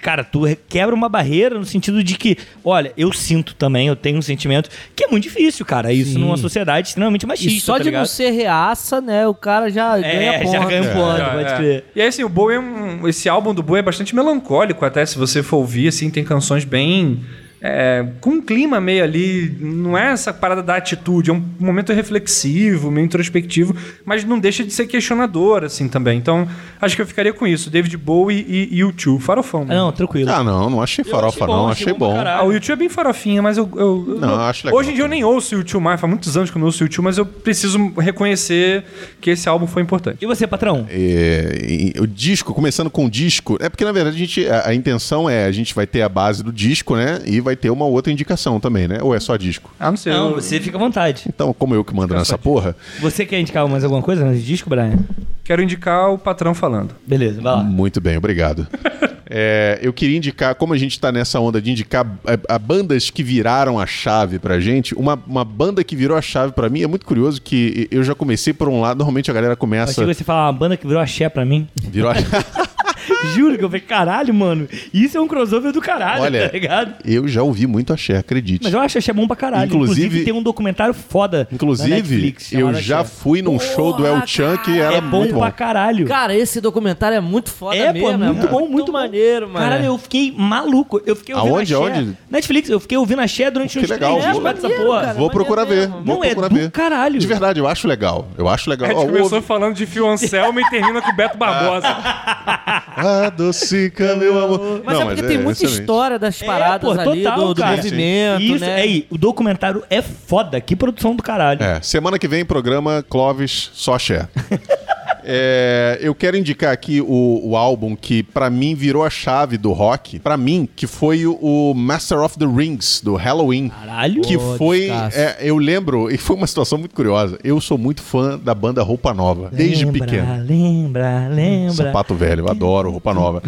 [0.00, 4.16] Cara, tu quebra uma barreira no sentido de que, olha, eu sinto também, eu tenho
[4.18, 5.92] um sentimento que é muito difícil, cara.
[5.92, 6.18] Isso Sim.
[6.18, 7.52] numa sociedade extremamente machista.
[7.52, 8.06] E só tá de não ligado?
[8.06, 9.26] ser reaça, né?
[9.26, 10.52] O cara já ganha É, ponto.
[10.52, 11.56] já ganha um ponto, É, pode é.
[11.56, 11.84] crer.
[11.96, 15.04] E aí, assim, o Bowie é um, esse álbum do Bowie é bastante melancólico, até
[15.04, 17.20] se você for ouvir, assim, tem canções bem.
[17.60, 19.56] É, com um clima meio ali.
[19.60, 24.64] Não é essa parada da atitude, é um momento reflexivo, meio introspectivo, mas não deixa
[24.64, 26.18] de ser questionador, assim, também.
[26.18, 26.46] Então,
[26.80, 27.70] acho que eu ficaria com isso.
[27.70, 29.18] David Bowie e, e U2.
[29.20, 29.62] Farofão.
[29.68, 30.30] Ah, não, tranquilo.
[30.30, 31.68] Ah, não, não achei farofa, achei bom, não.
[31.68, 32.20] achei Achei bom bom.
[32.20, 33.68] Ah, o YouTube é bem farofinha, mas eu.
[33.76, 34.78] eu- Não, eu acho legal.
[34.80, 36.66] Hoje em dia eu nem ouço o YouTube mais, faz muitos anos que eu não
[36.66, 38.84] ouço o YouTube, mas eu preciso reconhecer
[39.20, 40.18] que esse álbum foi importante.
[40.22, 40.86] E você, patrão?
[40.88, 44.68] É, e- o disco, começando com o disco, é porque na verdade a, gente, a,
[44.68, 47.20] a intenção é a gente vai ter a base do disco, né?
[47.26, 48.98] E vai ter uma outra indicação também, né?
[49.02, 49.70] Ou é só disco?
[49.80, 50.12] Ah, não sei.
[50.12, 51.24] Não, eu- você fica à vontade.
[51.26, 54.68] Então, como eu que mando nessa porra, Você quer indicar mais alguma coisa nesse disco,
[54.70, 54.98] Brian?
[55.44, 56.94] Quero indicar o patrão falando.
[57.06, 57.62] Beleza, vai lá.
[57.62, 58.66] muito bem, obrigado.
[59.30, 62.06] É, eu queria indicar, como a gente tá nessa onda de indicar
[62.48, 66.22] a, a bandas que viraram a chave pra gente, uma, uma banda que virou a
[66.22, 69.34] chave pra mim é muito curioso que eu já comecei por um lado, normalmente a
[69.34, 70.00] galera começa.
[70.02, 71.68] que você falar uma banda que virou axé pra mim.
[71.90, 72.14] Virou a...
[73.34, 74.68] Juro que eu falei, caralho, mano.
[74.92, 76.94] Isso é um crossover do caralho, Olha, tá ligado?
[77.04, 78.64] eu já ouvi muito axé, acredite.
[78.64, 79.66] Mas eu acho axé bom pra caralho.
[79.66, 82.52] Inclusive- Inclusive, tem um documentário foda na Inclusive, Netflix.
[82.52, 83.14] eu já Axé.
[83.22, 85.40] fui num show do El Chan que era É bom muito bom.
[85.40, 86.06] pra caralho.
[86.06, 88.08] Cara, esse documentário é muito foda É, mesmo.
[88.08, 88.92] pô, é muito bom, muito bom.
[88.92, 89.58] maneiro, mano.
[89.64, 91.00] Caralho, eu fiquei maluco.
[91.06, 91.84] Eu fiquei ouvindo Aonde, axé.
[91.98, 92.16] aonde?
[92.30, 95.00] Netflix, eu fiquei ouvindo axé durante Que uns legal, três pra essa porra.
[95.00, 95.14] cara.
[95.14, 95.88] Vou procurar ver.
[95.88, 96.02] mesmo.
[96.02, 96.70] Vou Não, é procurar do ver.
[96.70, 97.18] caralho.
[97.18, 98.28] De verdade, eu acho legal.
[98.36, 98.88] Eu acho legal.
[98.90, 101.88] A gente começou falando de Fio Anselmo e termina com o Beto Barbosa.
[102.98, 104.82] Adocica, meu amor.
[104.84, 105.80] Mas Não, é porque tem muita excelente.
[105.80, 107.76] história das paradas É, pô, ali, total, do, do cara.
[107.76, 108.80] movimento, Isso, né?
[108.80, 110.60] é, e o documentário é foda.
[110.60, 111.62] Que produção do caralho.
[111.62, 114.28] É, semana que vem, programa Clóvis Xé.
[115.30, 119.72] É, eu quero indicar aqui o, o álbum que pra mim virou a chave do
[119.72, 123.68] rock, Pra mim, que foi o, o Master of the Rings do Halloween.
[123.68, 124.22] Caralho.
[124.22, 127.38] Que foi, é, eu lembro, e foi uma situação muito curiosa.
[127.44, 130.44] Eu sou muito fã da banda Roupa Nova, desde lembra, pequeno.
[130.46, 131.74] Lembra, lembra.
[131.74, 133.42] Sapato velho, eu adoro roupa nova.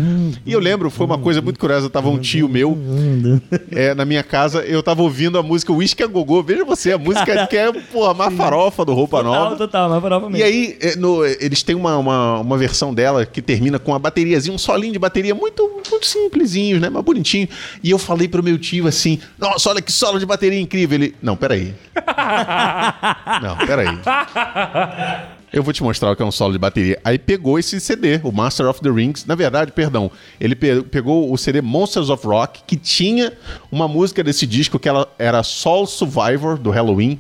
[0.45, 1.89] E eu lembro, foi uma coisa muito curiosa.
[1.89, 2.77] Tava um tio meu
[3.71, 6.43] é, na minha casa, eu tava ouvindo a música Whisky a Gogô.
[6.43, 9.57] Veja você, a música que é, porra, uma farofa do roupa Total, nova.
[9.57, 10.45] total, mas prova E mesmo.
[10.47, 14.53] aí, é, no- eles têm uma, uma, uma versão dela que termina com uma bateriazinha,
[14.53, 16.91] um solinho de bateria muito, muito simplesinho, né?
[16.91, 17.49] Mas bonitinho.
[17.83, 20.97] E eu falei pro meu tio assim: Nossa, olha que solo de bateria incrível.
[20.99, 21.73] Ele, não, peraí.
[23.41, 23.87] não, peraí.
[25.53, 26.99] Eu vou te mostrar o que é um solo de bateria.
[27.05, 29.25] Aí pegou esse CD, o Master of the Rings.
[29.25, 30.11] Na verdade, perdão,
[30.41, 33.33] ele pe- pegou o CD Monsters of Rock, que tinha
[33.71, 37.19] uma música desse disco que ela era Soul Survivor, do Halloween.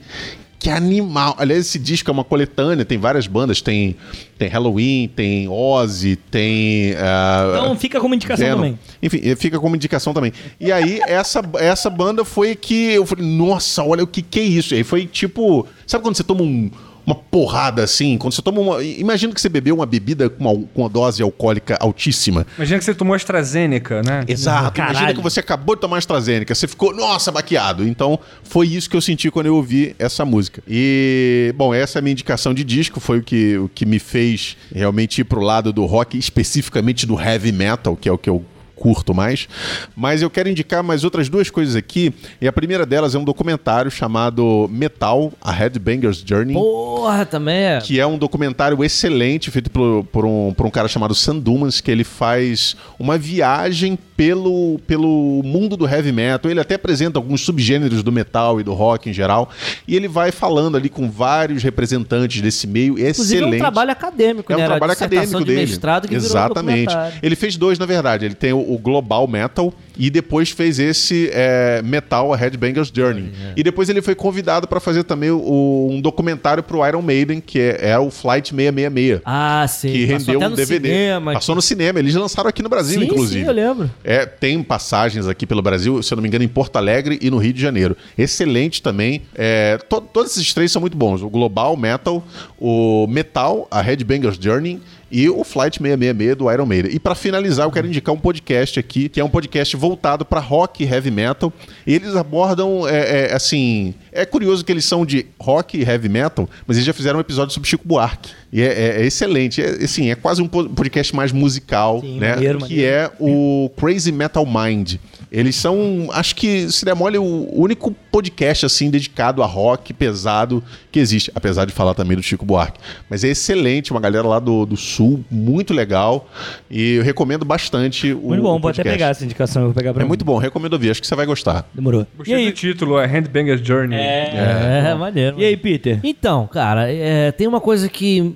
[0.60, 1.34] Que animal.
[1.38, 3.62] Aliás, esse disco é uma coletânea, tem várias bandas.
[3.62, 3.96] Tem,
[4.36, 6.94] tem Halloween, tem Ozzy, tem.
[6.98, 8.56] ah, Então fica como indicação Venom.
[8.58, 8.78] também.
[9.02, 10.34] Enfim, eh, fica como indicação também.
[10.60, 14.42] E aí, essa, essa banda foi que eu falei, nossa, olha o que que é
[14.42, 14.74] isso.
[14.74, 15.66] E aí foi tipo.
[15.86, 16.70] Sabe quando você toma um-
[17.06, 18.16] uma porrada assim?
[18.18, 18.82] Quando você toma uma.
[18.82, 22.46] Imagina que você bebeu uma bebida com uma, com uma dose alcoólica altíssima.
[22.56, 24.24] Imagina que você tomou AstraZeneca, né?
[24.28, 24.72] Exato.
[24.76, 24.96] Caralho.
[24.96, 27.86] Imagina que você acabou de tomar AstraZeneca, você ficou, nossa, baqueado.
[27.86, 30.62] Então, foi isso que eu senti quando eu ouvi essa música.
[30.68, 33.98] E, bom, essa é a minha indicação de disco, foi o que, o que me
[33.98, 38.28] fez realmente ir pro lado do rock, especificamente do heavy metal, que é o que
[38.28, 38.44] eu
[38.80, 39.46] curto mais.
[39.94, 42.12] Mas eu quero indicar mais outras duas coisas aqui.
[42.40, 46.54] E a primeira delas é um documentário chamado Metal, A Headbanger's Journey.
[46.54, 47.80] Porra, também é.
[47.82, 51.80] Que é um documentário excelente, feito por, por um, por um cara chamado Sam Dumas,
[51.80, 56.50] que ele faz uma viagem pelo, pelo mundo do heavy metal.
[56.50, 59.50] Ele até apresenta alguns subgêneros do metal e do rock em geral.
[59.86, 62.94] E ele vai falando ali com vários representantes desse meio.
[62.98, 63.54] Inclusive excelente.
[63.54, 64.66] é um trabalho acadêmico, É um né?
[64.66, 65.60] Trabalho acadêmico de dele.
[65.60, 66.94] mestrado que Exatamente.
[67.22, 68.24] Ele fez dois, na verdade.
[68.24, 73.30] Ele tem o, o Global Metal e depois fez esse é, Metal, a Headbanger's Journey.
[73.56, 77.58] E depois ele foi convidado para fazer também o- um documentário pro Iron Maiden, que
[77.58, 79.20] é, é o Flight 666.
[79.24, 79.92] Ah, sim.
[79.92, 80.88] que Passou rendeu um no DVD.
[80.88, 81.32] Cinema.
[81.34, 81.98] Passou no cinema.
[81.98, 83.40] Eles lançaram aqui no Brasil, sim, inclusive.
[83.42, 83.90] Sim, eu lembro.
[84.02, 87.30] É, tem passagens aqui pelo Brasil, se eu não me engano, em Porto Alegre e
[87.30, 87.96] no Rio de Janeiro.
[88.16, 89.22] Excelente também.
[89.34, 91.20] É, to- todos esses três são muito bons.
[91.22, 92.24] O Global Metal,
[92.58, 94.80] o Metal, a Headbanger's Journey
[95.10, 96.92] e o Flight 666 do Iron Maiden.
[96.94, 100.40] E pra finalizar, eu quero indicar um podcast aqui, que é um podcast voltado pra
[100.40, 101.52] rock e heavy metal.
[101.86, 106.48] Eles abordam, é, é, assim, é curioso que eles são de rock e heavy metal,
[106.66, 108.30] mas eles já fizeram um episódio sobre Chico Buarque.
[108.52, 109.62] E é, é- é excelente.
[109.62, 112.34] É, assim, é quase um po- podcast mais musical, Sim, né?
[112.34, 112.86] maneiro, que maneiro.
[112.92, 114.94] é o Crazy Metal Mind.
[115.32, 120.62] Eles são, acho que, se der mole, o único podcast, assim, dedicado a rock pesado
[120.90, 121.30] que existe.
[121.36, 122.80] Apesar de falar também do Chico Buarque.
[123.08, 126.28] Mas é excelente, uma galera lá do, do Sul, muito legal.
[126.68, 128.90] E eu recomendo bastante o Muito bom, o vou até podcast.
[128.98, 130.08] pegar essa indicação, eu vou pegar pra É mim.
[130.08, 131.64] muito bom, recomendo ouvir, acho que você vai gostar.
[131.72, 132.04] Demorou.
[132.16, 133.98] Gostei E aí, do título, é Handbanger's Journey.
[134.00, 135.38] É, maneiro.
[135.38, 136.00] e aí, Peter?
[136.02, 138.34] Então, cara, é, tem uma coisa que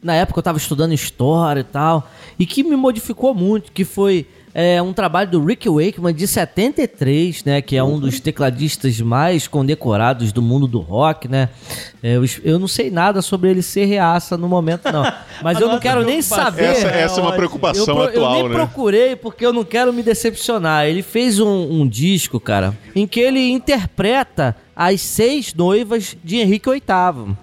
[0.00, 2.08] na época eu tava estudando história e tal,
[2.38, 4.24] e que me modificou muito, que foi
[4.54, 7.62] é, um trabalho do Rick Wakeman de 73, né?
[7.62, 11.48] Que é um dos tecladistas mais condecorados do mundo do rock, né?
[12.02, 15.04] É, eu, eu não sei nada sobre ele ser reaça no momento, não.
[15.42, 16.64] Mas eu não quero nem saber.
[16.64, 17.36] Essa, essa é uma ótimo.
[17.38, 18.54] preocupação eu, pro- eu atual, nem né?
[18.54, 20.86] procurei porque eu não quero me decepcionar.
[20.86, 26.68] Ele fez um, um disco, cara, em que ele interpreta as seis noivas de Henrique
[26.70, 27.34] VIII,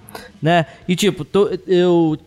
[0.41, 0.65] né?
[0.87, 2.17] E tipo, tô- eu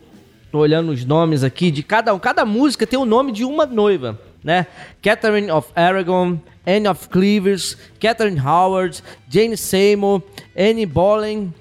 [0.50, 2.18] tô olhando os nomes aqui de cada um.
[2.18, 4.66] Cada música tem o nome de uma noiva, né?
[5.00, 10.22] Catherine of Aragon, Anne of Cleves, Catherine Howard, Jane Seymour,
[10.56, 11.52] Anne Boleyn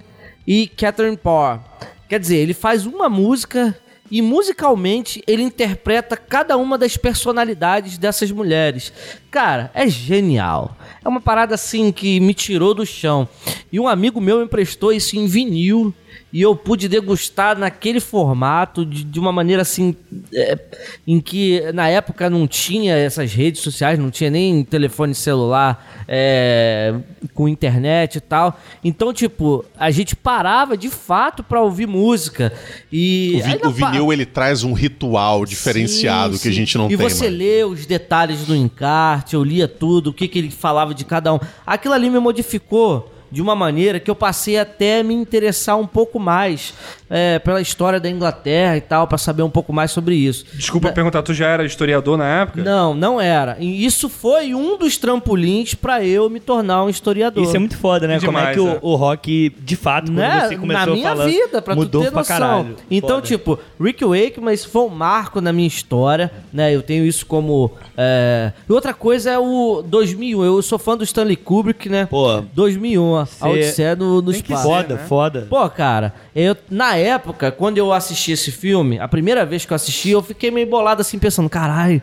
[0.45, 1.59] e Catherine Parr.
[2.07, 3.77] Quer dizer, ele faz uma música
[4.11, 8.91] e musicalmente ele interpreta cada uma das personalidades dessas mulheres.
[9.31, 10.75] Cara, é genial.
[11.03, 13.27] É uma parada assim que me tirou do chão.
[13.71, 15.93] E um amigo meu me emprestou isso em vinil
[16.33, 19.95] e eu pude degustar naquele formato de, de uma maneira assim
[20.33, 20.57] é,
[21.05, 26.93] em que na época não tinha essas redes sociais, não tinha nem telefone celular é,
[27.33, 28.59] com internet e tal.
[28.83, 32.53] Então, tipo, a gente parava de fato pra ouvir música
[32.91, 36.57] e O, vi- vinil, ele traz um ritual diferenciado Sim, que a sim.
[36.57, 37.37] gente não e tem você mais.
[37.37, 41.33] lê os detalhes do encarte, eu lia tudo, o que, que ele falava de cada
[41.33, 41.39] um.
[41.65, 45.87] Aquilo ali me modificou de uma maneira que eu passei até a me interessar um
[45.87, 46.73] pouco mais
[47.09, 50.45] é, pela história da Inglaterra e tal, pra saber um pouco mais sobre isso.
[50.53, 52.63] Desculpa perguntar, tu já era historiador na época?
[52.63, 53.57] Não, não era.
[53.59, 57.43] E isso foi um dos trampolins pra eu me tornar um historiador.
[57.43, 58.19] Isso é muito foda, né?
[58.19, 58.79] Como é Demais, que o, é.
[58.81, 60.47] o rock, de fato, quando né?
[60.47, 62.37] você começou na minha falando, vida, pra mudou tu ter pra noção.
[62.39, 62.75] caralho.
[62.89, 63.27] Então, Foda.
[63.27, 66.73] tipo, Rick Wakeman isso foi um marco na minha história, né?
[66.73, 67.71] Eu tenho isso como...
[67.97, 70.43] é, E outra coisa é o 2001.
[70.43, 72.05] Eu sou fã do Stanley Kubrick, né?
[72.09, 74.63] Pô, 2001, a Odisseia no, no que espaço.
[74.63, 75.05] foda, né?
[75.07, 75.47] foda.
[75.49, 79.75] Pô, cara, eu, na época, quando eu assisti esse filme, a primeira vez que eu
[79.75, 82.01] assisti, eu fiquei meio bolado assim, pensando, caralho,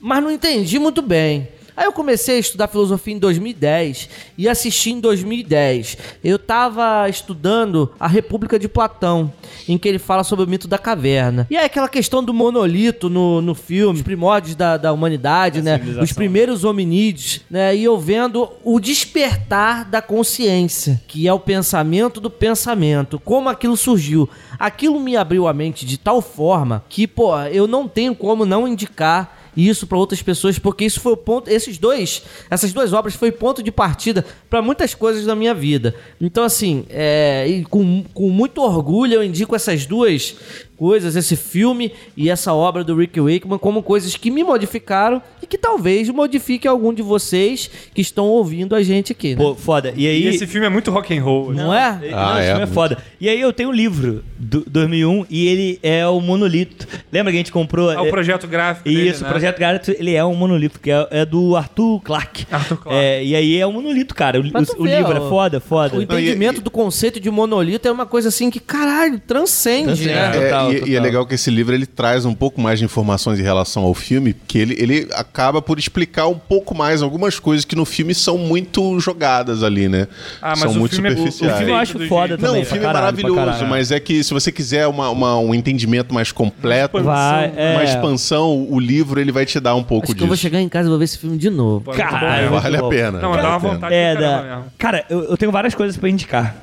[0.00, 1.48] mas não entendi muito bem.
[1.76, 4.08] Aí eu comecei a estudar filosofia em 2010
[4.38, 5.98] e assisti em 2010.
[6.24, 9.30] Eu tava estudando a República de Platão,
[9.68, 11.46] em que ele fala sobre o mito da caverna.
[11.50, 15.78] E aí aquela questão do monolito no, no filme, os primórdios da, da humanidade, né?
[16.00, 17.76] Os primeiros hominídeos, né?
[17.76, 23.76] E eu vendo o despertar da consciência, que é o pensamento do pensamento, como aquilo
[23.76, 24.28] surgiu.
[24.58, 28.66] Aquilo me abriu a mente de tal forma que, pô, eu não tenho como não
[28.66, 33.14] indicar isso para outras pessoas, porque isso foi o ponto, esses dois, essas duas obras
[33.14, 35.94] foi ponto de partida para muitas coisas da minha vida.
[36.20, 40.36] Então assim, é, com, com muito orgulho eu indico essas duas
[40.76, 45.46] coisas, esse filme e essa obra do Rick Wakeman como coisas que me modificaram e
[45.46, 49.42] que talvez modifique algum de vocês que estão ouvindo a gente aqui, né?
[49.42, 49.92] Pô, foda.
[49.96, 50.24] E aí...
[50.24, 51.52] E esse filme é muito rock and roll.
[51.52, 51.98] não é?
[52.10, 52.98] Não, Ah, esse é, filme é foda.
[53.20, 56.86] E aí eu tenho um livro, do 2001, e ele é o monolito.
[57.12, 57.90] Lembra que a gente comprou...
[57.90, 59.28] Ah, o é- projeto gráfico Isso, dele, o né?
[59.28, 62.46] Projeto Garrett, ele é um monolito, que é, é do Arthur Clarke.
[62.50, 62.98] Arthur Clarke.
[63.00, 64.38] É, e aí é um monolito, cara.
[64.40, 65.96] O, o- o livro ó, é foda, foda.
[65.96, 70.08] O entendimento do conceito de monolito é uma coisa assim que, caralho, transcende, Transcende.
[70.08, 70.36] né?
[70.36, 72.84] É, Total, e, e é legal que esse livro ele traz um pouco mais de
[72.84, 77.38] informações em relação ao filme, que ele, ele acaba por explicar um pouco mais algumas
[77.38, 80.08] coisas que no filme são muito jogadas ali, né?
[80.40, 81.56] Ah, mas são o muito filme é- o- o superficiais.
[81.58, 82.54] filme eu acho foda também.
[82.54, 85.38] Não, o filme é caralho, pra maravilhoso, mas é que se você quiser uma- uma-
[85.38, 87.72] um entendimento mais completo, Vai, é.
[87.74, 90.24] uma expansão, o livro ele vai te dar um pouco Acho que disso.
[90.24, 91.92] eu vou chegar em casa e vou ver esse filme de novo.
[91.92, 93.18] É Caralho, Vale a pena.
[93.20, 94.58] Não, vale dá uma vontade É.
[94.78, 96.56] Cara, eu, eu tenho várias coisas pra indicar.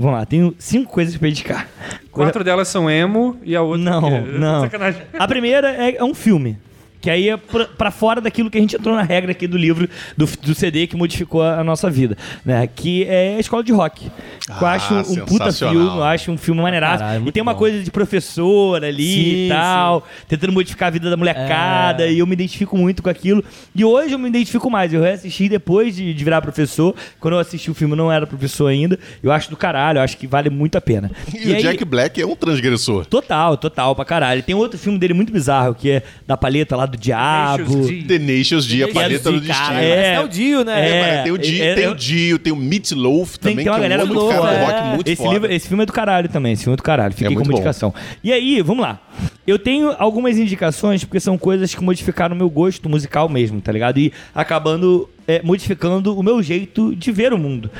[0.00, 1.68] Vamos lá, tenho cinco coisas pra indicar.
[2.10, 3.84] Quatro delas são emo e a outra...
[3.84, 4.60] Não, que- não.
[4.62, 5.02] Sacanagem.
[5.18, 6.56] A primeira é, é um filme.
[7.00, 9.56] Que aí é pra, pra fora daquilo que a gente entrou na regra aqui do
[9.56, 12.66] livro, do, do CD que modificou a, a nossa vida, né?
[12.66, 14.10] Que é a escola de rock.
[14.10, 16.98] Que eu Ah, acho um puta filme, eu acho um filme maneiraço.
[16.98, 17.58] Caralho, e muito tem uma bom.
[17.58, 22.12] coisa de professor ali Sim, e tal, tentando modificar a vida da molecada, É.
[22.12, 23.42] e eu me identifico muito com aquilo.
[23.74, 24.92] E hoje eu me identifico mais.
[24.92, 26.94] Eu reassisti depois de, de virar professor.
[27.18, 28.98] Quando eu assisti o filme, eu não era professor ainda.
[29.22, 31.10] Eu acho do caralho, eu acho que vale muito a pena.
[31.40, 33.06] E, o aí- Jack Black é um transgressor.
[33.06, 34.42] Total, total, pra caralho.
[34.42, 37.86] Tem outro filme dele muito bizarro, que é da paleta lá do diabo.
[38.06, 38.84] Tenacious D.
[38.84, 39.78] A é paleta do destino.
[39.78, 40.88] É, É, é o Dio, né?
[41.18, 43.72] é, tem o Dio, é, tem, é- o Dio, tem o Meatloaf Tem, também, tem
[43.72, 44.50] uma que é galera um muito foda.
[44.58, 46.52] do rock muito esse, livro- esse filme é do caralho também.
[46.52, 47.12] Esse filme é do caralho.
[47.12, 47.52] Fiquei É com uma bom.
[47.52, 47.94] indicação.
[48.22, 49.00] E aí, vamos lá.
[49.46, 53.72] Eu tenho algumas indicações porque são coisas que modificaram o meu gosto musical mesmo, tá
[53.72, 53.98] ligado?
[53.98, 57.70] E acabando é, modificando o meu jeito de ver o mundo.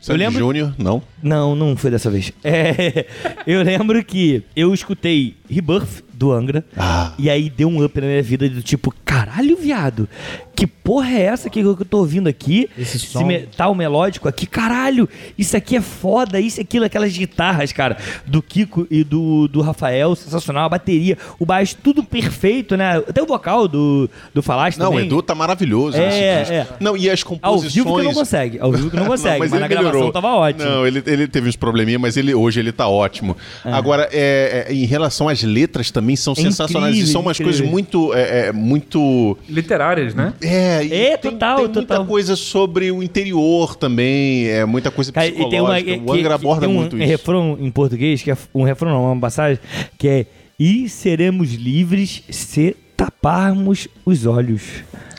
[0.00, 1.02] Sandy Júnior, não.
[1.22, 2.30] Não, não foi dessa vez.
[2.42, 3.06] É,
[3.46, 6.64] eu lembro que eu escutei Rebirth do Angra.
[6.76, 7.12] Ah.
[7.18, 10.08] E aí deu um up na minha vida do tipo, caralho, viado.
[10.54, 12.70] Que porra é essa que eu tô ouvindo aqui?
[12.78, 13.24] Esse som.
[13.24, 15.08] metal melódico aqui, caralho.
[15.36, 20.14] Isso aqui é foda, isso aquilo, aquelas guitarras, cara, do Kiko e do, do Rafael,
[20.14, 20.66] sensacional.
[20.66, 22.98] A bateria, o baixo, tudo perfeito, né?
[22.98, 25.06] Até o vocal do, do Falaste Não, o também.
[25.06, 26.54] Edu tá maravilhoso É, nesse disco.
[26.74, 26.76] é.
[26.78, 27.74] Não, e as Ao composições...
[27.74, 30.12] vivo que não consegue, ao vivo que não consegue, mas, ele na gravação melhorou.
[30.12, 30.64] tava ótimo.
[30.70, 33.36] Não, ele, ele teve uns probleminha, mas ele, hoje ele tá ótimo.
[33.64, 36.94] Agora, é, é, em relação às letras também são É sensacionais.
[36.94, 37.52] e incrível, são umas incrível.
[37.60, 38.12] coisas muito...
[38.14, 39.38] É, é, muito...
[39.48, 40.34] Literárias, né?
[40.42, 42.06] É, e É, tem, total, tem muita total.
[42.06, 45.48] coisa sobre o interior também, é muita coisa Cara, psicológica.
[45.48, 45.60] e tem
[45.96, 47.06] uma, o que- Angra que aborda tem um muito isso.
[47.06, 49.58] refrão em português, que é um refrão não, uma passagem,
[49.98, 50.26] que é
[50.58, 54.62] E seremos livres se taparmos os olhos.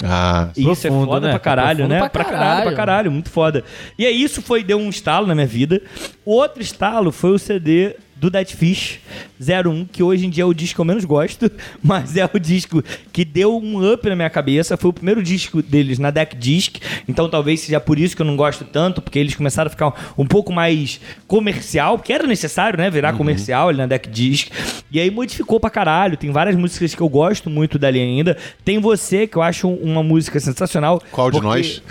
[0.04, 1.32] Ah, E isso é Profundo, foda né?
[1.34, 2.00] pra caralho, né?
[2.00, 2.64] pra Pra caralho, caralho.
[2.68, 3.64] pra caralho, muito foda.
[3.98, 5.82] E aí isso foi, deu um estalo na minha vida.
[6.26, 9.00] O outro estalo foi o CD do Dead Fish
[9.40, 11.52] 01, que hoje em dia é o disco que eu menos gosto,
[11.84, 12.82] mas é o disco
[13.12, 14.78] que deu um up na minha cabeça.
[14.78, 16.78] Foi o primeiro disco deles na Deck Disc,
[17.08, 20.14] então talvez seja por isso que eu não gosto tanto, porque eles começaram a ficar
[20.18, 24.48] um pouco mais comercial, porque era necessário, né, virar comercial ali na Deck Disc.
[24.92, 26.16] E aí modificou pra caralho.
[26.16, 28.38] Tem várias músicas que eu gosto muito dali ainda.
[28.64, 31.02] Tem Você, que eu acho uma música sensacional.
[31.12, 31.82] qual de porque- nós?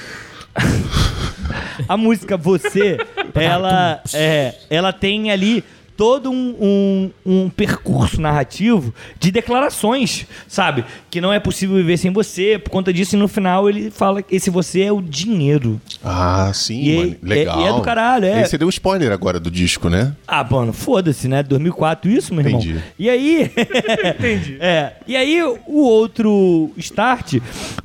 [1.88, 2.96] a música Você,
[3.34, 5.62] ela, é, ela tem ali
[5.96, 7.10] todo um, um,
[7.44, 10.84] um percurso narrativo de declarações, sabe?
[11.10, 14.22] Que não é possível viver sem você, por conta disso, e no final ele fala
[14.22, 15.80] que esse você é o dinheiro.
[16.02, 17.16] Ah, sim, E é- mano.
[17.22, 17.60] Legal.
[17.60, 18.34] e é do caralho, é.
[18.40, 20.14] Aí você deu um spoiler agora do disco, né?
[20.26, 21.42] Ah, mano, foda-se, né?
[21.42, 22.60] 2004 isso, meu irmão.
[22.60, 22.80] Entendi.
[22.98, 23.50] E aí...
[24.18, 24.56] Entendi.
[24.60, 27.34] É, e aí o outro start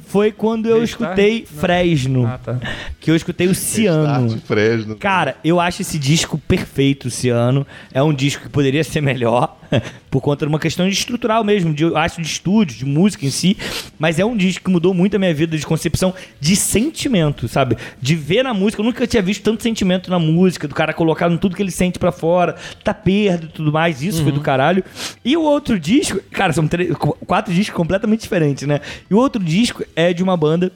[0.07, 1.01] foi quando eu Restart?
[1.11, 2.59] escutei Fresno, Ah, tá.
[2.99, 4.25] que eu escutei o Ciano.
[4.27, 4.95] Start Fresno.
[4.95, 7.65] Cara, eu acho esse disco perfeito, Ciano.
[7.93, 9.57] É um disco que poderia ser melhor,
[10.09, 13.57] por conta de uma questão estrutural mesmo, de, acho de estúdio, de música em si.
[13.97, 17.77] Mas é um disco que mudou muito a minha vida de concepção de sentimento, sabe?
[18.01, 18.81] De ver na música.
[18.81, 21.97] Eu nunca tinha visto tanto sentimento na música, do cara colocando tudo que ele sente
[21.99, 24.01] pra fora, tá perto e tudo mais.
[24.01, 24.83] Isso foi do caralho.
[25.23, 28.79] E o outro disco, cara, são três, qu- quatro discos completamente diferentes, né?
[29.09, 30.71] E o outro disco é de uma banda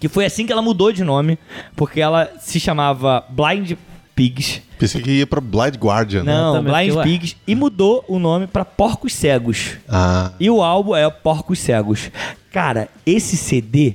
[0.00, 1.38] que foi assim que ela mudou de nome,
[1.76, 3.74] porque ela se chamava Blind
[4.14, 4.62] Pigs.
[4.78, 6.22] Pensei que ia pra Blind Guardian.
[6.24, 6.32] né?
[6.32, 7.02] Não, também Blind.
[7.02, 7.36] Pigs.
[7.46, 9.72] E mudou o nome pra Porcos Cegos.
[9.88, 10.32] Ah.
[10.38, 12.10] E o álbum é Porcos Cegos.
[12.52, 13.94] Cara, esse CD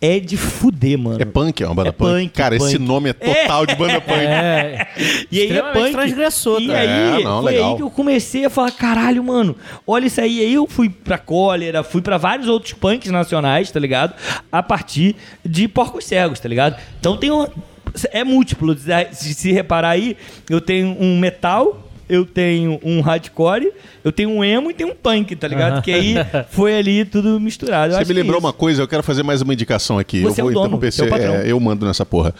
[0.00, 1.20] é de fuder, mano.
[1.20, 2.10] É punk, é uma banda É punk.
[2.22, 2.86] punk, Cara, esse punk.
[2.86, 4.16] nome é total de banda punk.
[4.20, 4.86] É.
[5.30, 5.92] E aí é punk.
[5.92, 7.70] transgressor, E aí, É, não, foi legal.
[7.72, 10.40] aí que eu comecei a falar, caralho, mano, olha isso aí.
[10.40, 14.14] Aí eu fui pra Cólera, fui pra vários outros punks nacionais, tá ligado?
[14.52, 16.76] A partir de Porcos Cegos, tá ligado?
[17.00, 17.46] Então tem um...
[18.12, 18.76] É múltiplo.
[19.12, 20.16] Se reparar aí,
[20.48, 21.87] eu tenho um metal...
[22.08, 23.72] Eu tenho um hardcore,
[24.02, 25.82] eu tenho um emo e tenho um punk, tá ligado?
[25.82, 26.14] Que aí
[26.50, 27.94] foi ali tudo misturado.
[27.94, 28.46] Eu Você me é lembrou isso.
[28.46, 30.20] uma coisa, eu quero fazer mais uma indicação aqui.
[30.22, 32.34] Você eu vou é o dono, interromper você é é, eu mando nessa porra.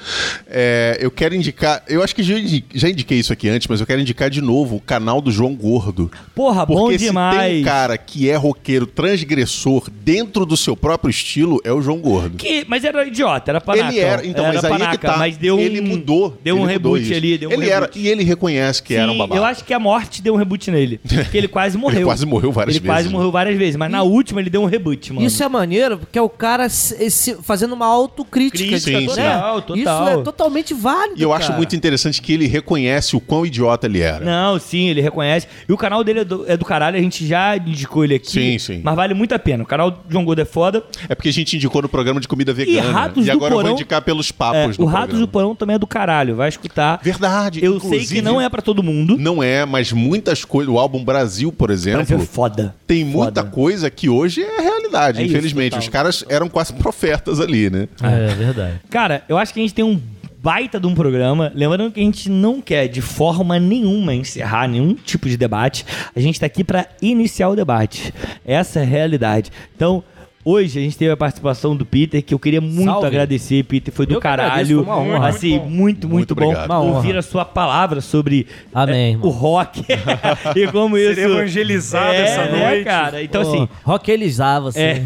[0.46, 2.34] É, eu quero indicar, eu acho que já,
[2.74, 5.54] já indiquei isso aqui antes, mas eu quero indicar de novo o canal do João
[5.54, 6.10] Gordo.
[6.34, 7.60] Porra, bom Porque se tem demais.
[7.60, 12.36] um cara que é roqueiro transgressor dentro do seu próprio estilo, é o João Gordo.
[12.36, 13.88] Que, mas era idiota, era panaca.
[13.88, 15.16] Ele era, então, era mas aí é que tá.
[15.16, 16.38] Mas deu um, ele mudou.
[16.42, 17.76] Deu um ele reboot ali, deu um ele reboot.
[17.76, 19.40] era e ele reconhece que era um Sim, babaca.
[19.40, 21.00] Eu acho que a morte deu um reboot nele.
[21.08, 22.06] Porque ele quase morreu.
[22.06, 23.76] quase morreu várias ele quase vezes, morreu várias vezes.
[23.76, 25.26] Mas na última ele deu um reboot, mano.
[25.26, 28.58] Isso é maneiro, porque é o cara se- se- fazendo uma autocrítica.
[28.58, 29.62] Crítica, de- total, né?
[29.62, 29.76] total.
[30.08, 31.18] Isso é totalmente válido.
[31.18, 31.56] E eu acho cara.
[31.58, 34.24] muito interessante que ele reconhece o quão idiota ele era.
[34.24, 35.46] Não, sim, ele reconhece.
[35.68, 38.30] E o canal dele é do, é do caralho, a gente já indicou ele aqui.
[38.30, 38.80] Sim, sim.
[38.82, 39.62] Mas vale muito a pena.
[39.62, 40.82] O canal do João Gordo é foda.
[41.08, 42.90] É porque a gente indicou no programa de comida vegana.
[42.92, 45.26] Ratos e do agora eu Porão- vou indicar pelos É, papos o no Ratos programa.
[45.26, 46.36] do Porão também é do caralho.
[46.36, 47.00] Vai escutar.
[47.02, 47.64] Verdade.
[47.64, 49.16] Eu sei que não é pra todo mundo.
[49.18, 50.72] Não é, mas muitas coisas.
[50.72, 52.74] O álbum Brasil, por exemplo, Brasil é foda.
[52.86, 53.44] tem muita Foda.
[53.44, 55.70] coisa que hoje é realidade, É isso, infelizmente.
[55.70, 55.80] total.
[55.80, 57.88] Os caras eram quase profetas ali, né?
[58.02, 58.80] É verdade.
[58.90, 60.00] Cara, eu acho que a gente tem um
[60.40, 61.50] baita de um programa.
[61.54, 65.84] Lembrando que a gente não quer de forma nenhuma encerrar nenhum tipo de debate.
[66.14, 68.14] A gente tá aqui pra iniciar o debate.
[68.46, 69.50] Essa é a realidade.
[69.74, 70.02] Então.
[70.50, 73.06] Hoje a gente teve a participação do Peter, que eu queria muito Salve.
[73.06, 73.92] agradecer, Peter.
[73.92, 74.76] Foi do Eu que agradeço, caralho.
[74.76, 75.28] foi uma honra.
[75.28, 76.54] Assim, muito, muito, Muito bom.
[76.64, 76.96] Uma honra.
[76.96, 79.84] ouvir a sua palavra sobre Amém, é, o rock
[80.56, 81.20] e como isso.
[81.20, 82.84] evangelizado é, essa né, noite.
[82.84, 83.22] cara?
[83.22, 84.80] Então, Pô, assim, Rockelizar você.
[84.80, 85.02] é.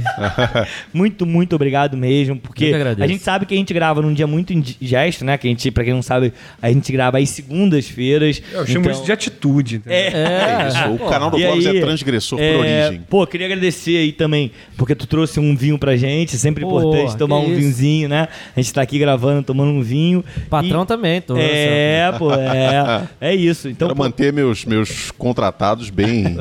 [0.95, 4.53] muito, muito obrigado mesmo, porque a gente sabe que a gente grava num dia muito
[4.53, 5.37] indigesto, né?
[5.37, 6.33] Que a gente, pra quem não sabe,
[6.63, 8.41] a gente grava às segundas-feiras.
[8.53, 9.77] Eu chamo Então, isso de atitude.
[9.77, 9.99] entendeu?
[9.99, 10.63] É.
[10.63, 10.89] É isso.
[10.93, 11.09] O pô.
[11.09, 13.05] canal do aí, é transgressor por é, origem.
[13.11, 17.17] Pô, queria agradecer aí também, porque tu trouxe um vinho pra gente, sempre Pô, importante
[17.17, 17.57] tomar um isso.
[17.57, 18.29] vinhozinho, né?
[18.57, 20.25] A gente tá aqui gravando, tomando um vinho.
[20.51, 21.37] Patrão E- também, tô.
[21.37, 23.03] É, pô, é.
[23.21, 23.69] É isso.
[23.69, 26.37] Então, Pra pô, manter meus, meus contratados bem,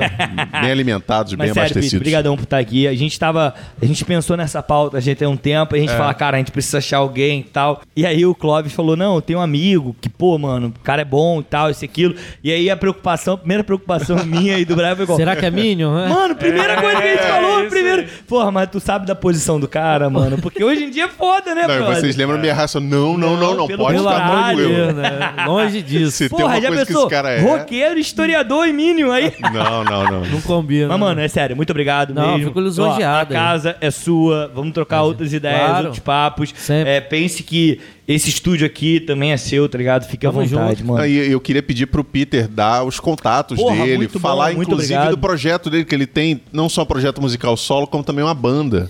[0.61, 2.03] bem alimentados, bem Mas sério, Pete, abastecidos.
[2.03, 2.87] brigadão por estar aqui.
[2.87, 5.81] A gente tava, a gente pensou nessa pauta, a gente tem um tempo, a É.
[5.81, 7.81] gente fala, cara, a gente precisa achar alguém e tal.
[7.95, 11.01] E aí o Clóvis falou, não, eu tenho um amigo que, pô, mano, o cara
[11.01, 12.15] é bom e tal, isso e aquilo.
[12.43, 15.45] E aí a preocupação, a primeira preocupação minha e do Brian foi igual, Será que
[15.45, 15.93] é Minion?
[15.95, 16.07] né?
[16.07, 18.01] Mano, primeira coisa que a gente É, falou, isso primeiro.
[18.01, 18.07] aí.
[18.27, 20.37] Porra, mas tu sabe da posição do cara, mano.
[20.37, 21.95] Porque hoje em dia é foda, né, Não, brother?
[21.99, 22.79] vocês lembram minha raça?
[22.79, 23.67] Não, não, não, não.
[23.67, 24.93] Pode ficar tranquilo.
[24.93, 25.33] Né?
[25.45, 26.11] Longe disso.
[26.11, 27.01] Se tem Porra, uma já coisa que pensou?
[27.07, 27.39] esse cara é.
[27.41, 29.33] Roqueiro, historiador e mínimo aí.
[29.53, 30.25] Não, não, não.
[30.25, 30.87] Não combina.
[30.87, 32.47] Mas, mano, é sério, muito obrigado Não, mesmo.
[32.47, 33.43] fico lisonjeado A aí.
[33.45, 35.85] casa é sua, vamos trocar outras ideias, claro.
[35.85, 36.53] outros papos.
[36.55, 36.91] Sempre.
[36.91, 37.79] É, pense que
[38.13, 40.05] esse estúdio aqui também é seu, tá ligado?
[40.07, 40.85] Fique à Tamo vontade, junto.
[40.91, 41.01] mano.
[41.03, 44.69] Aí eu queria pedir pro Peter dar os contatos Porra, dele, muito bom, falar muito
[44.69, 45.15] inclusive obrigado.
[45.15, 48.33] do projeto dele, que ele tem não só um projeto musical solo, como também uma
[48.33, 48.89] banda.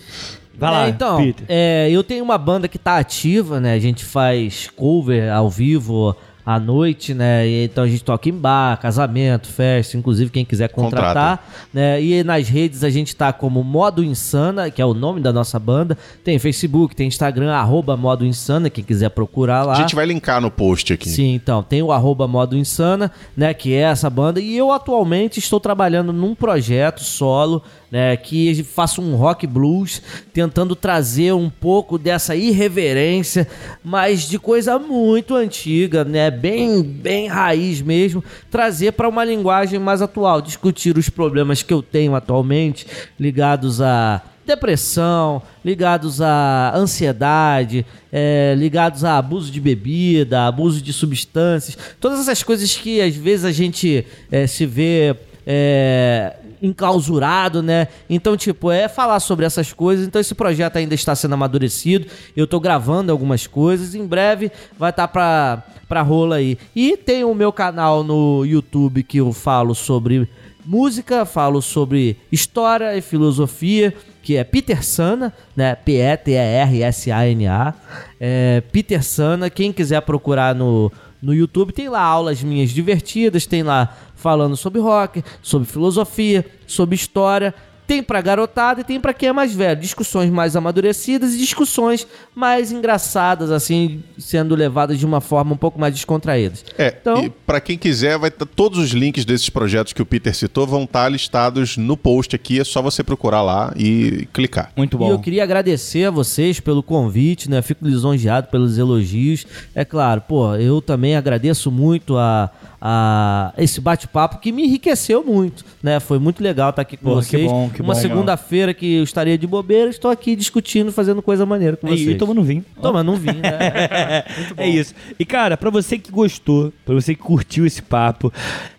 [0.58, 1.46] Vai lá, É, então, Peter.
[1.50, 3.74] é, eu tenho uma banda que tá ativa, né?
[3.74, 6.16] A gente faz cover ao vivo
[6.46, 7.48] à noite, né?
[7.64, 12.02] Então a gente toca em bar, casamento, festa, inclusive quem quiser contratar, né?
[12.02, 15.60] E nas redes a gente tá como Modo Insana, que é o nome da nossa
[15.60, 15.98] banda.
[16.24, 19.74] Tem Facebook, tem Instagram, arroba Modo Insana, quem quiser procurar lá.
[19.74, 21.10] A gente vai linkar no post aqui.
[21.10, 25.40] Sim, então, tem o arroba Modo Insana, né, que é essa banda, e eu atualmente
[25.40, 27.62] estou trabalhando num projeto solo,
[27.92, 30.02] né, que faço um rock blues,
[30.34, 33.48] tentando trazer um pouco dessa irreverência,
[33.84, 40.02] mas de coisa muito antiga, né, bem, bem raiz mesmo, trazer para uma linguagem mais
[40.02, 42.88] atual, discutir os problemas que eu tenho atualmente
[43.20, 51.78] ligados a depressão, ligados à ansiedade, é, ligados a abuso de bebida, abuso de substâncias,
[52.00, 57.88] todas essas coisas que às vezes a gente é, se vê é, enclausurado, né?
[58.10, 60.06] Então, tipo, é falar sobre essas coisas.
[60.06, 62.08] Então, esse projeto ainda está sendo amadurecido.
[62.36, 63.96] Eu tô gravando algumas coisas.
[63.96, 66.58] Em breve vai estar pra, pra rola aí.
[66.76, 70.30] E tem o meu canal no YouTube que eu falo sobre
[70.66, 75.74] música, falo sobre história e filosofia, que é Peter Sana, né?
[75.76, 77.74] P-E-T-E-R-S-A-N-A.
[78.20, 80.92] É, Peter Sana, quem quiser procurar no,
[81.22, 86.96] no YouTube, tem lá aulas minhas divertidas, tem lá falando sobre rock, sobre filosofia, sobre
[86.96, 87.54] história.
[87.92, 89.78] Tem pra garotada e tem pra quem é mais velho.
[89.82, 95.78] Discussões mais amadurecidas e discussões mais engraçadas, assim, sendo levadas de uma forma um pouco
[95.78, 96.56] mais descontraída.
[96.78, 100.06] É, Então- e pra quem quiser, vai tá- todos os links desses projetos que o
[100.06, 104.72] Peter citou vão estar listados no post aqui, é só você procurar lá e clicar.
[104.78, 105.12] Muito E bom.
[105.12, 107.62] eu queria agradecer a vocês pelo convite, né?
[107.62, 109.46] Fico lisonjeado pelos elogios.
[109.76, 112.50] É claro, pô, eu também agradeço muito a,
[112.82, 116.00] a esse bate-papo que me enriqueceu muito, né?
[116.00, 117.52] Foi muito legal estar aqui com Pô, que vocês.
[117.52, 121.78] bom, que Uma segunda-feira que eu estaria de bobeira, estou aqui discutindo, fazendo coisa maneira
[121.78, 122.02] com vocês.
[122.02, 122.66] E, e tomando vinho.
[122.82, 124.24] Tomando um vinho, né?
[124.58, 124.96] é isso.
[125.20, 128.34] E, cara, pra você que gostou, pra você que curtiu esse papo,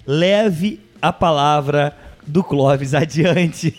[0.04, 1.94] leve a palavra
[2.26, 3.74] do Clóvis adiante.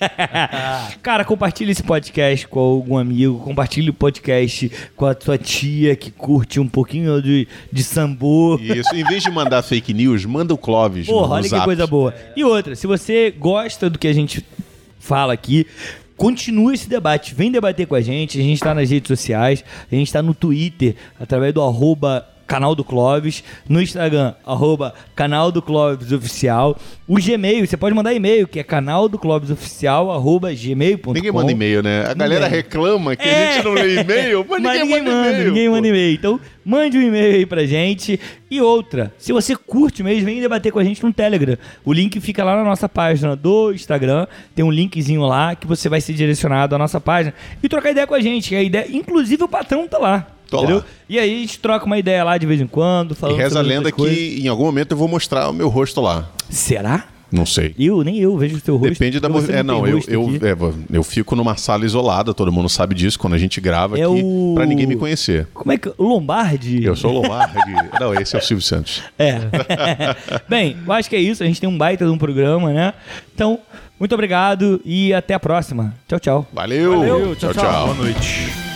[1.02, 6.12] cara, compartilhe esse podcast com algum amigo, compartilhe o podcast com a tua tia que
[6.12, 8.58] curte um pouquinho de, de sambô.
[8.62, 11.66] Isso, em vez de mandar fake news, manda o Clóvis Porra, no olha que zap.
[11.66, 12.14] coisa boa.
[12.36, 14.46] E outra, se você gosta do que a gente
[15.00, 15.68] fala aqui,
[16.16, 17.34] continue esse debate.
[17.34, 18.40] Vem debater com a gente.
[18.40, 19.64] A gente está nas redes sociais.
[19.92, 23.44] A gente está no Twitter, através do arroba canal do Clóvis.
[23.68, 26.78] No Instagram, arroba canal do Clóvis Oficial.
[27.08, 31.14] O Gmail, você pode mandar e-mail, que é canal do Clóvis Oficial, arroba gmail.com.
[31.14, 32.06] Ninguém manda e-mail, né?
[32.10, 32.58] A galera Ninguém.
[32.62, 33.54] reclama que a É.
[33.54, 35.48] gente não lê e-mail, mas, Mas ninguém, manda e-mail.
[35.48, 35.76] ninguém pô.
[35.76, 36.14] manda e-mail.
[36.16, 38.20] Então, mande um e-mail aí pra gente.
[38.50, 41.58] E outra, se você curte mesmo, vem debater com a gente no Telegram.
[41.84, 44.28] O link fica lá na nossa página do Instagram.
[44.56, 48.08] Tem um linkzinho lá que você vai ser direcionado à nossa página e trocar ideia
[48.08, 48.56] com a gente.
[48.56, 50.28] A ideia, inclusive o patrão tá lá.
[50.58, 50.64] Tô lá.
[50.64, 50.84] entendeu?
[51.10, 53.62] E aí a gente troca uma ideia lá de vez em quando, E reza a
[53.62, 54.18] lenda coisas.
[54.18, 56.30] que em algum momento eu vou mostrar o meu rosto lá.
[56.50, 57.06] Será?
[57.32, 57.74] Não sei.
[57.80, 58.92] Eu, nem eu vejo o teu rosto.
[58.94, 62.70] Depende da movi- É, não, eu, eu, é, eu fico numa sala isolada, todo mundo
[62.70, 65.48] sabe disso, quando a gente grava É aqui, o- pra ninguém me conhecer.
[65.52, 65.92] Como é que...
[65.98, 66.84] O Lombardi?
[66.84, 67.58] Eu sou o Lombardi.
[68.00, 69.02] não, esse é o Silvio Santos.
[69.18, 69.40] É.
[70.48, 71.42] Bem, eu acho que é isso.
[71.42, 72.94] A gente tem um baita de um programa, né?
[73.34, 73.58] Então,
[74.00, 75.96] muito obrigado e até a próxima.
[76.08, 76.48] Tchau, tchau.
[76.54, 77.00] Valeu!
[77.00, 77.64] Valeu, tchau, tchau.
[77.64, 77.86] tchau.
[77.88, 78.73] Boa noite.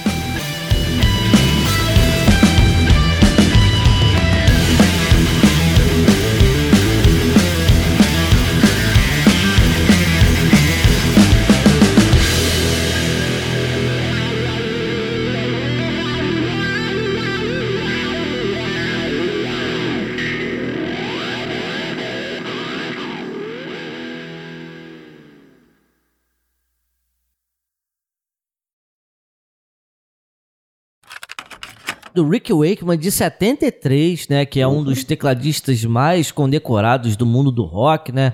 [32.18, 37.52] Do Rick Wakeman de 73, né, que é um dos tecladistas mais condecorados do mundo
[37.52, 38.34] do rock, né?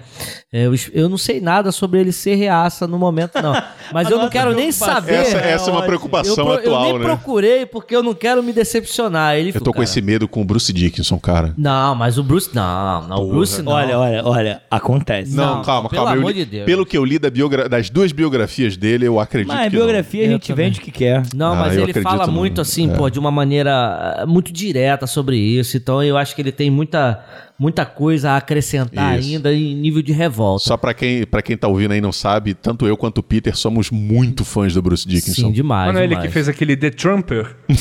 [0.51, 3.53] É, Eu, eu não sei nada sobre ele ser reaça no momento não,
[3.93, 5.13] mas A eu não quero nem saber.
[5.15, 5.87] Essa, essa é uma ótimo.
[5.87, 7.05] preocupação eu, pro- eu atual, nem né?
[7.05, 9.35] procurei porque eu não quero me decepcionar.
[9.35, 11.53] Ele Eu tô falou, com esse medo com o Bruce Dickinson, cara.
[11.57, 13.71] Não, mas o Bruce não, não, o Bruce não.
[13.73, 14.61] Olha, olha, olha.
[14.69, 15.35] Acontece.
[15.35, 16.15] Não, Não, calma, pelo calma.
[16.15, 16.65] Eu amor de Deus.
[16.65, 19.75] Pelo que eu li da biogra- das duas biografias dele, eu acredito Mas a que
[19.75, 21.23] biografia a Eu gente vende o que quer.
[21.35, 22.95] Não, Ah, mas eu ele fala no- muito assim, é.
[22.95, 25.77] pô, de uma maneira eh, muito direta sobre isso.
[25.77, 27.23] Então eu acho que ele tem muita,
[27.57, 29.29] muita coisa a acrescentar Isso.
[29.29, 30.65] ainda em nível de revolta.
[30.65, 33.23] Só pra quem, pra quem tá ouvindo aí e não sabe, tanto eu quanto o
[33.23, 35.47] Peter somos muito fãs do Bruce Dickinson.
[35.47, 35.87] Sim, demais.
[35.87, 37.55] Mas não é ele que fez aquele The Trumper?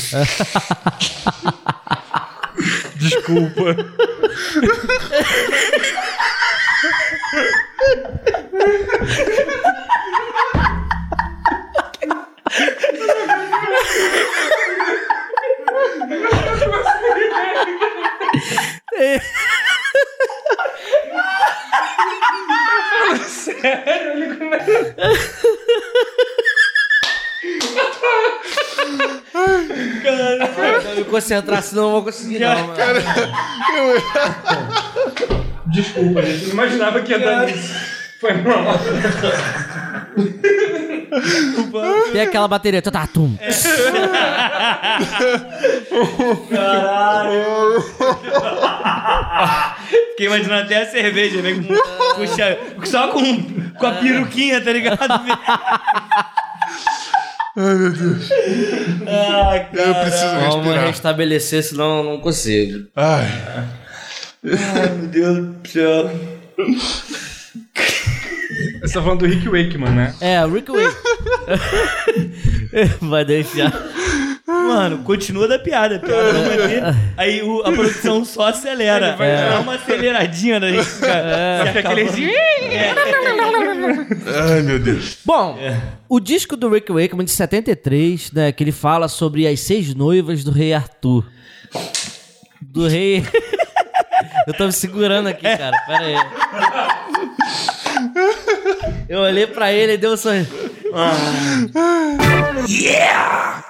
[2.97, 3.75] Desculpa.
[30.83, 32.67] Vou me concentrar, senão eu não vou conseguir, não.
[32.67, 32.79] mano.
[35.67, 36.45] Desculpa, gente.
[36.45, 38.02] Não imaginava que ia dar isso.
[38.23, 38.79] Foi mal.
[42.13, 42.81] Tem aquela bateria.
[42.81, 43.37] Tá, tum.
[50.11, 51.53] Fiquei imaginando até a cerveja, né?
[51.55, 53.43] Com, puxa, só com,
[53.73, 54.99] com a peruquinha, tá ligado?
[57.55, 60.85] Ai, Eu preciso Vamos respirar.
[60.87, 62.87] restabelecer, senão eu não consigo.
[62.95, 63.27] Ai.
[64.45, 66.09] Ai, meu Deus do céu.
[68.83, 70.13] Você tá falando do Rick Wakeman, né?
[70.19, 70.97] É, Rick Wake.
[73.01, 73.71] Vai deixar.
[74.45, 75.95] Mano, continua da piada.
[75.95, 76.83] A piada vai manter.
[77.17, 79.07] Aí o- a produção só acelera.
[79.09, 81.65] Ele vai Dá dar- uma aceleradinha da gente ficar.
[81.67, 82.01] se Fica aquele...
[82.03, 82.27] acabando.
[84.51, 85.17] Ai, meu Deus.
[85.25, 85.57] Bom,
[86.09, 90.43] o disco do Rick Wakeman de 73, né, que ele fala sobre as seis noivas
[90.43, 91.25] do rei Arthur.
[92.61, 93.23] Do rei...
[94.47, 95.75] Eu tô me segurando aqui, cara.
[95.87, 96.15] Pera aí.
[99.07, 100.49] Eu olhei pra ele e deu um sorriso.
[102.67, 103.63] Yeah!